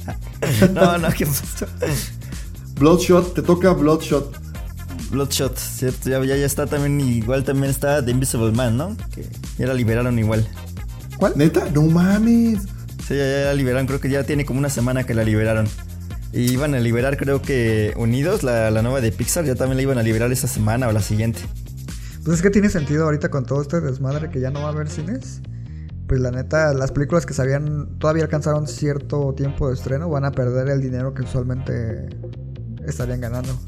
No, 0.72 0.98
no, 0.98 1.08
¿qué 1.10 1.26
pasó? 1.26 1.66
Bloodshot, 2.80 3.34
te 3.34 3.42
toca 3.42 3.74
Bloodshot. 3.74 4.34
Bloodshot, 5.10 5.54
¿cierto? 5.58 6.08
Ya, 6.08 6.18
ya, 6.24 6.34
ya 6.34 6.46
está 6.46 6.66
también, 6.66 6.98
igual 6.98 7.44
también 7.44 7.70
está 7.70 8.02
The 8.02 8.10
Invisible 8.10 8.52
Man, 8.52 8.78
¿no? 8.78 8.96
Que 9.14 9.26
ya 9.58 9.66
la 9.66 9.74
liberaron 9.74 10.18
igual. 10.18 10.48
¿Cuál? 11.18 11.34
Neta, 11.36 11.68
no 11.74 11.82
mames. 11.82 12.62
Sí, 13.06 13.16
ya, 13.16 13.16
ya 13.16 13.44
la 13.44 13.54
liberaron, 13.54 13.86
creo 13.86 14.00
que 14.00 14.08
ya 14.08 14.24
tiene 14.24 14.46
como 14.46 14.60
una 14.60 14.70
semana 14.70 15.04
que 15.04 15.12
la 15.12 15.24
liberaron. 15.24 15.68
Y 16.32 16.52
iban 16.52 16.74
a 16.74 16.80
liberar, 16.80 17.18
creo 17.18 17.42
que 17.42 17.92
Unidos, 17.98 18.42
la, 18.42 18.70
la 18.70 18.80
nueva 18.80 19.02
de 19.02 19.12
Pixar, 19.12 19.44
ya 19.44 19.56
también 19.56 19.76
la 19.76 19.82
iban 19.82 19.98
a 19.98 20.02
liberar 20.02 20.32
esta 20.32 20.48
semana 20.48 20.88
o 20.88 20.92
la 20.92 21.02
siguiente. 21.02 21.40
Pues 22.24 22.38
es 22.38 22.42
que 22.42 22.48
tiene 22.48 22.70
sentido 22.70 23.04
ahorita 23.04 23.28
con 23.28 23.44
todo 23.44 23.60
este 23.60 23.82
desmadre 23.82 24.30
que 24.30 24.40
ya 24.40 24.50
no 24.50 24.62
va 24.62 24.68
a 24.68 24.72
haber 24.72 24.88
cines. 24.88 25.42
Pues 26.08 26.18
la 26.22 26.30
neta, 26.30 26.72
las 26.72 26.92
películas 26.92 27.26
que 27.26 27.34
sabían 27.34 27.98
todavía 27.98 28.22
alcanzaron 28.22 28.66
cierto 28.66 29.34
tiempo 29.34 29.68
de 29.68 29.74
estreno 29.74 30.08
van 30.08 30.24
a 30.24 30.32
perder 30.32 30.70
el 30.70 30.80
dinero 30.80 31.12
que 31.12 31.22
usualmente 31.22 32.08
estarían 32.90 33.20
ganando. 33.20 33.58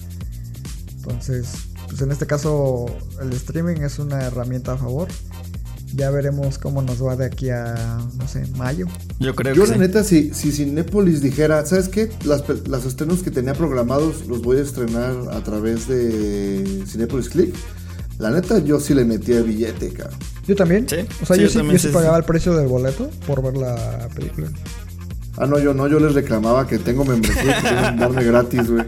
Entonces, 0.97 1.49
pues 1.89 2.01
en 2.01 2.13
este 2.13 2.27
caso 2.27 2.87
el 3.21 3.33
streaming 3.33 3.83
es 3.83 3.99
una 3.99 4.23
herramienta 4.25 4.73
a 4.73 4.77
favor. 4.77 5.09
Ya 5.95 6.11
veremos 6.11 6.59
cómo 6.59 6.81
nos 6.81 7.05
va 7.05 7.17
de 7.17 7.27
aquí 7.27 7.51
a, 7.51 7.99
no 8.17 8.27
sé, 8.27 8.47
mayo. 8.57 8.87
Yo 9.19 9.35
creo 9.35 9.55
Yo 9.55 9.65
que 9.65 9.69
la 9.69 9.75
sí. 9.75 9.81
neta, 9.81 10.05
si, 10.05 10.33
si 10.33 10.51
Cinépolis 10.51 11.21
dijera, 11.21 11.67
¿sabes 11.67 11.89
qué? 11.91 12.09
Las, 12.25 12.45
las 12.67 12.87
estrenos 12.87 13.23
que 13.23 13.31
tenía 13.31 13.53
programados 13.53 14.27
los 14.27 14.41
voy 14.41 14.57
a 14.57 14.63
estrenar 14.63 15.15
a 15.31 15.43
través 15.43 15.89
de 15.89 16.83
Cinépolis 16.87 17.29
Click. 17.29 17.55
La 18.19 18.31
neta, 18.31 18.59
yo 18.61 18.81
sí 18.81 18.95
le 18.95 19.05
metía 19.05 19.43
billete, 19.43 19.93
cabrón. 19.93 20.19
Yo 20.47 20.57
también. 20.57 20.89
Sí, 20.89 20.97
O 21.23 21.27
sea, 21.27 21.37
sí, 21.37 21.43
yo, 21.43 21.49
yo 21.49 21.55
también 21.59 21.77
yo 21.77 21.83
sí 21.83 21.89
sí, 21.89 21.93
pagaba 21.95 22.17
el 22.17 22.25
precio 22.25 22.55
del 22.57 22.69
boleto 22.69 23.11
por 23.27 23.43
ver 23.43 23.57
la 23.59 24.09
película. 24.15 24.49
Ah, 25.37 25.47
no, 25.47 25.59
yo 25.59 25.73
no, 25.73 25.89
yo 25.89 25.99
les 25.99 26.15
reclamaba 26.15 26.67
que 26.67 26.79
tengo 26.79 27.05
membresía 27.05 27.43
y 27.43 27.63
que 27.63 27.69
quieren 27.69 27.97
darme 27.97 28.25
gratis, 28.25 28.71
güey. 28.71 28.85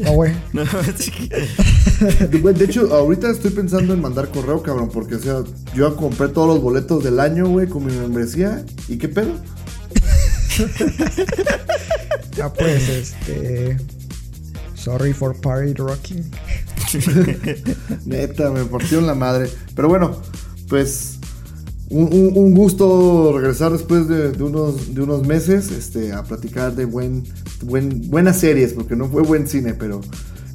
No, 0.00 0.12
güey. 0.12 0.32
No, 0.52 0.64
güey, 2.40 2.54
De 2.54 2.64
hecho, 2.64 2.92
ahorita 2.92 3.30
estoy 3.30 3.52
pensando 3.52 3.94
en 3.94 4.00
mandar 4.00 4.28
correo, 4.28 4.62
cabrón, 4.62 4.90
porque, 4.92 5.14
o 5.14 5.20
sea, 5.20 5.42
yo 5.74 5.88
ya 5.88 5.96
compré 5.96 6.28
todos 6.28 6.48
los 6.48 6.60
boletos 6.60 7.04
del 7.04 7.20
año, 7.20 7.46
güey, 7.46 7.68
con 7.68 7.86
mi 7.86 7.92
membresía. 7.92 8.64
¿Y 8.88 8.98
qué 8.98 9.08
pedo? 9.08 9.32
Ah, 12.42 12.52
pues, 12.52 12.88
este. 12.88 13.76
Sorry 14.74 15.12
for 15.12 15.40
party 15.40 15.72
rocking. 15.74 16.28
Neta, 18.04 18.50
me 18.50 18.64
partieron 18.64 19.06
la 19.06 19.14
madre. 19.14 19.48
Pero 19.76 19.88
bueno, 19.88 20.20
pues 20.68 21.20
un, 21.98 22.54
gusto 22.54 23.32
regresar 23.36 23.72
después 23.72 24.08
de, 24.08 24.30
unos, 24.42 24.94
de 24.94 25.02
unos 25.02 25.26
meses 25.26 25.70
este, 25.70 26.12
a 26.12 26.22
platicar 26.24 26.74
de 26.74 26.84
buen, 26.84 27.24
buen, 27.62 28.10
buenas 28.10 28.38
series, 28.38 28.72
porque 28.72 28.96
no 28.96 29.08
fue 29.08 29.22
buen 29.22 29.46
cine, 29.46 29.74
pero 29.74 30.00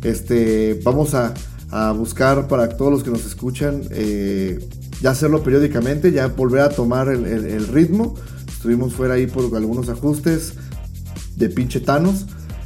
este, 0.03 0.79
vamos 0.83 1.13
a, 1.13 1.33
a 1.71 1.91
buscar 1.91 2.47
para 2.47 2.69
todos 2.69 2.91
los 2.91 3.03
que 3.03 3.11
nos 3.11 3.25
escuchan 3.25 3.83
eh, 3.91 4.59
ya 5.01 5.11
hacerlo 5.11 5.43
periódicamente, 5.43 6.11
ya 6.11 6.27
volver 6.27 6.61
a 6.61 6.69
tomar 6.69 7.07
el, 7.09 7.25
el- 7.25 7.67
ritmo. 7.67 8.15
Estuvimos 8.47 8.93
fuera 8.93 9.13
ahí 9.13 9.27
por 9.27 9.55
algunos 9.55 9.87
ajustes 9.87 10.53
de 11.37 11.49
pinche 11.49 11.79
Thanos, 11.79 12.25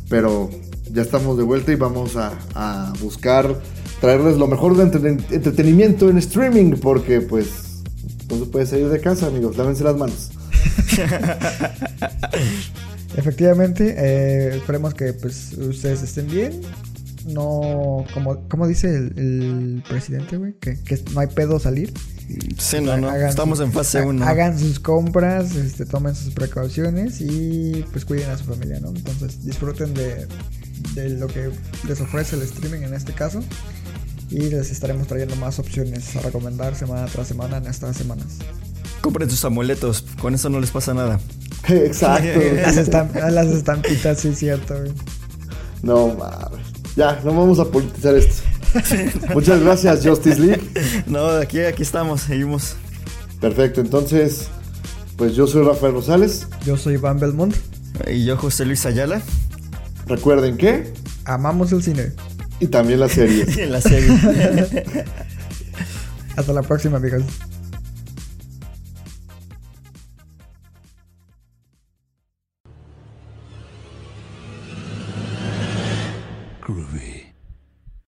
pero 0.10 0.50
ya 0.91 1.04
estamos 1.04 1.38
de 1.38 1.44
vuelta 1.44 1.72
y 1.72 1.76
vamos 1.76 2.16
a, 2.16 2.32
a 2.56 2.94
buscar 3.02 3.62
traerles 4.02 4.38
lo 4.38 4.48
mejor 4.48 4.76
de 4.76 4.86
entreten- 4.86 5.24
entretenimiento 5.32 6.10
en 6.10 6.18
streaming, 6.18 6.72
porque 6.82 7.22
pues 7.22 7.62
no 8.35 8.45
se 8.45 8.51
puede 8.51 8.65
salir 8.65 8.89
de 8.89 8.99
casa, 8.99 9.27
amigos, 9.27 9.57
lávense 9.57 9.84
las 9.84 9.95
manos. 9.95 10.31
Efectivamente, 13.15 13.95
eh, 13.97 14.55
esperemos 14.57 14.93
que 14.93 15.14
pues 15.14 15.53
ustedes 15.57 16.01
estén 16.01 16.27
bien. 16.27 16.61
No, 17.27 18.03
como, 18.14 18.47
como 18.49 18.68
dice 18.68 18.89
el, 18.93 19.14
el 19.18 19.84
presidente, 19.88 20.35
güey, 20.38 20.53
que, 20.60 20.77
que 20.84 20.99
no 21.14 21.22
hay 21.22 21.27
pedo 21.27 21.57
salir. 21.60 21.93
Sí, 22.57 22.77
no, 22.81 22.97
no. 22.97 23.10
Hagan 23.10 23.30
Estamos 23.30 23.60
en 23.61 23.72
fase 23.72 23.99
ha- 23.99 24.05
1. 24.05 24.26
Hagan 24.26 24.60
sus 24.60 24.80
compras, 24.80 25.55
este, 25.55 25.85
tomen 25.85 26.15
sus 26.15 26.34
precauciones 26.34 27.22
y 27.22 27.85
pues 27.91 28.03
cuiden 28.03 28.30
a 28.30 28.38
su 28.38 28.43
familia, 28.45 28.80
¿no? 28.81 28.89
Entonces 28.89 29.45
disfruten 29.45 29.93
de, 29.93 30.27
de 30.95 31.10
lo 31.11 31.27
que 31.27 31.49
les 31.88 32.01
ofrece 32.01 32.35
el 32.35 32.41
streaming 32.41 32.81
en 32.81 32.93
este 32.93 33.14
caso. 33.14 33.41
Y 34.34 34.49
les 34.49 34.72
estaremos 34.72 35.05
trayendo 35.07 35.35
más 35.35 35.60
opciones 35.60 36.15
a 36.15 36.22
recomendar 36.22 36.76
semana 36.76 37.05
tras 37.05 37.27
semana 37.27 37.57
en 37.57 37.68
estas 37.68 37.95
semanas. 37.95 38.26
Compren 38.99 39.30
sus 39.30 39.45
amuletos, 39.45 40.03
con 40.19 40.34
eso 40.34 40.49
no 40.49 40.60
les 40.60 40.72
pasa 40.72 40.93
nada. 40.95 41.19
Exacto. 41.69 42.39
Las, 42.55 42.77
estamp- 42.77 43.30
las 43.31 43.47
estampitas, 43.47 44.19
sí, 44.19 44.34
cierto, 44.34 44.76
güey. 44.80 44.91
No 45.84 46.07
mames. 46.15 46.65
Ya, 46.95 47.19
no 47.23 47.31
vamos 47.35 47.60
a 47.60 47.65
politizar 47.65 48.15
esto. 48.15 48.41
Muchas 49.35 49.61
gracias, 49.61 50.03
Justice 50.03 50.39
League. 50.39 50.61
No, 51.05 51.27
aquí, 51.27 51.60
aquí 51.60 51.84
estamos, 51.84 52.22
seguimos. 52.22 52.76
Perfecto, 53.39 53.81
entonces, 53.81 54.47
pues 55.15 55.35
yo 55.35 55.45
soy 55.45 55.64
Rafael 55.64 55.93
Rosales. 55.93 56.47
Yo 56.65 56.76
soy 56.76 56.97
Van 56.97 57.19
Belmont. 57.19 57.55
Y 58.11 58.26
yo, 58.26 58.35
José 58.38 58.65
Luis 58.65 58.84
Ayala, 58.88 59.22
Recuerden 60.07 60.57
que, 60.57 60.91
Amamos 61.26 61.72
el 61.72 61.84
cine. 61.84 62.11
Y 62.64 62.68
también 62.68 62.99
la 62.99 63.10
serie. 63.10 63.45
en 63.64 63.72
la 63.72 63.81
serie. 63.81 64.07
Hasta 66.35 66.53
la 66.53 66.61
próxima, 66.61 66.98
amigos. 66.98 67.23